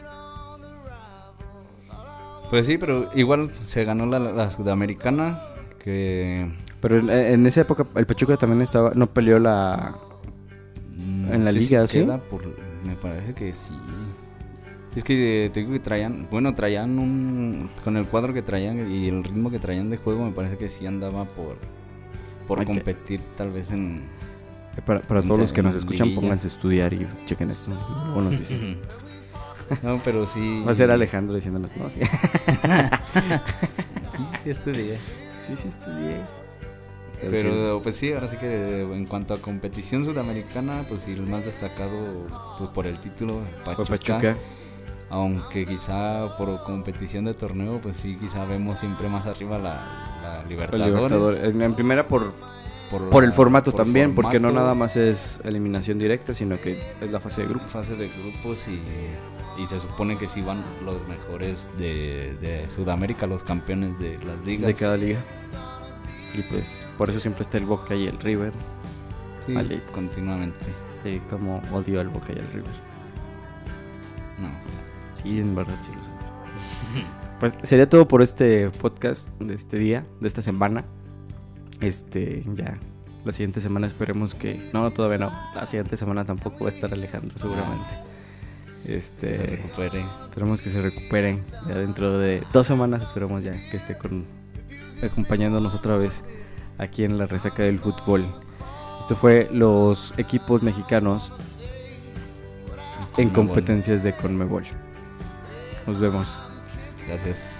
Pues 2.50 2.66
sí, 2.66 2.76
pero 2.76 3.08
igual 3.14 3.50
se 3.62 3.84
ganó 3.84 4.04
la, 4.06 4.18
la 4.18 4.50
Sudamericana. 4.50 5.40
Que 5.82 6.48
Pero 6.80 6.98
en, 6.98 7.10
en 7.10 7.46
esa 7.46 7.62
época 7.62 7.86
el 7.96 8.06
Pachuca 8.06 8.36
también 8.36 8.60
estaba 8.62 8.92
no 8.94 9.06
peleó 9.08 9.38
la 9.38 9.96
mm, 10.96 11.32
En 11.32 11.44
la 11.44 11.50
si 11.52 11.58
liga, 11.58 11.86
por- 12.30 12.54
me 12.84 12.94
parece 12.96 13.34
que 13.34 13.52
sí. 13.52 13.74
Es 14.95 15.05
que 15.05 15.47
eh, 15.47 15.51
te 15.51 15.61
digo 15.61 15.72
que 15.72 15.80
traían, 15.80 16.28
bueno, 16.30 16.55
traían 16.55 16.99
un, 16.99 17.70
con 17.82 17.97
el 17.97 18.07
cuadro 18.07 18.34
que 18.34 18.43
traían 18.43 18.93
y 18.93 19.09
el 19.09 19.24
ritmo 19.24 19.51
que 19.51 19.59
traían 19.59 19.88
de 19.88 19.97
juego, 19.97 20.24
me 20.24 20.32
parece 20.32 20.59
que 20.59 20.68
sí 20.68 20.86
andaba 20.86 21.24
por, 21.24 21.57
por 22.47 22.59
Hay 22.61 22.66
que- 22.66 22.72
competir 22.74 23.20
tal 23.36 23.51
vez 23.51 23.70
en... 23.70 24.03
para, 24.84 25.01
para 25.01 25.22
todos 25.22 25.38
los 25.38 25.53
que 25.53 25.62
nos 25.62 25.74
escuchan 25.76 26.09
liguilla. 26.09 26.20
pónganse 26.20 26.47
a 26.47 26.51
estudiar 26.51 26.93
y 26.93 27.07
chequen 27.26 27.51
esto. 27.51 27.70
Luego 28.07 28.22
nos 28.22 28.38
dicen. 28.38 28.78
No, 29.82 29.99
pero 30.05 30.26
sí... 30.26 30.62
Va 30.66 30.72
a 30.72 30.74
ser 30.74 30.90
Alejandro 30.90 31.34
diciéndonos, 31.34 31.74
no, 31.78 31.88
sí. 31.88 32.01
Sí, 34.11 34.72
día. 34.72 34.99
sí, 35.47 35.57
sí 35.57 35.68
estudié. 35.68 36.20
Pero 37.30 37.80
pues 37.82 37.97
sí, 37.97 38.12
ahora 38.12 38.28
sí 38.28 38.36
que 38.36 38.82
en 38.82 39.07
cuanto 39.07 39.32
a 39.32 39.38
competición 39.38 40.05
sudamericana, 40.05 40.84
pues 40.88 41.03
sí, 41.03 41.12
el 41.12 41.22
más 41.26 41.47
destacado 41.47 42.26
pues, 42.59 42.70
por 42.70 42.86
el 42.86 42.99
título, 42.99 43.40
Pachuca. 43.64 43.88
Pachuca. 43.88 44.36
Aunque 45.12 45.66
quizá 45.66 46.38
por 46.38 46.64
competición 46.64 47.26
de 47.26 47.34
torneo, 47.34 47.78
pues 47.82 47.98
sí, 47.98 48.16
quizá 48.18 48.46
vemos 48.46 48.78
siempre 48.78 49.10
más 49.10 49.26
arriba 49.26 49.58
la, 49.58 50.42
Libertadores. 50.48 51.54
En, 51.54 51.74
primera 51.74 52.08
por, 52.08 52.32
por, 53.10 53.22
el 53.22 53.34
formato 53.34 53.72
también, 53.72 54.14
porque 54.14 54.40
no 54.40 54.50
nada 54.50 54.74
más 54.74 54.96
es 54.96 55.38
eliminación 55.44 55.98
directa, 55.98 56.32
sino 56.32 56.58
que 56.58 56.80
es 56.98 57.12
la 57.12 57.20
fase 57.20 57.42
de 57.42 57.48
grupos. 57.48 57.70
Fase 57.70 57.94
de 57.96 58.08
grupos 58.08 58.66
y, 58.68 58.80
y 59.62 59.66
se 59.66 59.78
supone 59.80 60.16
que 60.16 60.28
sí 60.28 60.40
van 60.40 60.62
los 60.82 61.06
mejores 61.06 61.68
de, 61.76 62.34
de 62.40 62.70
Sudamérica, 62.70 63.26
los 63.26 63.44
campeones 63.44 63.98
de 63.98 64.16
las 64.24 64.42
ligas. 64.46 64.66
De 64.66 64.74
cada 64.74 64.96
liga. 64.96 65.20
Y 66.32 66.40
pues 66.40 66.86
por 66.96 67.10
eso 67.10 67.20
siempre 67.20 67.42
está 67.42 67.58
el 67.58 67.66
Boca 67.66 67.94
y 67.94 68.06
el 68.06 68.18
River. 68.18 68.52
Sí, 69.46 69.54
continuamente. 69.92 70.64
Sí, 71.04 71.20
como 71.28 71.60
odio 71.70 72.00
al 72.00 72.08
Boca 72.08 72.28
y 72.34 72.38
al 72.38 72.46
River. 72.46 72.72
No, 74.38 74.48
sí. 75.22 75.38
en 75.38 75.54
verdad 75.54 75.74
sí 75.80 75.90
lo 75.94 76.02
sé. 76.02 76.10
pues 77.40 77.56
sería 77.62 77.88
todo 77.88 78.06
por 78.08 78.22
este 78.22 78.70
podcast 78.70 79.30
de 79.40 79.54
este 79.54 79.78
día, 79.78 80.06
de 80.20 80.28
esta 80.28 80.42
semana. 80.42 80.84
Este, 81.80 82.44
ya. 82.54 82.78
La 83.24 83.32
siguiente 83.32 83.60
semana 83.60 83.86
esperemos 83.86 84.34
que. 84.34 84.60
No, 84.72 84.90
todavía 84.90 85.18
no. 85.18 85.32
La 85.54 85.66
siguiente 85.66 85.96
semana 85.96 86.24
tampoco 86.24 86.64
va 86.64 86.70
a 86.70 86.72
estar 86.72 86.92
Alejandro, 86.92 87.38
seguramente. 87.38 87.90
Este. 88.86 89.36
Se 89.36 89.46
recupere. 89.56 90.04
Esperemos 90.24 90.60
que 90.60 90.70
se 90.70 90.82
recupere. 90.82 91.38
Ya 91.68 91.74
dentro 91.76 92.18
de 92.18 92.42
dos 92.52 92.66
semanas 92.66 93.02
esperemos 93.02 93.44
ya 93.44 93.52
que 93.70 93.76
esté 93.76 93.96
con 93.96 94.24
acompañándonos 95.02 95.74
otra 95.74 95.96
vez 95.96 96.24
aquí 96.78 97.04
en 97.04 97.18
la 97.18 97.26
resaca 97.26 97.62
del 97.62 97.78
fútbol. 97.78 98.24
Esto 99.00 99.16
fue 99.16 99.48
los 99.52 100.14
equipos 100.16 100.62
mexicanos 100.62 101.32
en 103.18 103.30
competencias 103.30 104.02
de 104.02 104.14
Conmebol. 104.14 104.64
Nos 105.86 105.98
vemos. 105.98 106.42
Gracias. 107.06 107.51